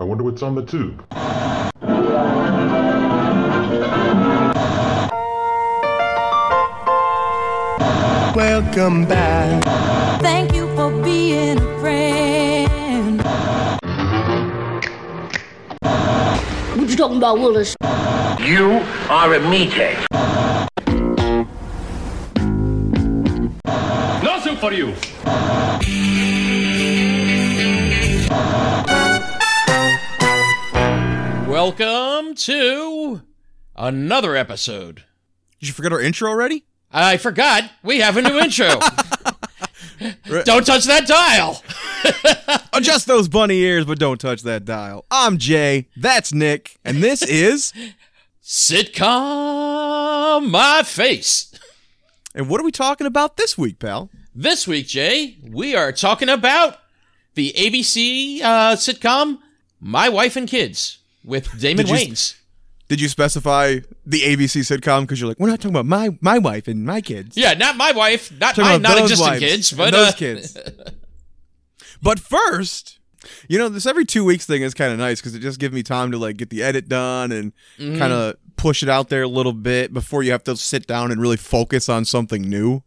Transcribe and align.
I 0.00 0.04
wonder 0.04 0.24
what's 0.24 0.42
on 0.42 0.54
the 0.54 0.64
tube. 0.64 1.04
Welcome 8.34 9.04
back. 9.04 9.62
Thank 10.22 10.54
you 10.54 10.74
for 10.74 10.90
being 11.04 11.58
a 11.58 11.80
friend. 11.80 13.20
What 16.78 16.88
you 16.88 16.96
talking 16.96 17.18
about, 17.18 17.38
Willis? 17.38 17.76
You 18.40 18.82
are 19.10 19.34
a 19.34 19.38
meathead. 19.38 19.98
No 24.24 24.40
soup 24.40 24.58
for 24.60 24.72
you. 24.72 24.94
To 32.40 33.20
another 33.76 34.34
episode. 34.34 35.04
Did 35.60 35.68
you 35.68 35.74
forget 35.74 35.92
our 35.92 36.00
intro 36.00 36.30
already? 36.30 36.64
I 36.90 37.18
forgot 37.18 37.70
we 37.82 38.00
have 38.00 38.16
a 38.16 38.22
new 38.22 38.38
intro. 38.38 38.78
Don't 40.44 40.64
touch 40.64 40.84
that 40.84 41.06
dial. 41.06 41.62
Adjust 42.72 43.06
those 43.06 43.28
bunny 43.28 43.58
ears, 43.58 43.84
but 43.84 43.98
don't 43.98 44.18
touch 44.18 44.42
that 44.42 44.64
dial. 44.64 45.04
I'm 45.10 45.36
Jay. 45.36 45.88
That's 45.96 46.32
Nick, 46.32 46.78
and 46.82 47.02
this 47.02 47.22
is. 47.28 47.74
Sitcom 48.42 50.50
My 50.50 50.82
Face. 50.82 51.54
And 52.34 52.48
what 52.48 52.60
are 52.60 52.64
we 52.64 52.72
talking 52.72 53.06
about 53.06 53.36
this 53.36 53.58
week, 53.58 53.78
pal? 53.78 54.08
This 54.34 54.66
week, 54.66 54.86
Jay, 54.86 55.36
we 55.46 55.76
are 55.76 55.92
talking 55.92 56.30
about 56.30 56.78
the 57.34 57.52
ABC 57.54 58.40
uh, 58.40 58.76
sitcom 58.76 59.40
My 59.78 60.08
Wife 60.08 60.36
and 60.36 60.48
Kids 60.48 60.99
with 61.24 61.48
Damon 61.60 61.86
Did 61.86 61.88
you- 61.88 62.08
Wayans. 62.12 62.36
Did 62.88 63.00
you 63.00 63.08
specify 63.08 63.78
the 64.04 64.20
ABC 64.22 64.62
sitcom? 64.62 65.02
Because 65.02 65.20
you're 65.20 65.28
like, 65.28 65.38
we're 65.38 65.48
not 65.48 65.60
talking 65.60 65.70
about 65.76 65.86
my 65.86 66.10
my 66.20 66.38
wife 66.38 66.66
and 66.66 66.84
my 66.84 67.00
kids. 67.00 67.36
Yeah, 67.36 67.54
not 67.54 67.76
my 67.76 67.92
wife, 67.92 68.32
not 68.40 68.58
my 68.58 68.78
non-existent 68.78 69.38
kids, 69.38 69.70
but 69.70 69.92
those 69.92 70.08
uh, 70.08 70.12
kids. 70.16 70.56
But 72.02 72.18
first, 72.18 72.98
you 73.48 73.58
know, 73.58 73.68
this 73.68 73.86
every 73.86 74.04
two 74.04 74.24
weeks 74.24 74.46
thing 74.46 74.62
is 74.62 74.74
kind 74.74 74.92
of 74.92 74.98
nice 74.98 75.20
because 75.20 75.34
it 75.34 75.40
just 75.40 75.60
gives 75.60 75.74
me 75.74 75.82
time 75.82 76.10
to 76.12 76.18
like 76.18 76.36
get 76.36 76.50
the 76.50 76.62
edit 76.62 76.88
done 76.88 77.30
and 77.32 77.52
Mm-hmm. 77.78 77.98
kind 77.98 78.12
of 78.12 78.34
push 78.56 78.82
it 78.82 78.88
out 78.88 79.08
there 79.08 79.22
a 79.22 79.28
little 79.28 79.52
bit 79.52 79.92
before 79.92 80.22
you 80.22 80.32
have 80.32 80.44
to 80.44 80.56
sit 80.56 80.86
down 80.86 81.10
and 81.10 81.20
really 81.20 81.36
focus 81.36 81.88
on 81.88 82.04
something 82.04 82.42
new. 82.42 82.82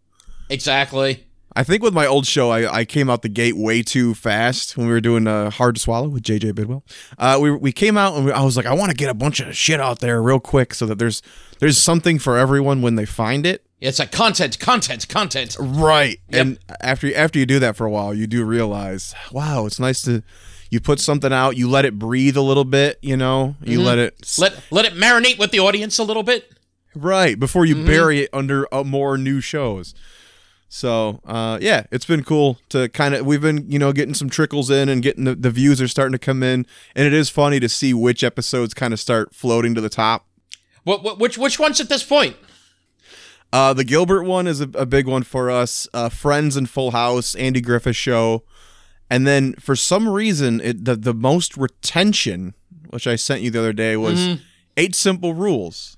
exactly. 0.49 1.25
I 1.55 1.63
think 1.63 1.83
with 1.83 1.93
my 1.93 2.05
old 2.07 2.25
show, 2.25 2.49
I, 2.49 2.79
I 2.79 2.85
came 2.85 3.09
out 3.09 3.21
the 3.21 3.29
gate 3.29 3.55
way 3.55 3.83
too 3.83 4.13
fast 4.15 4.75
when 4.75 4.87
we 4.87 4.93
were 4.93 5.01
doing 5.01 5.27
uh, 5.27 5.51
Hard 5.51 5.75
to 5.75 5.81
Swallow 5.81 6.07
with 6.09 6.23
JJ 6.23 6.55
Bidwell. 6.55 6.83
Uh, 7.17 7.37
we, 7.41 7.51
we 7.51 7.71
came 7.71 7.95
out 7.97 8.15
and 8.15 8.25
we, 8.25 8.31
I 8.31 8.41
was 8.41 8.57
like, 8.57 8.65
I 8.65 8.73
want 8.73 8.89
to 8.89 8.95
get 8.97 9.09
a 9.09 9.13
bunch 9.13 9.39
of 9.39 9.55
shit 9.55 9.79
out 9.79 9.99
there 9.99 10.21
real 10.21 10.39
quick 10.39 10.73
so 10.73 10.85
that 10.87 10.97
there's 10.97 11.21
there's 11.59 11.77
something 11.77 12.17
for 12.17 12.37
everyone 12.37 12.81
when 12.81 12.95
they 12.95 13.05
find 13.05 13.45
it. 13.45 13.65
It's 13.79 13.99
like 13.99 14.11
content, 14.11 14.59
content, 14.59 15.07
content. 15.09 15.55
Right. 15.59 16.19
And 16.31 16.57
after 16.81 17.13
after 17.15 17.37
you 17.37 17.45
do 17.45 17.59
that 17.59 17.75
for 17.75 17.85
a 17.85 17.91
while, 17.91 18.13
you 18.13 18.25
do 18.27 18.43
realize, 18.45 19.13
wow, 19.31 19.65
it's 19.65 19.79
nice 19.79 20.01
to 20.03 20.23
you 20.71 20.79
put 20.79 20.99
something 20.99 21.31
out, 21.31 21.55
you 21.55 21.69
let 21.69 21.85
it 21.85 21.99
breathe 21.99 22.35
a 22.35 22.41
little 22.41 22.65
bit, 22.65 22.97
you 23.03 23.15
know, 23.15 23.55
you 23.61 23.79
let 23.79 23.99
it 23.99 24.35
Let 24.39 24.59
let 24.71 24.85
it 24.85 24.93
marinate 24.93 25.37
with 25.37 25.51
the 25.51 25.59
audience 25.59 25.99
a 25.99 26.03
little 26.03 26.23
bit. 26.23 26.51
right 26.95 27.39
before 27.39 27.65
you 27.65 27.85
bury 27.85 28.21
it 28.21 28.29
under 28.33 28.73
uh, 28.73 28.83
more 28.83 29.17
new 29.19 29.39
shows. 29.39 29.93
So 30.73 31.21
uh, 31.23 31.59
yeah, 31.61 31.85
it's 31.91 32.03
been 32.03 32.23
cool 32.23 32.57
to 32.69 32.89
kind 32.89 33.13
of 33.13 33.27
we've 33.27 33.39
been 33.39 33.69
you 33.69 33.77
know 33.77 33.93
getting 33.93 34.15
some 34.15 34.27
trickles 34.27 34.71
in 34.71 34.89
and 34.89 35.03
getting 35.03 35.25
the, 35.25 35.35
the 35.35 35.51
views 35.51 35.79
are 35.79 35.87
starting 35.87 36.13
to 36.13 36.17
come 36.17 36.41
in, 36.41 36.65
and 36.95 37.05
it 37.05 37.13
is 37.13 37.29
funny 37.29 37.59
to 37.59 37.69
see 37.69 37.93
which 37.93 38.23
episodes 38.23 38.73
kind 38.73 38.91
of 38.91 38.99
start 38.99 39.35
floating 39.35 39.75
to 39.75 39.81
the 39.81 39.87
top. 39.87 40.25
What, 40.83 41.03
what 41.03 41.19
which 41.19 41.37
which 41.37 41.59
ones 41.59 41.79
at 41.79 41.89
this 41.89 42.01
point? 42.01 42.37
Uh, 43.53 43.75
the 43.75 43.83
Gilbert 43.83 44.23
one 44.23 44.47
is 44.47 44.61
a, 44.61 44.69
a 44.73 44.87
big 44.87 45.07
one 45.07 45.21
for 45.21 45.51
us. 45.51 45.87
Uh, 45.93 46.09
Friends 46.09 46.57
and 46.57 46.67
Full 46.67 46.89
House, 46.89 47.35
Andy 47.35 47.61
Griffith 47.61 47.95
show, 47.95 48.41
and 49.11 49.27
then 49.27 49.53
for 49.59 49.75
some 49.75 50.09
reason, 50.09 50.59
it, 50.59 50.85
the 50.85 50.95
the 50.95 51.13
most 51.13 51.55
retention, 51.55 52.55
which 52.89 53.05
I 53.05 53.15
sent 53.15 53.43
you 53.43 53.51
the 53.51 53.59
other 53.59 53.73
day, 53.73 53.95
was 53.95 54.39
Eight 54.75 54.95
Simple 54.95 55.35
Rules. 55.35 55.97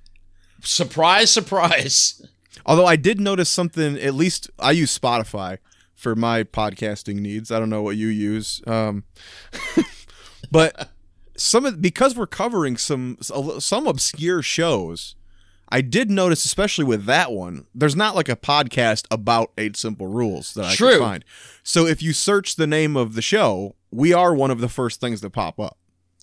Surprise, 0.63 1.31
surprise. 1.31 2.21
Although 2.65 2.85
I 2.85 2.95
did 2.95 3.19
notice 3.19 3.49
something. 3.49 3.97
At 3.97 4.13
least 4.13 4.49
I 4.59 4.71
use 4.71 4.97
Spotify 4.97 5.57
for 5.93 6.15
my 6.15 6.43
podcasting 6.43 7.15
needs. 7.15 7.51
I 7.51 7.59
don't 7.59 7.69
know 7.69 7.81
what 7.81 7.97
you 7.97 8.07
use, 8.07 8.61
um, 8.67 9.05
but 10.51 10.89
some 11.37 11.65
of 11.65 11.81
because 11.81 12.15
we're 12.15 12.27
covering 12.27 12.77
some 12.77 13.17
some 13.21 13.87
obscure 13.87 14.41
shows. 14.41 15.15
I 15.69 15.81
did 15.81 16.11
notice, 16.11 16.45
especially 16.45 16.85
with 16.85 17.05
that 17.05 17.31
one, 17.31 17.65
there's 17.73 17.95
not 17.95 18.15
like 18.15 18.29
a 18.29 18.35
podcast 18.35 19.07
about 19.09 19.51
eight 19.57 19.75
simple 19.75 20.05
rules 20.05 20.53
that 20.53 20.65
I 20.65 20.75
True. 20.75 20.91
can 20.91 20.99
find. 20.99 21.25
So 21.63 21.87
if 21.87 22.03
you 22.03 22.13
search 22.13 22.55
the 22.55 22.67
name 22.67 22.95
of 22.95 23.15
the 23.15 23.21
show, 23.23 23.75
we 23.91 24.13
are 24.13 24.35
one 24.35 24.51
of 24.51 24.59
the 24.59 24.69
first 24.69 25.01
things 25.01 25.21
that 25.21 25.31
pop 25.31 25.59
up. 25.59 25.77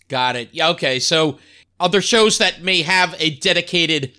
Got 0.06 0.37
it. 0.37 0.50
Yeah, 0.53 0.69
okay. 0.69 1.00
So 1.00 1.38
other 1.81 2.00
shows 2.00 2.38
that 2.38 2.62
may 2.62 2.82
have 2.82 3.16
a 3.19 3.31
dedicated 3.31 4.16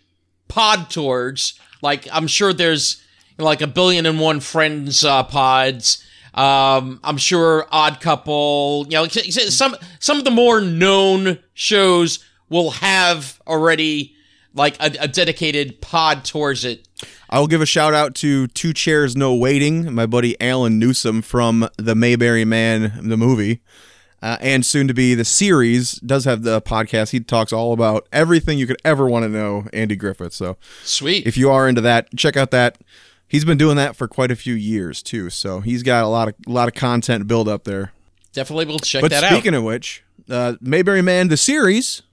pod 0.50 0.90
towards, 0.90 1.58
like 1.84 2.08
I'm 2.12 2.26
sure 2.26 2.54
there's 2.54 3.04
like 3.38 3.62
a 3.62 3.68
billion 3.68 4.08
and 4.08 4.20
one 4.20 4.40
friends 4.40 5.04
uh, 5.04 5.24
pods. 5.24 6.04
Um, 6.34 7.00
I'm 7.04 7.18
sure 7.18 7.68
Odd 7.72 8.02
Couple. 8.02 8.88
You 8.90 8.98
know, 8.98 9.08
some 9.08 9.76
some 10.00 10.18
of 10.18 10.24
the 10.24 10.32
more 10.32 10.62
known 10.62 11.38
shows 11.54 12.26
will 12.50 12.72
have 12.72 13.40
already 13.46 14.16
like 14.56 14.82
a, 14.82 14.92
a 15.02 15.08
dedicated 15.08 15.82
pod 15.82 16.26
towards 16.26 16.66
it. 16.66 16.88
I 17.30 17.40
will 17.40 17.48
give 17.48 17.62
a 17.62 17.68
shout 17.68 17.94
out 17.94 18.16
to 18.16 18.48
Two 18.48 18.74
Chairs 18.74 19.16
No 19.16 19.36
Waiting, 19.36 19.94
my 19.94 20.06
buddy 20.06 20.40
Alan 20.40 20.80
Newsom 20.80 21.22
from 21.22 21.68
the 21.78 21.96
Mayberry 21.96 22.46
Man, 22.46 23.10
the 23.10 23.18
movie, 23.18 23.62
uh, 24.24 24.38
and 24.40 24.66
soon 24.66 24.88
to 24.88 24.94
be 24.94 25.16
the 25.16 25.26
series, 25.26 25.96
does 25.96 26.24
have 26.24 26.44
the 26.44 26.62
podcast. 26.62 27.10
He 27.10 27.20
talks 27.20 27.52
all 27.52 27.74
about 27.74 28.08
everything 28.14 28.58
you 28.58 28.66
could 28.66 28.82
ever 28.86 29.06
want 29.06 29.24
to 29.24 29.30
know, 29.30 29.66
Andy 29.74 29.98
Griffith. 29.98 30.34
So 30.34 30.56
Sweet. 30.84 31.28
if 31.28 31.36
you 31.36 31.52
are 31.52 31.68
into 31.68 31.82
that, 31.82 32.08
check 32.16 32.38
out 32.38 32.50
that. 32.52 32.78
He's 33.28 33.44
been 33.44 33.58
doing 33.58 33.76
that 33.76 33.98
for 33.98 34.08
quite 34.08 34.32
a 34.32 34.38
few 34.38 34.54
years 34.54 35.04
too, 35.04 35.30
so 35.30 35.60
he's 35.60 35.84
got 35.84 36.06
a 36.06 36.08
lot 36.08 36.30
of 36.30 36.36
a 36.48 36.52
lot 36.52 36.70
of 36.70 36.74
content 36.74 37.28
build 37.28 37.50
up 37.50 37.66
there. 37.66 37.92
Definitely 38.32 38.66
will 38.66 38.80
check 38.80 39.02
But 39.02 39.12
that 39.12 39.24
speaking 39.24 39.34
out. 39.34 39.40
Speaking 39.40 39.56
of 39.56 39.64
which, 39.66 40.04
uh, 40.30 40.54
Mayberry 40.62 41.02
Man 41.02 41.28
the 41.28 41.38
series 41.38 42.04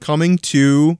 coming 0.00 0.38
to 0.38 0.96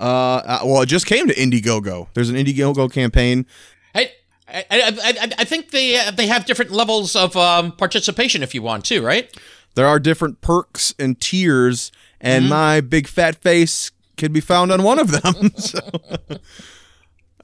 uh, 0.00 0.04
uh, 0.04 0.58
well, 0.64 0.82
it 0.82 0.86
just 0.86 1.06
came 1.06 1.28
to 1.28 1.34
Indiegogo. 1.34 2.08
There's 2.14 2.28
an 2.28 2.36
Indiegogo 2.36 2.92
campaign. 2.92 3.46
Hey, 3.94 4.10
I, 4.48 4.64
I, 4.70 4.98
I, 5.02 5.32
I 5.38 5.44
think 5.44 5.70
they 5.70 5.98
uh, 5.98 6.10
they 6.10 6.26
have 6.26 6.44
different 6.44 6.72
levels 6.72 7.14
of 7.14 7.36
um, 7.36 7.70
participation 7.72 8.42
if 8.42 8.52
you 8.52 8.62
want 8.62 8.84
to, 8.86 9.00
right? 9.00 9.32
There 9.76 9.86
are 9.86 10.00
different 10.00 10.40
perks 10.40 10.92
and 10.98 11.20
tiers, 11.20 11.92
and 12.20 12.42
Mm-hmm. 12.44 12.50
my 12.50 12.80
big 12.80 13.06
fat 13.06 13.36
face 13.36 13.92
can 14.16 14.32
be 14.32 14.40
found 14.40 14.72
on 14.72 14.82
one 14.82 14.98
of 14.98 15.10
them. 15.12 15.52
so 15.56 15.78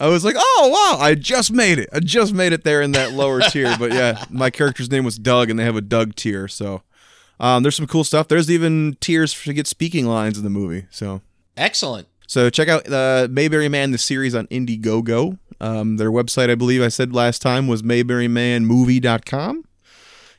I 0.01 0.09
was 0.09 0.25
like, 0.25 0.35
"Oh 0.39 0.69
wow, 0.99 1.05
I 1.05 1.15
just 1.15 1.53
made 1.53 1.79
it! 1.79 1.89
I 1.93 2.01
just 2.01 2.33
made 2.35 2.53
it 2.53 2.65
there 2.65 2.83
in 2.83 2.93
that 2.93 3.13
lower 3.13 3.41
tier." 3.43 3.77
But 3.79 3.93
yeah, 3.93 4.25
my 4.31 4.51
character's 4.51 4.91
name 4.91 5.05
was 5.05 5.17
Doug, 5.19 5.51
and 5.51 5.59
they 5.59 5.65
have 5.65 5.77
a 5.77 5.81
Doug 5.83 6.17
tier. 6.17 6.49
So 6.49 6.83
um, 7.39 7.63
there's 7.63 7.77
some 7.77 7.87
cool 7.87 8.03
stuff. 8.05 8.27
There's 8.29 8.51
even 8.51 8.97
tiers 9.01 9.35
to 9.45 9.53
get 9.53 9.67
speaking 9.67 10.07
lines 10.07 10.39
in 10.39 10.45
the 10.45 10.51
movie. 10.51 10.87
So 10.91 11.21
Excellent. 11.57 12.09
so 12.27 12.49
check 12.51 12.69
out 12.69 12.91
uh, 12.91 13.29
Mayberry 13.31 13.69
Man 13.69 13.91
the 13.91 13.99
series 13.99 14.35
on 14.35 14.47
Indiegogo. 14.49 15.39
Um, 15.61 15.97
their 15.99 16.11
website, 16.11 16.51
I 16.51 16.55
believe 16.57 16.83
I 16.83 16.89
said 16.89 17.13
last 17.15 17.41
time, 17.43 17.69
was 17.69 17.83
mayberrymanmovie.com. 17.83 19.65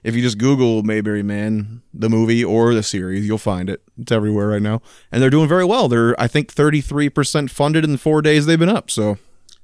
If 0.03 0.15
you 0.15 0.21
just 0.21 0.37
Google 0.37 0.83
Mayberry 0.83 1.23
Man 1.23 1.81
the 1.93 2.09
movie 2.09 2.43
or 2.43 2.73
the 2.73 2.83
series, 2.83 3.25
you'll 3.25 3.37
find 3.37 3.69
it. 3.69 3.81
It's 3.97 4.11
everywhere 4.11 4.49
right 4.49 4.61
now, 4.61 4.81
and 5.11 5.21
they're 5.21 5.29
doing 5.29 5.47
very 5.47 5.65
well. 5.65 5.87
They're 5.87 6.19
I 6.19 6.27
think 6.27 6.53
33% 6.53 7.49
funded 7.49 7.83
in 7.83 7.91
the 7.93 7.97
four 7.97 8.21
days 8.21 8.45
they've 8.45 8.59
been 8.59 8.69
up. 8.69 8.89
So 8.91 9.17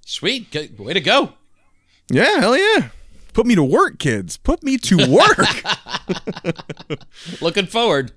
Sweet. 0.06 0.50
Good. 0.52 0.80
Way 0.80 0.94
to 0.94 1.02
go. 1.02 1.34
yeah, 2.10 2.40
hell 2.40 2.58
yeah. 2.58 2.90
Put 3.34 3.46
me 3.46 3.54
to 3.56 3.64
work, 3.64 4.00
kids. 4.00 4.38
Put 4.38 4.64
me 4.64 4.78
to 4.78 4.98
work. 5.08 5.64
Looking 7.42 7.68
forward. 7.68 8.12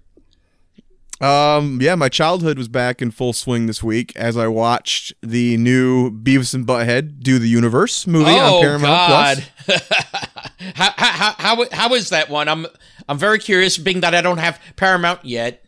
Um, 1.22 1.78
yeah, 1.80 1.94
my 1.94 2.08
childhood 2.08 2.58
was 2.58 2.66
back 2.66 3.00
in 3.00 3.12
full 3.12 3.32
swing 3.32 3.66
this 3.66 3.80
week 3.80 4.12
as 4.16 4.36
I 4.36 4.48
watched 4.48 5.12
the 5.22 5.56
new 5.56 6.10
Beavis 6.10 6.52
and 6.52 6.66
Butthead 6.66 7.20
Do 7.20 7.38
the 7.38 7.48
Universe 7.48 8.08
movie 8.08 8.32
oh 8.32 8.56
on 8.56 8.62
Paramount 8.62 9.08
God. 9.08 9.44
Plus. 9.64 9.88
how, 10.74 10.90
how, 10.96 11.12
how, 11.12 11.34
how, 11.38 11.66
how 11.70 11.94
is 11.94 12.08
that 12.08 12.28
one? 12.28 12.48
I'm 12.48 12.66
I'm 13.08 13.18
very 13.18 13.38
curious, 13.38 13.78
being 13.78 14.00
that 14.00 14.16
I 14.16 14.20
don't 14.20 14.38
have 14.38 14.60
Paramount 14.74 15.24
yet. 15.24 15.64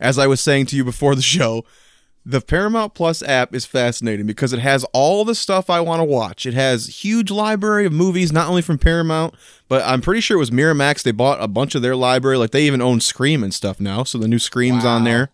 As 0.00 0.18
I 0.18 0.26
was 0.26 0.40
saying 0.40 0.66
to 0.66 0.76
you 0.76 0.84
before 0.84 1.14
the 1.14 1.22
show, 1.22 1.64
the 2.24 2.40
Paramount 2.40 2.94
Plus 2.94 3.22
app 3.22 3.54
is 3.54 3.66
fascinating 3.66 4.26
because 4.26 4.52
it 4.52 4.60
has 4.60 4.84
all 4.92 5.24
the 5.24 5.34
stuff 5.34 5.68
I 5.68 5.80
want 5.80 6.00
to 6.00 6.04
watch. 6.04 6.46
It 6.46 6.54
has 6.54 7.02
huge 7.02 7.30
library 7.30 7.84
of 7.84 7.92
movies, 7.92 8.32
not 8.32 8.48
only 8.48 8.62
from 8.62 8.78
Paramount, 8.78 9.34
but 9.68 9.82
I'm 9.84 10.00
pretty 10.00 10.20
sure 10.20 10.36
it 10.36 10.40
was 10.40 10.50
Miramax. 10.50 11.02
They 11.02 11.10
bought 11.10 11.42
a 11.42 11.48
bunch 11.48 11.74
of 11.74 11.82
their 11.82 11.96
library. 11.96 12.36
Like 12.36 12.52
they 12.52 12.64
even 12.64 12.80
own 12.80 13.00
Scream 13.00 13.42
and 13.42 13.52
stuff 13.52 13.80
now, 13.80 14.04
so 14.04 14.18
the 14.18 14.28
new 14.28 14.38
Scream's 14.38 14.84
on 14.84 15.04
there. 15.04 15.30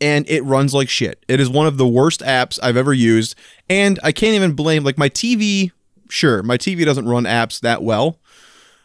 And 0.00 0.28
it 0.28 0.44
runs 0.44 0.74
like 0.74 0.88
shit. 0.88 1.24
It 1.28 1.40
is 1.40 1.48
one 1.48 1.66
of 1.66 1.78
the 1.78 1.86
worst 1.86 2.20
apps 2.20 2.58
I've 2.62 2.76
ever 2.76 2.92
used, 2.92 3.34
and 3.68 3.98
I 4.02 4.12
can't 4.12 4.34
even 4.34 4.52
blame 4.52 4.84
like 4.84 4.98
my 4.98 5.08
TV. 5.08 5.72
Sure, 6.08 6.42
my 6.42 6.56
TV 6.56 6.84
doesn't 6.84 7.08
run 7.08 7.24
apps 7.24 7.60
that 7.60 7.82
well, 7.82 8.18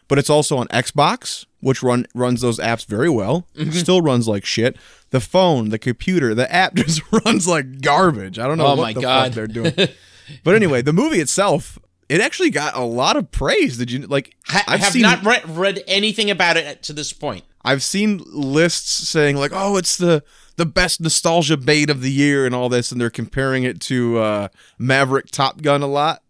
but 0.08 0.18
it's 0.18 0.30
also 0.30 0.56
on 0.58 0.68
Xbox, 0.68 1.46
which 1.60 1.82
run 1.82 2.06
runs 2.14 2.40
those 2.40 2.58
apps 2.58 2.84
very 2.86 3.08
well. 3.08 3.46
Mm-hmm. 3.56 3.70
Still 3.72 4.00
runs 4.02 4.28
like 4.28 4.44
shit. 4.44 4.76
The 5.10 5.20
phone, 5.20 5.68
the 5.70 5.78
computer, 5.78 6.34
the 6.34 6.52
app 6.52 6.74
just 6.76 7.00
runs 7.12 7.46
like 7.46 7.80
garbage. 7.80 8.38
I 8.38 8.46
don't 8.46 8.58
know 8.58 8.66
Oh 8.66 8.76
what 8.76 8.94
the 8.94 9.00
God. 9.00 9.26
fuck 9.28 9.34
they're 9.34 9.46
doing. 9.46 9.74
but 10.44 10.54
anyway, 10.54 10.82
the 10.82 10.92
movie 10.92 11.20
itself, 11.20 11.78
it 12.08 12.20
actually 12.20 12.50
got 12.50 12.76
a 12.76 12.82
lot 12.84 13.16
of 13.16 13.30
praise. 13.30 13.78
Did 13.78 13.90
you 13.90 14.06
like? 14.06 14.34
Ha- 14.46 14.64
I 14.66 14.74
I've 14.74 14.80
have 14.80 14.92
seen 14.92 15.02
not 15.02 15.24
re- 15.24 15.42
read 15.46 15.82
anything 15.86 16.30
about 16.30 16.56
it 16.56 16.82
to 16.84 16.92
this 16.92 17.12
point. 17.12 17.44
I've 17.64 17.82
seen 17.82 18.20
lists 18.26 19.08
saying 19.08 19.36
like, 19.36 19.52
"Oh, 19.54 19.76
it's 19.76 19.96
the 19.96 20.24
the 20.56 20.66
best 20.66 21.00
nostalgia 21.00 21.56
bait 21.56 21.88
of 21.90 22.00
the 22.02 22.10
year" 22.10 22.44
and 22.44 22.54
all 22.54 22.68
this, 22.68 22.90
and 22.92 23.00
they're 23.00 23.08
comparing 23.08 23.62
it 23.64 23.80
to 23.82 24.18
uh, 24.18 24.48
Maverick 24.78 25.26
Top 25.30 25.62
Gun 25.62 25.80
a 25.80 25.86
lot. 25.86 26.22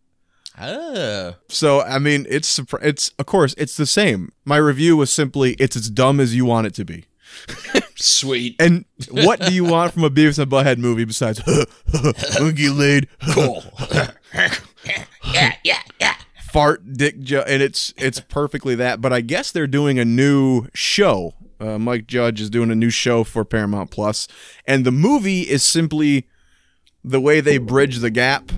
Oh. 0.60 1.34
So 1.48 1.80
I 1.82 1.98
mean, 1.98 2.26
it's 2.28 2.60
it's 2.82 3.08
of 3.18 3.26
course 3.26 3.54
it's 3.56 3.76
the 3.76 3.86
same. 3.86 4.32
My 4.44 4.56
review 4.58 4.96
was 4.96 5.10
simply 5.10 5.54
it's 5.54 5.76
as 5.76 5.90
dumb 5.90 6.20
as 6.20 6.34
you 6.34 6.44
want 6.44 6.66
it 6.66 6.74
to 6.74 6.84
be. 6.84 7.06
Sweet. 7.96 8.56
And 8.60 8.84
what 9.10 9.40
do 9.40 9.54
you 9.54 9.64
want 9.64 9.92
from 9.92 10.04
a 10.04 10.10
Beavis 10.10 10.38
and 10.38 10.50
Butthead 10.50 10.78
movie 10.78 11.04
besides 11.04 11.40
"Wanna 11.46 12.72
laid, 12.72 13.08
Cool. 13.32 13.64
yeah, 15.32 15.54
yeah, 15.64 15.80
yeah. 16.00 16.14
fart, 16.50 16.92
dick, 16.94 17.20
jo-, 17.20 17.44
and 17.46 17.62
it's 17.62 17.94
it's 17.96 18.20
perfectly 18.20 18.74
that. 18.74 19.00
But 19.00 19.12
I 19.12 19.20
guess 19.20 19.50
they're 19.50 19.66
doing 19.66 19.98
a 19.98 20.04
new 20.04 20.66
show. 20.74 21.34
Uh, 21.58 21.78
Mike 21.78 22.08
Judge 22.08 22.40
is 22.40 22.50
doing 22.50 22.70
a 22.72 22.74
new 22.74 22.90
show 22.90 23.22
for 23.22 23.44
Paramount 23.44 23.90
Plus, 23.90 24.26
and 24.66 24.84
the 24.84 24.90
movie 24.90 25.42
is 25.42 25.62
simply 25.62 26.26
the 27.04 27.20
way 27.20 27.40
they 27.40 27.58
bridge 27.58 27.98
the 27.98 28.10
gap 28.10 28.50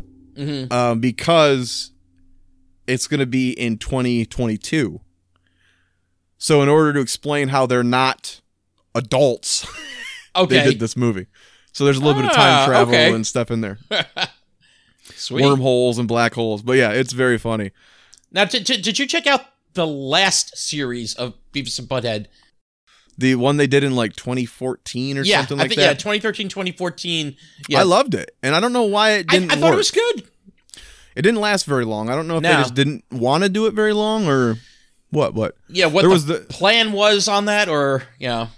um, 0.70 1.00
because 1.00 1.92
it's 2.86 3.06
going 3.06 3.20
to 3.20 3.26
be 3.26 3.50
in 3.52 3.78
2022. 3.78 5.00
So, 6.38 6.62
in 6.62 6.68
order 6.68 6.92
to 6.94 7.00
explain 7.00 7.48
how 7.48 7.66
they're 7.66 7.82
not 7.82 8.40
adults, 8.94 9.66
Okay. 10.36 10.58
they 10.58 10.64
did 10.70 10.80
this 10.80 10.96
movie. 10.96 11.26
So 11.72 11.84
there's 11.84 11.96
a 11.96 12.00
little 12.00 12.20
bit 12.20 12.30
of 12.30 12.36
Ah, 12.36 12.64
time 12.64 12.68
travel 12.68 12.94
okay. 12.94 13.12
and 13.14 13.26
stuff 13.26 13.50
in 13.50 13.60
there, 13.60 13.78
Sweet. 15.16 15.42
wormholes 15.44 15.98
and 15.98 16.06
black 16.08 16.34
holes. 16.34 16.62
But 16.62 16.72
yeah, 16.76 16.90
it's 16.92 17.12
very 17.12 17.38
funny. 17.38 17.70
Now, 18.32 18.44
did, 18.44 18.64
did 18.64 18.82
did 18.82 18.98
you 18.98 19.06
check 19.06 19.26
out 19.26 19.42
the 19.74 19.86
last 19.86 20.56
series 20.56 21.14
of 21.14 21.34
Beavis 21.52 21.78
and 21.78 21.88
Butthead? 21.88 22.26
The 23.16 23.34
one 23.36 23.56
they 23.56 23.66
did 23.66 23.84
in 23.84 23.94
like 23.94 24.14
2014 24.16 25.18
or 25.18 25.22
yeah, 25.22 25.38
something 25.38 25.58
I 25.58 25.62
like 25.62 25.68
think 25.70 25.80
yeah, 25.80 25.92
2013, 25.94 26.48
2014. 26.48 27.36
Yeah, 27.68 27.80
I 27.80 27.82
loved 27.84 28.14
it, 28.14 28.34
and 28.42 28.54
I 28.54 28.60
don't 28.60 28.72
know 28.72 28.82
why 28.84 29.12
it 29.12 29.26
didn't. 29.28 29.52
I 29.52 29.54
thought 29.56 29.62
work. 29.66 29.74
it 29.74 29.76
was 29.76 29.90
good. 29.92 30.24
It 31.16 31.22
didn't 31.22 31.40
last 31.40 31.64
very 31.66 31.84
long. 31.84 32.10
I 32.10 32.16
don't 32.16 32.26
know 32.26 32.38
if 32.38 32.42
they 32.42 32.48
just 32.54 32.74
didn't 32.74 33.04
want 33.12 33.44
to 33.44 33.48
do 33.48 33.66
it 33.66 33.74
very 33.74 33.92
long 33.92 34.26
or 34.26 34.56
what. 35.10 35.32
What 35.34 35.56
Yeah, 35.68 35.86
what 35.86 36.00
There 36.02 36.08
the, 36.08 36.14
was 36.14 36.26
the- 36.26 36.40
plan 36.40 36.90
was 36.92 37.28
on 37.28 37.44
that, 37.44 37.68
or 37.68 38.02
you 38.18 38.26
know, 38.28 38.48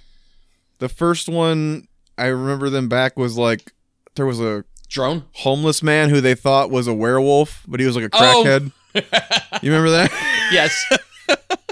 the 0.79 0.89
first 0.89 1.29
one 1.29 1.87
I 2.17 2.27
remember 2.27 2.71
them 2.71 2.89
back 2.89 3.19
was 3.19 3.37
like 3.37 3.73
there 4.15 4.25
was 4.25 4.41
a 4.41 4.65
drone. 4.89 5.25
homeless 5.35 5.83
man 5.83 6.09
who 6.09 6.23
they 6.23 6.35
thought 6.35 6.71
was 6.71 6.87
a 6.87 6.95
werewolf, 6.95 7.63
but 7.69 7.79
he 7.79 7.85
was 7.85 7.95
like 7.95 8.07
a 8.07 8.11
Oh. 8.15 8.43
crackhead. 8.45 8.73
you 9.63 9.71
remember 9.71 9.91
that? 9.91 10.11
Yes. 10.51 10.83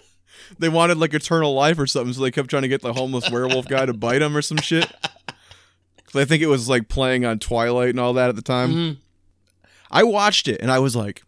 they 0.58 0.68
wanted 0.68 0.98
like 0.98 1.14
eternal 1.14 1.54
life 1.54 1.78
or 1.78 1.86
something, 1.86 2.12
so 2.12 2.22
they 2.22 2.30
kept 2.30 2.50
trying 2.50 2.62
to 2.62 2.68
get 2.68 2.82
the 2.82 2.92
homeless 2.92 3.30
werewolf 3.30 3.66
guy 3.68 3.86
to 3.86 3.92
bite 3.92 4.22
him 4.22 4.36
or 4.36 4.42
some 4.42 4.58
shit. 4.58 4.90
'Cause 6.06 6.16
I 6.16 6.24
think 6.24 6.42
it 6.42 6.46
was 6.48 6.68
like 6.68 6.88
playing 6.88 7.24
on 7.24 7.38
Twilight 7.38 7.90
and 7.90 8.00
all 8.00 8.12
that 8.14 8.28
at 8.28 8.36
the 8.36 8.42
time. 8.42 8.72
Mhm. 8.72 8.96
I 9.90 10.02
watched 10.02 10.48
it 10.48 10.60
and 10.60 10.70
I 10.70 10.78
was 10.78 10.96
like, 10.96 11.22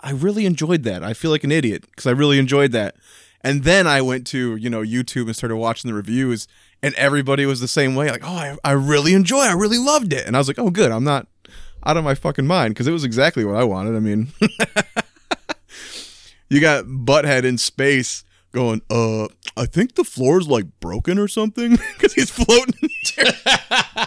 I 0.00 0.10
really 0.10 0.46
enjoyed 0.46 0.82
that. 0.84 1.02
I 1.04 1.12
feel 1.14 1.30
like 1.30 1.44
an 1.44 1.52
idiot 1.52 1.84
because 1.86 2.06
I 2.06 2.10
really 2.12 2.38
enjoyed 2.38 2.72
that. 2.72 2.96
And 3.42 3.62
then 3.64 3.86
I 3.86 4.00
went 4.02 4.26
to 4.28 4.56
you 4.56 4.68
know 4.70 4.82
YouTube 4.82 5.26
and 5.26 5.36
started 5.36 5.56
watching 5.56 5.88
the 5.88 5.94
reviews, 5.94 6.48
and 6.82 6.92
everybody 6.94 7.46
was 7.46 7.60
the 7.60 7.68
same 7.68 7.94
way. 7.94 8.10
Like, 8.10 8.24
oh, 8.24 8.34
I, 8.34 8.56
I 8.64 8.72
really 8.72 9.14
enjoy. 9.14 9.44
it. 9.44 9.50
I 9.50 9.54
really 9.54 9.78
loved 9.78 10.12
it. 10.12 10.26
And 10.26 10.34
I 10.34 10.40
was 10.40 10.48
like, 10.48 10.58
oh, 10.58 10.70
good. 10.70 10.90
I'm 10.90 11.04
not 11.04 11.28
out 11.86 11.96
of 11.96 12.02
my 12.02 12.16
fucking 12.16 12.48
mind 12.48 12.74
because 12.74 12.88
it 12.88 12.92
was 12.92 13.04
exactly 13.04 13.44
what 13.44 13.54
I 13.54 13.62
wanted. 13.62 13.94
I 13.94 14.00
mean, 14.00 14.28
you 16.48 16.60
got 16.60 16.84
Butthead 16.86 17.44
in 17.44 17.58
space 17.58 18.24
going, 18.52 18.82
uh, 18.90 19.28
I 19.56 19.66
think 19.66 19.94
the 19.94 20.04
floor's 20.04 20.48
like 20.48 20.66
broken 20.80 21.18
or 21.18 21.28
something 21.28 21.72
because 21.94 22.14
he's 22.14 22.30
floating 22.30 22.74
in 22.82 22.88
the 22.88 23.22
air. 23.46 24.06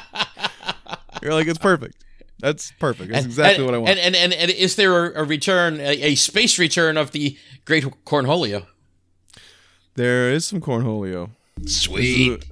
You're 1.22 1.34
like, 1.34 1.48
it's 1.48 1.60
perfect. 1.60 2.04
That's 2.40 2.72
perfect. 2.80 3.12
That's 3.12 3.26
exactly 3.26 3.64
and, 3.64 3.66
what 3.66 3.76
I 3.76 3.78
want. 3.78 3.90
And 3.92 4.00
and, 4.00 4.16
and, 4.16 4.34
and 4.34 4.52
is 4.52 4.76
there 4.76 5.12
a, 5.12 5.22
a 5.22 5.24
return, 5.24 5.80
a, 5.80 6.02
a 6.02 6.16
space 6.16 6.58
return 6.58 6.98
of 6.98 7.12
the 7.12 7.38
Great 7.66 7.84
Cornholio? 8.06 8.66
there 9.96 10.32
is 10.32 10.46
some 10.46 10.62
cornholio. 10.62 11.32
Sweet. 11.66 12.44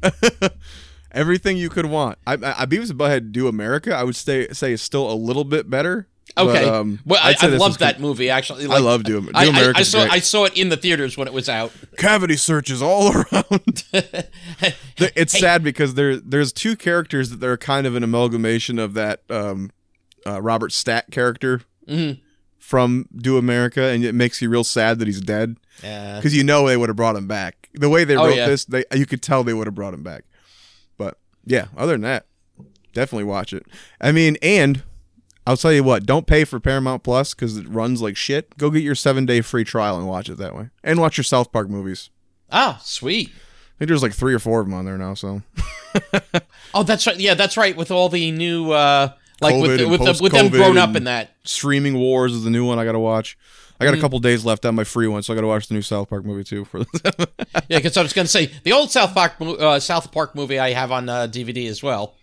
Everything 1.11 1.57
you 1.57 1.69
could 1.69 1.87
want. 1.87 2.19
I, 2.27 2.33
I, 2.33 2.61
I 2.61 2.65
Beavis 2.65 2.91
and 2.91 2.99
Butthead 2.99 3.31
Do 3.31 3.47
America. 3.47 3.95
I 3.95 4.03
would 4.03 4.15
say 4.15 4.47
say 4.49 4.73
is 4.73 4.81
still 4.81 5.11
a 5.11 5.15
little 5.15 5.43
bit 5.43 5.69
better. 5.69 6.07
Okay. 6.39 6.65
but, 6.65 6.73
um, 6.73 6.99
well, 7.05 7.19
I, 7.23 7.35
I 7.41 7.47
that 7.79 7.97
movie. 7.99 8.29
Actually, 8.29 8.65
I 8.67 8.79
love 8.79 9.03
Do, 9.03 9.21
Do 9.21 9.31
I, 9.33 9.45
I, 9.45 9.73
I 9.75 9.83
saw 9.83 9.99
great. 10.01 10.11
I 10.13 10.19
saw 10.19 10.45
it 10.45 10.57
in 10.57 10.69
the 10.69 10.77
theaters 10.77 11.17
when 11.17 11.27
it 11.27 11.33
was 11.33 11.47
out. 11.49 11.71
cavity 11.97 12.35
searches 12.37 12.81
all 12.81 13.11
around. 13.33 13.83
It's 14.97 15.33
Hey. 15.33 15.39
sad 15.39 15.63
because 15.63 15.93
there 15.93 16.17
there's 16.17 16.51
two 16.51 16.75
characters 16.75 17.29
that 17.29 17.39
they're 17.39 17.57
kind 17.57 17.87
of 17.87 17.95
an 17.95 18.03
amalgamation 18.03 18.79
of 18.79 18.93
that 18.95 19.21
um, 19.29 19.71
uh, 20.27 20.41
Robert 20.41 20.71
Stack 20.71 21.11
character 21.11 21.61
Mhm. 21.87 22.19
from 22.57 23.07
Do 23.15 23.37
America, 23.37 23.83
and 23.83 24.03
it 24.03 24.13
makes 24.13 24.41
you 24.41 24.49
real 24.49 24.63
sad 24.63 24.99
that 24.99 25.07
he's 25.07 25.21
dead 25.21 25.57
Yeah. 25.83 26.17
because 26.17 26.35
you 26.35 26.43
know 26.43 26.67
they 26.67 26.77
would 26.77 26.89
have 26.89 26.95
brought 26.97 27.15
him 27.15 27.27
back. 27.27 27.69
The 27.73 27.89
way 27.89 28.03
they 28.03 28.15
Oh, 28.17 28.25
wrote 28.27 28.35
yeah. 28.35 28.47
this, 28.47 28.65
they 28.65 28.83
you 28.93 29.05
could 29.05 29.21
tell 29.21 29.43
they 29.43 29.53
would 29.53 29.67
have 29.67 29.75
brought 29.75 29.93
him 29.93 30.03
back. 30.03 30.23
But 30.97 31.17
yeah, 31.45 31.67
other 31.77 31.93
than 31.93 32.01
that, 32.01 32.25
definitely 32.93 33.23
watch 33.25 33.53
it. 33.53 33.65
I 34.01 34.11
mean, 34.11 34.37
and 34.41 34.83
I'll 35.47 35.57
tell 35.57 35.73
you 35.73 35.83
what, 35.83 36.05
don't 36.05 36.27
pay 36.27 36.43
for 36.43 36.59
Paramount 36.59 37.01
Plus 37.03 37.33
because 37.33 37.57
it 37.57 37.67
runs 37.67 38.01
like 38.01 38.15
shit. 38.15 38.55
Go 38.57 38.69
get 38.69 38.83
your 38.83 38.95
seven 38.95 39.25
day 39.25 39.41
free 39.41 39.63
trial 39.63 39.97
and 39.97 40.07
watch 40.07 40.29
it 40.29 40.37
that 40.37 40.55
way, 40.55 40.69
and 40.83 40.99
watch 40.99 41.17
your 41.17 41.23
South 41.23 41.51
Park 41.51 41.69
movies. 41.69 42.09
Ah, 42.51 42.79
sweet. 42.83 43.29
I 43.29 43.77
think 43.79 43.87
there's 43.89 44.03
like 44.03 44.13
three 44.13 44.33
or 44.33 44.39
four 44.39 44.59
of 44.59 44.67
them 44.67 44.73
on 44.73 44.85
there 44.85 44.97
now. 44.97 45.13
So 45.13 45.41
Oh, 46.73 46.83
that's 46.83 47.07
right. 47.07 47.17
Yeah, 47.19 47.33
that's 47.33 47.57
right. 47.57 47.75
With 47.75 47.91
all 47.91 48.09
the 48.09 48.31
new, 48.31 48.71
uh, 48.71 49.13
like 49.41 49.55
COVID 49.55 49.61
with 49.61 49.81
and 49.81 49.91
with, 49.91 50.01
the, 50.01 50.19
with 50.21 50.31
them 50.33 50.49
grown 50.49 50.77
up 50.77 50.95
in 50.95 51.05
that. 51.05 51.31
Streaming 51.45 51.97
Wars 51.97 52.33
is 52.33 52.43
the 52.43 52.49
new 52.49 52.65
one 52.67 52.77
I 52.77 52.85
got 52.85 52.91
to 52.91 52.99
watch. 52.99 53.37
I 53.79 53.85
Mm. 53.85 53.87
got 53.91 53.97
a 53.97 54.01
couple 54.01 54.19
days 54.19 54.43
left 54.43 54.65
on 54.65 54.75
my 54.75 54.83
free 54.83 55.07
one, 55.07 55.23
so 55.23 55.31
I 55.31 55.35
got 55.35 55.41
to 55.43 55.47
watch 55.47 55.67
the 55.67 55.73
new 55.73 55.81
South 55.81 56.09
Park 56.09 56.25
movie 56.25 56.43
too. 56.43 56.65
For 56.65 56.79
Yeah, 57.69 57.77
because 57.77 57.95
I 57.95 58.01
was 58.03 58.11
going 58.11 58.25
to 58.25 58.31
say 58.31 58.51
the 58.63 58.73
old 58.73 58.91
South 58.91 59.13
Park 59.13 59.33
uh, 59.39 59.79
South 59.79 60.11
Park 60.11 60.35
movie 60.35 60.59
I 60.59 60.73
have 60.73 60.91
on 60.91 61.07
uh, 61.07 61.27
DVD 61.27 61.67
as 61.69 61.81
well. 61.81 62.15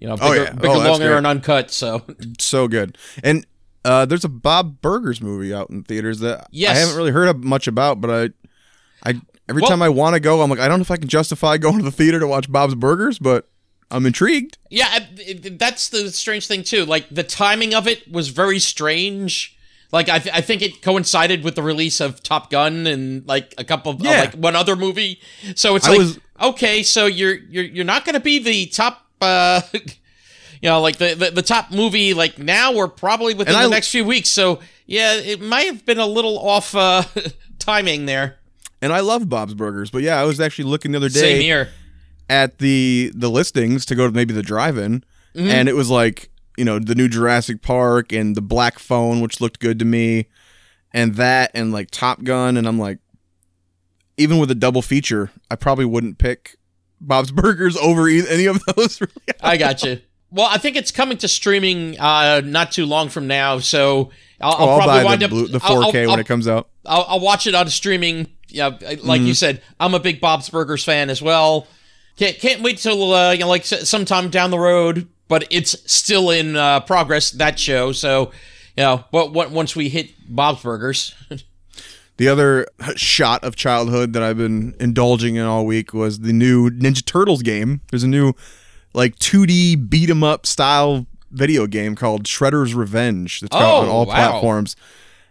You 0.00 0.08
know, 0.08 0.16
bigger, 0.16 0.26
Oh, 0.28 0.32
yeah. 0.32 0.52
bigger 0.52 0.68
Oh, 0.68 0.78
longer, 0.78 1.06
great. 1.08 1.16
and 1.18 1.26
uncut. 1.26 1.70
So 1.70 2.02
so 2.38 2.66
good. 2.68 2.96
And 3.22 3.46
uh, 3.84 4.06
there's 4.06 4.24
a 4.24 4.28
Bob 4.28 4.80
Burgers 4.80 5.20
movie 5.22 5.54
out 5.54 5.70
in 5.70 5.82
theaters 5.84 6.20
that 6.20 6.48
Yes. 6.50 6.76
I 6.76 6.80
haven't 6.80 6.96
really 6.96 7.10
heard 7.12 7.44
much 7.44 7.66
about, 7.68 8.00
but 8.00 8.10
I, 8.10 9.10
I 9.10 9.20
every 9.48 9.62
Well- 9.62 9.70
time 9.70 9.82
I 9.82 9.88
want 9.90 10.14
to 10.14 10.20
go, 10.20 10.42
I'm 10.42 10.50
like, 10.50 10.58
I 10.58 10.68
don't 10.68 10.78
know 10.78 10.82
if 10.82 10.90
I 10.90 10.96
can 10.96 11.08
justify 11.08 11.56
going 11.58 11.78
to 11.78 11.84
the 11.84 11.90
theater 11.90 12.18
to 12.20 12.26
watch 12.26 12.50
Bob's 12.50 12.74
Burgers, 12.74 13.18
but 13.18 13.48
I'm 13.90 14.06
intrigued. 14.06 14.56
yeah, 14.70 15.00
that's 15.52 15.88
the 15.88 16.10
strange 16.12 16.46
thing 16.46 16.62
too. 16.62 16.84
Like 16.84 17.08
the 17.10 17.24
timing 17.24 17.74
of 17.74 17.86
it 17.88 18.10
was 18.10 18.28
very 18.28 18.58
strange. 18.58 19.56
Like 19.92 20.08
I, 20.08 20.20
th- 20.20 20.34
I 20.34 20.40
think 20.40 20.62
it 20.62 20.80
coincided 20.82 21.42
with 21.42 21.56
the 21.56 21.62
release 21.62 22.00
of 22.00 22.22
Top 22.22 22.48
Gun 22.50 22.86
and 22.86 23.26
like 23.26 23.52
a 23.58 23.64
couple 23.64 23.90
of 23.92 24.00
uh, 24.00 24.04
like 24.08 24.34
one 24.34 24.54
other 24.54 24.76
movie. 24.76 25.20
So 25.56 25.74
it's 25.74 25.86
I 25.88 25.90
like 25.90 25.98
was- 25.98 26.18
okay, 26.40 26.84
so 26.84 27.06
you're 27.06 27.34
you're 27.34 27.64
you're 27.64 27.84
not 27.84 28.04
going 28.04 28.14
to 28.14 28.20
be 28.20 28.38
the 28.38 28.66
top. 28.66 29.06
Uh 29.20 29.60
You 30.62 30.68
know, 30.68 30.80
like 30.82 30.98
the, 30.98 31.14
the 31.14 31.30
the 31.30 31.42
top 31.42 31.70
movie, 31.70 32.12
like 32.12 32.38
now 32.38 32.74
or 32.74 32.86
probably 32.86 33.32
within 33.32 33.54
And 33.54 33.62
the 33.64 33.68
I- 33.68 33.70
next 33.70 33.88
few 33.88 34.04
weeks. 34.04 34.28
So 34.28 34.60
yeah, 34.86 35.14
it 35.14 35.40
might 35.40 35.66
have 35.66 35.86
been 35.86 35.98
a 35.98 36.06
little 36.06 36.38
off 36.38 36.74
uh 36.74 37.02
timing 37.58 38.04
there. 38.06 38.36
And 38.82 38.92
I 38.92 39.00
love 39.00 39.28
Bob's 39.28 39.54
Burgers, 39.54 39.90
but 39.90 40.02
yeah, 40.02 40.20
I 40.20 40.24
was 40.24 40.40
actually 40.40 40.64
looking 40.64 40.92
the 40.92 40.98
other 40.98 41.08
day 41.08 41.20
Same 41.20 41.40
here. 41.42 41.68
at 42.28 42.58
the 42.58 43.10
the 43.14 43.30
listings 43.30 43.86
to 43.86 43.94
go 43.94 44.06
to 44.06 44.12
maybe 44.12 44.34
the 44.34 44.42
drive-in, 44.42 45.04
Mm-hmm. 45.34 45.46
and 45.48 45.68
it 45.68 45.74
was 45.76 45.88
like 45.90 46.28
you 46.58 46.64
know 46.64 46.78
the 46.78 46.94
new 46.94 47.08
Jurassic 47.08 47.62
Park 47.62 48.12
and 48.12 48.34
the 48.36 48.42
Black 48.42 48.78
Phone, 48.78 49.20
which 49.20 49.40
looked 49.40 49.60
good 49.60 49.78
to 49.78 49.84
me, 49.86 50.26
and 50.92 51.14
that 51.14 51.50
and 51.54 51.72
like 51.72 51.90
Top 51.90 52.22
Gun, 52.24 52.56
and 52.58 52.66
I'm 52.66 52.78
like, 52.78 52.98
even 54.16 54.38
with 54.38 54.50
a 54.50 54.54
double 54.54 54.82
feature, 54.82 55.30
I 55.50 55.56
probably 55.56 55.84
wouldn't 55.86 56.18
pick 56.18 56.56
Bob's 57.00 57.30
Burgers 57.32 57.76
over 57.76 58.08
any 58.08 58.46
of 58.46 58.62
those. 58.64 59.00
I 59.42 59.56
got 59.56 59.82
you. 59.82 60.00
Well, 60.30 60.46
I 60.48 60.58
think 60.58 60.76
it's 60.76 60.90
coming 60.92 61.18
to 61.18 61.28
streaming 61.28 61.98
uh, 61.98 62.40
not 62.44 62.70
too 62.72 62.86
long 62.86 63.08
from 63.08 63.26
now, 63.26 63.58
so 63.58 64.10
I'll, 64.40 64.54
Oh, 64.58 64.68
I'll 64.70 64.78
probably 64.78 65.04
wind 65.04 65.20
the, 65.22 65.24
up. 65.24 65.30
blue, 65.30 65.48
the 65.48 65.58
4K 65.58 66.02
I'll, 66.04 66.10
when 66.10 66.20
it 66.20 66.26
comes 66.26 66.46
out. 66.46 66.68
I'll, 66.86 67.04
I'll 67.08 67.20
watch 67.20 67.46
it 67.46 67.54
on 67.54 67.68
streaming. 67.68 68.28
Yeah, 68.48 68.68
like 68.68 68.98
Mm-hmm. 69.00 69.26
you 69.26 69.34
said, 69.34 69.60
I'm 69.80 69.94
a 69.94 70.00
big 70.00 70.20
Bob's 70.20 70.48
Burgers 70.48 70.84
fan 70.84 71.10
as 71.10 71.20
well. 71.20 71.66
Can't 72.16 72.38
can't 72.38 72.62
wait 72.62 72.78
till 72.78 73.12
uh, 73.14 73.32
you 73.32 73.38
know 73.40 73.48
like 73.48 73.64
sometime 73.64 74.28
down 74.30 74.50
the 74.50 74.58
road, 74.58 75.08
but 75.28 75.46
it's 75.50 75.74
still 75.90 76.30
in 76.30 76.54
uh, 76.56 76.80
progress 76.80 77.30
that 77.32 77.58
show. 77.58 77.92
So 77.92 78.32
you 78.76 78.82
know, 78.84 79.04
but 79.10 79.32
what, 79.32 79.50
once 79.50 79.74
we 79.74 79.88
hit 79.88 80.10
Bob's 80.28 80.62
Burgers, 80.62 81.14
The 82.20 82.28
other 82.28 82.66
shot 82.96 83.42
of 83.44 83.56
childhood 83.56 84.12
that 84.12 84.22
I've 84.22 84.36
been 84.36 84.74
indulging 84.78 85.36
in 85.36 85.46
all 85.46 85.64
week 85.64 85.94
was 85.94 86.18
the 86.18 86.34
new 86.34 86.68
Ninja 86.68 87.02
Turtles 87.02 87.40
game. 87.40 87.80
There's 87.90 88.02
a 88.02 88.08
new 88.08 88.34
like 88.92 89.16
2D 89.18 89.88
beat 89.88 90.10
'em 90.10 90.22
up 90.22 90.44
style 90.44 91.06
video 91.30 91.66
game 91.66 91.94
called 91.96 92.24
Shredder's 92.24 92.74
Revenge 92.74 93.40
that's 93.40 93.56
out 93.56 93.84
on 93.84 93.88
Oh, 93.88 93.90
all 93.90 94.04
wow. 94.04 94.14
platforms. 94.32 94.76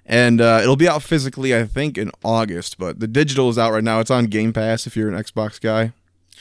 And 0.08 0.42
uh, 0.42 0.62
it'll 0.64 0.76
be 0.78 0.90
out 0.90 1.04
physically, 1.04 1.56
I 1.56 1.66
think, 1.66 1.96
in 1.96 2.10
August, 2.24 2.80
but 2.80 3.00
the 3.00 3.08
digital 3.08 3.50
is 3.50 3.60
out 3.60 3.72
right 3.72 3.84
now. 3.84 4.00
It's 4.00 4.10
on 4.10 4.26
Game 4.26 4.52
Pass 4.52 4.88
if 4.88 4.98
you're 4.98 5.10
an 5.10 5.24
Xbox 5.24 5.62
guy. 5.62 5.94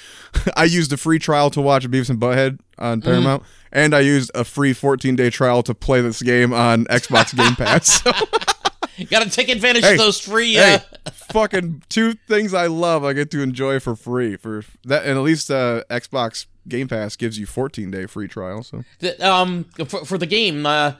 I 0.56 0.64
used 0.64 0.90
a 0.94 0.96
free 0.96 1.18
trial 1.18 1.50
to 1.50 1.60
watch 1.60 1.86
Beavis 1.90 2.08
and 2.08 2.18
Butthead 2.18 2.58
on 2.78 3.02
Mm-hmm. 3.02 3.10
Paramount, 3.10 3.42
and 3.70 3.94
I 3.94 4.00
used 4.00 4.30
a 4.34 4.44
free 4.44 4.72
14 4.72 5.14
day 5.14 5.28
trial 5.28 5.62
to 5.64 5.74
play 5.74 6.00
this 6.00 6.22
game 6.22 6.54
on 6.54 6.86
Xbox 6.86 7.36
Game 7.36 7.54
Pass. 7.54 8.02
So 8.02 8.12
you 8.98 9.06
got 9.06 9.22
to 9.22 9.30
take 9.30 9.48
advantage 9.48 9.84
Hey, 9.84 9.92
of 9.92 9.98
those 9.98 10.20
free. 10.20 10.54
hey, 10.54 10.80
Uh, 11.06 11.10
fucking 11.32 11.82
two 11.88 12.14
things 12.28 12.52
I 12.52 12.66
love 12.66 13.04
I 13.04 13.12
get 13.14 13.30
to 13.30 13.40
enjoy 13.42 13.80
for 13.80 13.96
free 13.96 14.36
for 14.36 14.62
that, 14.84 15.04
and 15.06 15.16
at 15.16 15.22
least 15.24 15.50
uh, 15.50 15.84
Xbox 15.90 16.46
Game 16.68 16.88
Pass 16.88 17.16
gives 17.16 17.38
you 17.38 17.46
14 17.46 17.90
day 17.90 18.06
free 18.06 18.28
trial. 18.28 18.62
So 18.62 18.84
th- 19.00 19.18
um, 19.20 19.64
for, 19.86 20.04
for 20.04 20.18
the 20.18 20.26
game, 20.26 20.66
uh, 20.66 20.92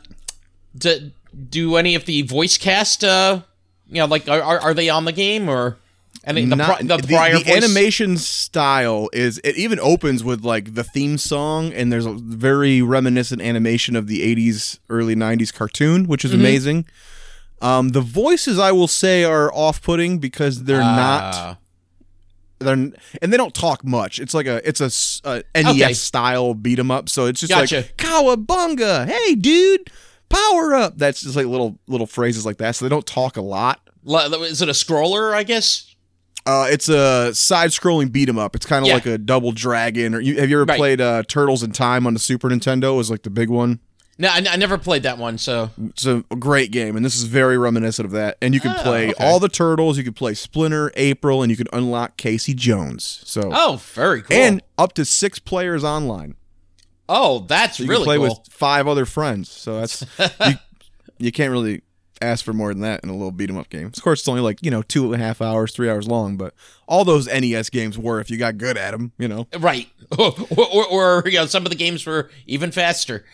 do, 0.77 1.11
do 1.51 1.77
any 1.77 1.95
of 1.95 2.07
the 2.07 2.23
voice 2.23 2.57
cast, 2.57 3.05
uh, 3.05 3.43
you 3.89 3.97
know, 4.01 4.07
like 4.07 4.29
are, 4.29 4.41
are 4.43 4.75
they 4.75 4.89
on 4.89 5.05
the 5.05 5.13
game 5.13 5.49
or 5.49 5.77
any 6.25 6.45
the, 6.45 6.57
Not- 6.57 6.81
the, 6.81 6.97
the, 6.99 7.07
prior 7.09 7.39
the 7.39 7.45
voice? 7.45 7.57
animation 7.57 8.17
style 8.17 9.09
is 9.13 9.39
it 9.45 9.57
even 9.57 9.79
opens 9.81 10.23
with 10.25 10.45
like 10.45 10.75
the 10.75 10.85
theme 10.85 11.17
song, 11.19 11.73
and 11.73 11.93
there's 11.93 12.07
a 12.07 12.13
very 12.13 12.83
reminiscent 12.83 13.41
animation 13.43 13.95
of 13.97 14.07
the 14.09 14.21
80s, 14.35 14.79
early 14.91 15.15
90s 15.15 15.53
cartoon, 15.55 16.07
which 16.07 16.23
Mm-hmm. 16.25 16.35
is 16.35 16.41
amazing. 16.41 16.87
Um, 17.61 17.89
the 17.91 18.01
voices 18.01 18.59
I 18.59 18.73
will 18.73 18.87
say 18.89 19.25
are 19.25 19.53
off 19.53 19.83
putting 19.83 20.19
because 20.19 20.65
they're 20.65 20.79
not. 20.81 21.35
Ah. 21.35 21.59
they're 22.61 22.73
and 22.75 22.95
they 23.21 23.37
don't 23.37 23.55
talk 23.55 23.85
much. 23.85 24.19
It's 24.19 24.35
like 24.35 24.47
a 24.47 24.67
it's 24.69 24.81
a 24.81 25.43
NES 25.55 25.67
Okay. 25.83 25.93
style 25.93 26.55
beat 26.55 26.79
'em 26.79 26.91
up. 26.91 27.09
So 27.09 27.27
it's 27.27 27.41
just 27.41 27.51
Gotcha. 27.53 27.77
like 27.79 27.97
cowabunga, 27.97 29.09
hey 29.09 29.35
dude, 29.37 29.91
power 30.29 30.75
up. 30.75 30.99
That's 30.99 31.21
just 31.23 31.37
like 31.37 31.47
little 31.47 31.79
little 31.87 32.07
phrases 32.07 32.45
like 32.47 32.59
that. 32.59 32.77
So 32.77 32.85
they 32.85 32.89
don't 32.89 33.07
talk 33.07 33.37
a 33.37 33.43
lot. 33.43 33.81
Is 34.07 34.63
it 34.63 34.69
a 34.69 34.73
scroller? 34.73 35.33
I 35.35 35.43
guess. 35.45 35.85
Uh, 36.47 36.67
it's 36.71 36.89
a 36.89 37.35
side 37.35 37.71
scrolling 37.71 38.11
beat 38.11 38.29
'em 38.29 38.39
up. 38.39 38.57
It's 38.57 38.65
kind 38.67 38.83
of 38.85 38.89
Yeah. 38.89 38.95
like 38.95 39.07
a 39.07 39.19
double 39.19 39.53
dragon. 39.53 40.15
Or 40.15 40.21
you, 40.21 40.39
have 40.41 40.49
you 40.49 40.57
ever 40.57 40.65
Right. 40.65 40.79
played 40.79 41.01
uh, 41.01 41.23
Turtles 41.29 41.63
in 41.63 41.73
Time 41.73 42.07
on 42.07 42.15
the 42.15 42.19
Super 42.21 42.49
Nintendo? 42.49 42.95
It 42.95 42.97
was 42.97 43.11
like 43.11 43.23
the 43.23 43.31
big 43.31 43.51
one. 43.51 43.81
No, 44.21 44.29
I, 44.29 44.45
I 44.51 44.57
never 44.57 44.79
played 44.79 45.05
that 45.05 45.17
one. 45.19 45.39
So 45.39 45.71
It's 45.91 46.05
a 46.05 46.25
great 46.39 46.73
game, 46.73 46.97
and 46.97 47.05
this 47.05 47.15
is 47.17 47.25
very 47.25 47.57
reminiscent 47.57 48.05
of 48.07 48.13
that. 48.13 48.37
And 48.43 48.53
you 48.53 48.61
can 48.61 48.73
Oh, 48.77 48.83
play 48.83 49.11
okay. 49.11 49.25
all 49.25 49.39
the 49.39 49.49
turtles. 49.49 49.97
You 49.97 50.03
can 50.05 50.13
play 50.15 50.35
Splinter, 50.35 50.91
April, 50.97 51.43
and 51.43 51.51
you 51.51 51.57
can 51.57 51.69
unlock 51.73 52.17
Casey 52.17 52.53
Jones. 52.55 53.23
So 53.25 53.51
oh, 53.53 53.81
very 53.95 54.23
cool. 54.23 54.37
and 54.37 54.61
up 54.77 54.93
to 54.95 55.05
six 55.05 55.39
players 55.39 55.85
online. 55.85 56.35
oh, 57.09 57.41
that's 57.49 57.77
So 57.79 57.85
you 57.85 57.89
really 57.89 58.01
can 58.01 58.07
play 58.07 58.17
cool. 58.17 58.29
with 58.43 58.53
five 58.53 58.87
other 58.89 59.05
friends. 59.07 59.49
So 59.51 59.81
that's 59.81 60.05
you, 60.47 60.55
you 61.19 61.33
can't 61.33 61.51
really 61.53 61.83
ask 62.21 62.45
for 62.45 62.53
more 62.53 62.73
than 62.75 62.83
that 62.83 63.01
in 63.05 63.11
a 63.11 63.13
little 63.13 63.31
beat 63.31 63.49
'em 63.49 63.57
up 63.57 63.69
game. 63.71 63.87
Of 63.87 64.03
course, 64.03 64.19
it's 64.21 64.29
only 64.29 64.41
like 64.43 64.59
you 64.63 64.71
know 64.73 64.83
two 64.83 65.13
and 65.13 65.23
a 65.23 65.25
half 65.25 65.41
hours, 65.41 65.73
three 65.73 65.89
hours 65.89 66.09
long, 66.09 66.37
but 66.37 66.55
all 66.89 67.05
those 67.05 67.29
NES 67.29 67.71
games 67.71 67.97
were 67.97 68.19
if 68.21 68.31
you 68.31 68.37
got 68.37 68.59
good 68.59 68.77
at 68.77 68.91
them. 68.91 69.13
You 69.17 69.29
know, 69.29 69.47
Right. 69.59 69.87
or, 70.19 70.35
or, 70.57 70.87
or 70.87 71.23
you 71.27 71.39
know, 71.39 71.47
some 71.47 71.65
of 71.65 71.71
the 71.71 71.77
games 71.77 72.05
were 72.05 72.31
even 72.49 72.73
faster. 72.73 73.25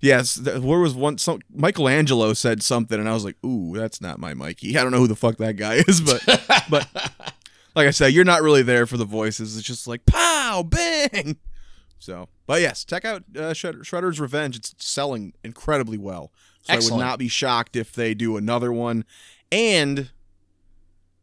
Yes. 0.00 0.38
Where 0.38 0.78
was 0.80 0.94
one? 0.94 1.18
Some 1.18 1.40
Michelangelo 1.52 2.32
said 2.32 2.62
something, 2.62 2.98
and 2.98 3.08
I 3.08 3.14
was 3.14 3.24
like, 3.24 3.36
"Ooh, 3.44 3.76
that's 3.76 4.00
not 4.00 4.18
my 4.18 4.34
Mikey." 4.34 4.76
I 4.78 4.82
don't 4.82 4.92
know 4.92 4.98
who 4.98 5.08
the 5.08 5.16
fuck 5.16 5.36
that 5.38 5.56
guy 5.56 5.74
is, 5.88 6.00
but 6.00 6.22
but 6.68 6.88
like 7.74 7.86
I 7.88 7.90
said, 7.90 8.12
you're 8.12 8.24
not 8.24 8.42
really 8.42 8.62
there 8.62 8.86
for 8.86 8.96
the 8.96 9.04
voices. 9.04 9.56
It's 9.56 9.66
just 9.66 9.86
like 9.86 10.04
pow, 10.06 10.64
bang. 10.66 11.36
So, 11.98 12.28
but 12.46 12.60
yes, 12.60 12.84
check 12.84 13.04
out 13.04 13.22
uh, 13.36 13.54
Shred- 13.54 13.76
Shredder's 13.76 14.20
Revenge. 14.20 14.56
It's 14.56 14.74
selling 14.78 15.32
incredibly 15.42 15.96
well. 15.98 16.32
So 16.62 16.74
I 16.74 16.76
would 16.76 16.98
not 16.98 17.18
be 17.18 17.28
shocked 17.28 17.76
if 17.76 17.92
they 17.92 18.14
do 18.14 18.36
another 18.36 18.72
one. 18.72 19.04
And 19.52 20.10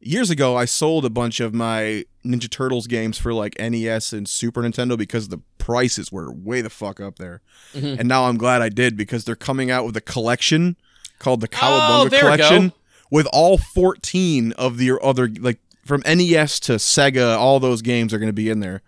years 0.01 0.29
ago, 0.29 0.55
I 0.58 0.65
sold 0.65 1.05
a 1.05 1.10
bunch 1.10 1.39
of 1.39 1.53
my 1.53 2.05
Ninja 2.25 2.50
Turtles 2.50 2.88
games 2.88 3.17
for 3.17 3.34
like 3.34 3.55
NES 3.60 4.13
and 4.13 4.27
Super 4.27 4.62
Nintendo 4.62 4.98
because 4.98 5.29
the 5.29 5.39
prices 5.58 6.12
were 6.12 6.31
way 6.31 6.62
the 6.62 6.70
fuck 6.70 7.00
up 7.00 7.17
there. 7.17 7.41
Mm-hmm. 7.74 8.00
And 8.00 8.10
now 8.10 8.25
I'm 8.25 8.38
glad 8.38 8.62
I 8.62 8.70
did 8.70 8.98
because 8.98 9.24
they're 9.25 9.36
coming 9.36 9.72
out 9.72 9.86
with 9.86 9.96
a 9.98 10.01
collection 10.01 10.75
called 11.20 11.41
the 11.41 11.48
Oh, 11.53 11.55
Cowabunga 11.58 12.10
there 12.10 12.25
we. 12.31 12.38
Collection 12.38 12.74
with 13.10 13.27
all 13.31 13.58
14 13.58 14.53
of 14.53 14.77
the 14.77 14.98
other 15.01 15.29
like 15.39 15.60
from 15.86 16.01
NES 16.05 16.60
to 16.62 16.74
Sega, 16.74 17.36
all 17.38 17.60
those 17.60 17.81
games 17.81 18.13
are 18.13 18.20
going 18.20 18.29
to 18.29 18.34
be 18.34 18.50
in 18.50 18.60
there. 18.60 18.81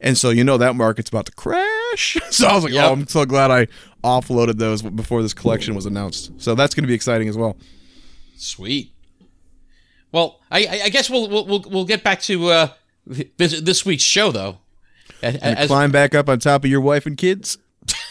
And 0.00 0.16
so 0.16 0.30
you 0.30 0.44
know 0.44 0.56
that 0.58 0.76
market's 0.76 1.08
about 1.08 1.26
to 1.26 1.32
crash. 1.32 2.16
so 2.30 2.46
I 2.46 2.54
was 2.54 2.62
like, 2.64 2.72
Yep. 2.72 2.84
oh, 2.88 2.92
I'm 2.92 3.06
so 3.08 3.24
glad 3.24 3.50
I 3.50 3.66
offloaded 4.04 4.58
those 4.58 4.80
before 4.82 5.22
this 5.22 5.34
collection 5.34 5.74
was 5.74 5.86
announced. 5.86 6.30
So 6.40 6.54
that's 6.54 6.74
going 6.74 6.84
to 6.84 6.88
be 6.88 6.94
exciting 6.94 7.28
as 7.28 7.36
well. 7.36 7.56
Sweet. 8.36 8.92
Well, 10.12 10.40
I, 10.50 10.80
I- 10.84 10.88
guess 10.88 11.10
we'll, 11.10 11.28
we'll 11.28 11.64
we'll 11.68 11.84
get 11.84 12.02
back 12.02 12.20
to 12.22 12.48
uh, 12.48 12.68
this 13.06 13.60
this 13.60 13.84
week's 13.84 14.02
show 14.02 14.30
though. 14.32 14.58
As, 15.22 15.66
climb 15.66 15.90
back 15.90 16.14
up 16.14 16.28
on 16.28 16.38
top 16.38 16.64
of 16.64 16.70
your 16.70 16.80
wife 16.80 17.04
and 17.06 17.16
kids. 17.16 17.58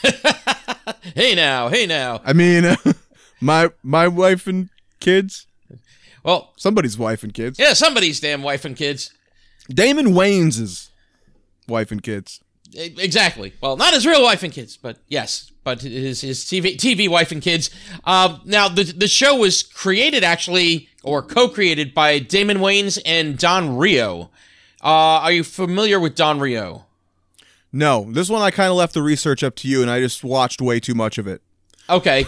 hey 1.16 1.36
now, 1.36 1.70
hey 1.70 1.86
now. 1.86 2.22
I 2.25 2.34
mean, 2.34 2.75
my 3.42 3.70
my 3.84 4.08
wife 4.08 4.48
and 4.48 4.70
kids. 5.00 5.46
Well, 6.24 6.54
Somebody's 6.58 6.98
wife 6.98 7.24
and 7.24 7.34
kids. 7.34 7.58
yeah, 7.58 7.72
somebody's 7.74 8.20
damn 8.20 8.44
wife 8.44 8.66
and 8.66 8.75
kids. 8.75 9.12
Damon 9.70 10.08
Wayans' 10.08 10.89
wife 11.70 11.89
and 11.92 12.04
kids. 12.04 12.42
Exactly. 12.75 13.54
Well, 13.62 13.77
not 13.77 13.94
his 13.94 14.06
real 14.06 14.22
wife 14.24 14.44
and 14.44 14.51
kids, 14.51 14.75
but 14.75 14.98
yes, 15.08 15.51
but 15.63 15.82
his 15.82 16.20
his 16.22 16.44
TV 16.44 16.75
TV 16.75 17.08
wife 17.08 17.32
and 17.32 17.42
kids. 17.42 17.70
Um, 18.04 18.42
now 18.44 18.68
the 18.68 18.84
the 18.84 19.08
show 19.08 19.38
was 19.38 19.63
created 19.63 20.24
actually 20.25 20.89
or 21.07 21.21
co-created 21.21 21.93
by 21.93 22.19
Damon 22.19 22.57
Wayans 22.57 22.99
and 23.05 23.37
Don 23.37 23.77
Reo. 23.77 24.29
Uh, 24.83 25.23
are 25.23 25.31
you 25.31 25.43
familiar 25.43 25.99
with 25.99 26.15
Don 26.15 26.39
Reo? 26.39 26.85
No, 27.71 28.11
this 28.11 28.29
one 28.29 28.41
I 28.41 28.51
kind 28.51 28.69
of 28.69 28.75
left 28.75 28.93
the 28.93 29.01
research 29.01 29.43
up 29.43 29.55
to 29.57 29.67
you, 29.67 29.81
and 29.81 29.89
I 29.89 29.99
just 29.99 30.23
watched 30.23 30.61
way 30.61 30.79
too 30.79 30.93
much 30.93 31.17
of 31.17 31.27
it. 31.27 31.41
Okay. 31.89 32.25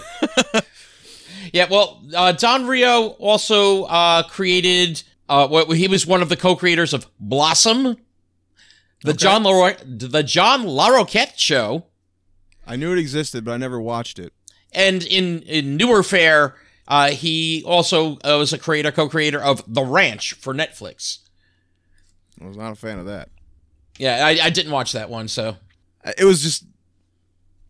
yeah, 1.53 1.67
well, 1.69 2.01
uh, 2.15 2.31
Don 2.31 2.65
Reo 2.67 3.09
also 3.19 3.83
uh, 3.83 4.23
created. 4.23 5.03
Uh, 5.27 5.47
what 5.47 5.69
he 5.77 5.87
was 5.87 6.07
one 6.07 6.23
of 6.23 6.29
the 6.29 6.35
co-creators 6.35 6.91
of 6.93 7.05
Blossom, 7.19 7.97
the 9.03 9.13
John 9.13 9.43
Lar- 9.43 9.77
the 9.85 10.23
John 10.23 10.63
Larroquette 10.63 11.37
show, 11.37 11.85
I 12.65 12.75
knew 12.75 12.91
it 12.91 12.97
existed, 12.97 13.45
but 13.45 13.51
I 13.51 13.57
never 13.57 13.79
watched 13.79 14.17
it. 14.17 14.33
and 14.71 15.03
in 15.03 15.43
in 15.43 15.77
newer 15.77 16.01
fare, 16.01 16.55
uh, 16.89 17.11
he 17.11 17.63
also 17.65 18.15
uh, 18.17 18.35
was 18.37 18.51
a 18.51 18.57
creator 18.57 18.91
co-creator 18.91 19.39
of 19.41 19.63
The 19.67 19.83
Ranch 19.83 20.33
for 20.33 20.53
Netflix. 20.53 21.19
I 22.41 22.47
was 22.47 22.57
not 22.57 22.71
a 22.71 22.75
fan 22.75 22.99
of 22.99 23.05
that. 23.05 23.29
Yeah, 23.97 24.25
I, 24.25 24.39
I 24.45 24.49
didn't 24.49 24.71
watch 24.71 24.93
that 24.93 25.09
one, 25.09 25.27
so 25.27 25.57
It 26.17 26.25
was 26.25 26.41
just. 26.41 26.65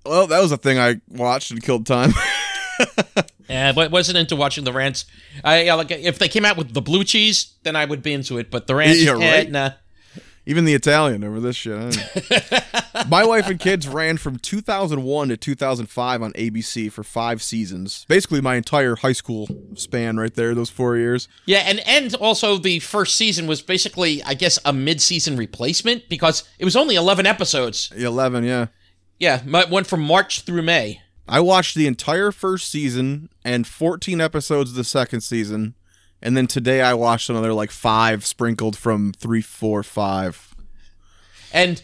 Well, 0.06 0.28
that 0.28 0.40
was 0.42 0.52
a 0.52 0.58
thing 0.58 0.80
I 0.80 1.02
watched 1.10 1.52
and 1.52 1.62
killed 1.62 1.86
time. 1.86 2.12
yeah, 3.50 3.72
but 3.74 3.92
wasn't 3.92 4.18
into 4.18 4.36
watching 4.36 4.64
The 4.64 4.72
Ranch. 4.74 5.04
I 5.44 5.64
yeah, 5.64 5.74
like 5.74 5.92
if 5.92 6.20
they 6.20 6.30
came 6.30 6.46
out 6.46 6.56
with 6.58 6.74
the 6.74 6.82
blue 6.82 7.04
cheese, 7.04 7.54
then 7.64 7.76
I 7.76 7.86
would 7.86 8.02
be 8.02 8.14
into 8.14 8.38
it. 8.38 8.50
But 8.50 8.68
The 8.68 8.76
Ranch, 8.76 8.98
Yeah, 8.98 9.18
eh, 9.18 9.32
right. 9.38 9.52
nah. 9.52 9.72
Even 10.46 10.66
the 10.66 10.74
Italian 10.74 11.24
over 11.24 11.40
this 11.40 11.56
shit. 11.56 11.98
My 13.08 13.26
wife 13.26 13.48
and 13.48 13.60
kids 13.60 13.88
ran 13.88 14.18
from 14.18 14.38
2001 14.40 15.30
to 15.30 15.38
2005 15.38 16.22
on 16.22 16.34
ABC 16.34 16.92
for 16.92 17.04
five 17.04 17.42
seasons. 17.42 18.06
Basically, 18.08 18.42
my 18.42 18.56
entire 18.56 18.96
high 18.96 19.14
school 19.14 19.48
span 19.76 20.18
right 20.18 20.34
there, 20.34 20.56
those 20.56 20.70
four 20.70 20.98
years. 20.98 21.28
Yeah, 21.46 21.60
and 21.60 21.80
and 21.88 22.16
also 22.16 22.58
the 22.58 22.80
first 22.80 23.16
season 23.16 23.48
was 23.48 23.62
basically, 23.62 24.24
I 24.24 24.34
guess, 24.34 24.60
a 24.66 24.74
mid-season 24.74 25.38
replacement 25.38 26.10
because 26.10 26.44
it 26.58 26.66
was 26.66 26.76
only 26.76 26.96
eleven 26.96 27.26
episodes. 27.26 27.92
11, 27.96 28.44
yeah. 28.44 28.68
Yeah, 29.20 29.42
it 29.46 29.70
went 29.70 29.88
from 29.88 30.02
March 30.02 30.42
through 30.42 30.62
May. 30.62 31.02
I 31.28 31.42
watched 31.42 31.76
the 31.76 31.86
entire 31.86 32.32
first 32.32 32.70
season 32.72 33.30
and 33.46 33.68
14 33.68 34.20
episodes 34.20 34.72
of 34.72 34.76
the 34.76 34.84
second 34.84 35.22
season. 35.22 35.76
And 36.22 36.36
then 36.36 36.48
today 36.48 36.82
I 36.82 36.94
watched 36.94 37.30
another 37.30 37.54
like 37.54 37.72
five 37.72 38.26
sprinkled 38.26 38.78
from 38.78 39.14
three, 39.14 39.42
four, 39.42 39.84
five. 39.84 40.54
And 41.54 41.82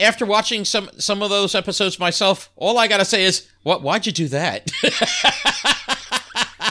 after 0.00 0.24
watching 0.26 0.64
some 0.64 0.88
some 0.98 1.22
of 1.22 1.30
those 1.30 1.54
episodes 1.54 1.98
myself, 1.98 2.50
all 2.56 2.78
I 2.78 2.88
gotta 2.88 3.04
say 3.04 3.24
is, 3.24 3.48
what? 3.62 3.82
Why'd 3.82 4.06
you 4.06 4.12
do 4.12 4.28
that? 4.28 4.70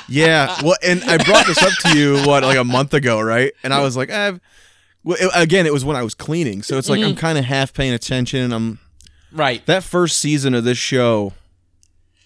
Yeah. 0.09 0.57
Well, 0.63 0.75
and 0.83 1.01
I 1.05 1.17
brought 1.23 1.47
this 1.47 1.61
up 1.63 1.71
to 1.83 1.97
you 1.97 2.17
what 2.27 2.43
like 2.43 2.57
a 2.57 2.63
month 2.63 2.93
ago, 2.93 3.21
right? 3.21 3.53
And 3.63 3.73
I 3.73 3.81
was 3.81 3.95
like, 3.95 4.09
eh. 4.09 4.33
Well, 5.03 5.17
it- 5.19 5.31
again, 5.33 5.65
it 5.65 5.73
was 5.73 5.85
when 5.85 5.95
I 5.95 6.03
was 6.03 6.13
cleaning, 6.13 6.61
so 6.61 6.77
it's 6.77 6.89
like 6.89 7.01
I'm 7.01 7.15
kind 7.15 7.37
of 7.37 7.45
half 7.45 7.73
paying 7.73 7.93
attention. 7.93 8.51
I'm 8.53 8.79
right? 9.31 9.65
that 9.65 9.83
first 9.83 10.17
season 10.19 10.53
of 10.53 10.63
this 10.65 10.77
show 10.77 11.33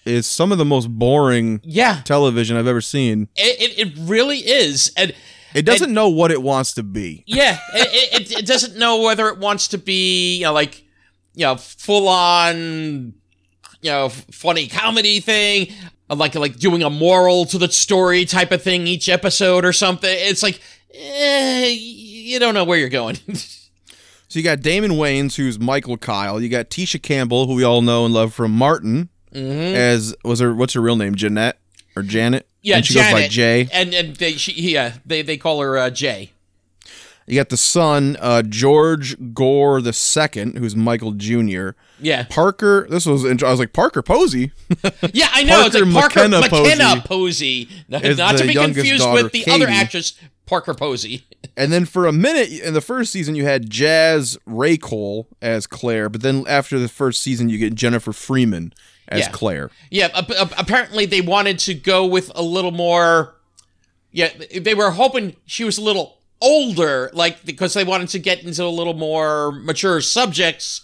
is 0.07 0.25
some 0.27 0.51
of 0.51 0.57
the 0.57 0.65
most 0.65 0.87
boring 0.89 1.59
Yeah, 1.63 2.01
television 2.03 2.57
I've 2.57 2.67
ever 2.67 2.81
seen. 2.81 3.27
it, 3.35 3.77
it, 3.79 3.87
it 3.87 3.93
really 3.99 4.39
is, 4.39 4.91
and 4.97 5.13
It 5.53 5.63
doesn't 5.65 5.93
know 5.93 6.09
what 6.09 6.31
it 6.31 6.41
wants 6.41 6.73
to 6.73 6.83
be. 6.83 7.23
yeah, 7.27 7.59
it, 7.73 8.21
it, 8.21 8.39
it 8.39 8.45
doesn't 8.45 8.75
know 8.77 9.01
whether 9.01 9.27
it 9.27 9.37
wants 9.37 9.67
to 9.69 9.77
be, 9.77 10.37
you 10.37 10.43
know, 10.45 10.53
like, 10.53 10.83
you 11.33 11.45
know, 11.45 11.55
full 11.57 12.07
on, 12.07 13.13
you 13.81 13.91
know, 13.91 14.09
funny 14.09 14.67
comedy 14.67 15.19
thing, 15.19 15.71
like 16.09 16.35
like 16.35 16.57
doing 16.57 16.83
a 16.83 16.89
moral 16.89 17.45
to 17.45 17.57
the 17.57 17.71
story 17.71 18.25
type 18.25 18.51
of 18.51 18.61
thing 18.63 18.87
each 18.87 19.07
episode 19.09 19.65
or 19.65 19.73
something. 19.73 20.09
It's 20.11 20.41
like, 20.43 20.59
eh, 20.93 21.67
you 21.77 22.39
don't 22.39 22.53
know 22.53 22.63
where 22.63 22.77
you're 22.79 22.89
going. 22.89 23.17
So 24.29 24.39
you 24.39 24.43
got 24.43 24.59
Damon 24.59 24.91
Wayans, 24.91 25.37
who's 25.37 25.57
Michael 25.57 25.95
Kyle. 25.95 26.41
You 26.41 26.49
got 26.49 26.69
Tisha 26.69 27.01
Campbell, 27.01 27.47
who 27.47 27.53
we 27.55 27.63
all 27.63 27.81
know 27.81 28.03
and 28.03 28.13
love 28.13 28.33
from 28.33 28.51
Martin, 28.51 29.07
as 29.33 30.15
was 30.23 30.39
her 30.39 30.53
what's 30.53 30.73
her 30.73 30.81
real 30.81 30.95
name, 30.95 31.15
Jeanette 31.15 31.59
or 31.95 32.03
Janet? 32.03 32.47
yeah, 32.67 32.77
and 32.77 32.85
she 32.85 32.93
Janet, 32.93 33.11
goes 33.13 33.21
by 33.23 33.27
Jay. 33.27 33.69
and 33.71 33.93
and 33.93 34.15
they 34.17 34.33
she, 34.33 34.53
yeah 34.53 34.95
they 35.05 35.21
they 35.21 35.37
call 35.37 35.61
her 35.61 35.77
uh, 35.77 35.89
Jay. 35.89 36.31
You 37.29 37.35
got 37.35 37.49
the 37.49 37.57
son, 37.57 38.15
uh, 38.21 38.41
George 38.41 39.33
Gore 39.33 39.81
the 39.81 39.91
second, 39.91 40.57
who's 40.57 40.77
Michael 40.77 41.11
Jr. 41.11 41.71
Yeah, 41.99 42.25
Parker. 42.29 42.87
This 42.89 43.05
was 43.05 43.25
I 43.25 43.49
was 43.51 43.59
like 43.59 43.73
Parker 43.73 44.01
Posey. 44.01 44.51
yeah, 45.11 45.27
I 45.33 45.43
know. 45.43 45.61
Parker 45.61 45.65
it's 45.65 45.75
like 45.75 45.93
Parker 45.93 46.29
McKenna 46.29 46.39
McKenna 46.39 47.01
Posey, 47.01 47.67
not, 47.89 48.03
not 48.03 48.37
to 48.37 48.47
be 48.47 48.53
confused 48.53 49.03
daughter, 49.03 49.23
with 49.23 49.33
the 49.33 49.45
other 49.51 49.67
actress 49.67 50.17
Parker 50.45 50.73
Posey. 50.73 51.25
And 51.55 51.71
then 51.73 51.85
for 51.85 52.05
a 52.05 52.11
minute 52.11 52.51
in 52.51 52.75
the 52.75 52.81
first 52.81 53.11
season, 53.11 53.33
you 53.33 53.43
had 53.45 53.67
Jazz 53.67 54.37
Raycole 54.47 55.25
as 55.41 55.65
Claire, 55.65 56.07
but 56.07 56.21
then 56.21 56.43
after 56.47 56.77
the 56.77 56.87
first 56.87 57.19
season, 57.21 57.49
you 57.49 57.57
get 57.57 57.73
Jennifer 57.73 58.13
Freeman 58.13 58.73
as 59.09 59.21
Yeah. 59.21 59.29
Claire. 59.31 59.71
Yeah, 59.91 60.09
ap- 60.13 60.29
ap- 60.31 60.53
apparently 60.59 61.05
they 61.05 61.21
wanted 61.21 61.59
to 61.59 61.73
go 61.73 62.05
with 62.05 62.31
a 62.35 62.41
little 62.41 62.71
more. 62.71 63.35
Yeah, 64.11 64.29
they 64.59 64.73
were 64.73 64.91
hoping 64.91 65.35
she 65.45 65.63
was 65.63 65.77
a 65.77 65.81
little 65.81 66.17
older, 66.41 67.09
like 67.13 67.43
because 67.45 67.73
they 67.73 67.83
wanted 67.83 68.09
to 68.09 68.19
get 68.19 68.43
into 68.43 68.63
a 68.63 68.69
little 68.69 68.93
more 68.93 69.51
mature 69.51 70.01
subjects. 70.01 70.81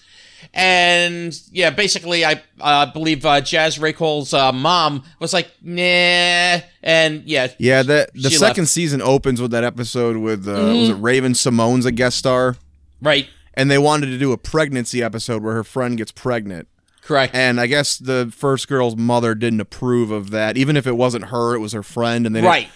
And 0.53 1.33
yeah, 1.51 1.69
basically, 1.69 2.25
I 2.25 2.41
uh, 2.59 2.87
believe 2.87 3.25
uh, 3.25 3.41
Jazz 3.41 3.77
Raycole's 3.79 4.33
uh, 4.33 4.51
mom 4.51 5.03
was 5.19 5.31
like, 5.33 5.49
"Nah," 5.61 6.59
and 6.83 7.23
yeah, 7.25 7.47
Yeah, 7.57 7.81
that 7.83 8.13
the 8.13 8.19
Mm-hmm. 8.29 8.37
second 8.37 8.65
season 8.67 9.01
opens 9.01 9.41
with 9.41 9.51
that 9.51 9.63
episode 9.63 10.17
with 10.17 10.47
uh, 10.47 10.51
was 10.51 10.89
it 10.89 10.93
Raven-Symoné's 10.95 11.85
a 11.85 11.91
guest 11.91 12.17
star, 12.17 12.57
right, 13.01 13.27
and 13.53 13.71
they 13.71 13.77
wanted 13.77 14.07
to 14.07 14.17
do 14.17 14.31
a 14.33 14.37
pregnancy 14.37 15.01
episode 15.01 15.41
where 15.43 15.53
her 15.55 15.63
friend 15.63 15.97
gets 15.97 16.11
pregnant. 16.11 16.67
Correct, 17.05 17.35
And 17.35 17.59
I 17.59 17.67
guess 17.67 17.97
the 17.97 18.31
first 18.35 18.67
girl's 18.67 18.95
mother 18.95 19.35
didn't 19.35 19.61
approve 19.61 20.11
of 20.11 20.31
that, 20.31 20.57
even 20.57 20.77
if 20.77 20.87
it 20.87 20.97
wasn't 20.97 21.25
her, 21.25 21.55
it 21.55 21.59
was 21.59 21.73
her 21.73 21.83
friend, 21.83 22.25
and 22.25 22.35
they 22.35 22.41
right, 22.41 22.69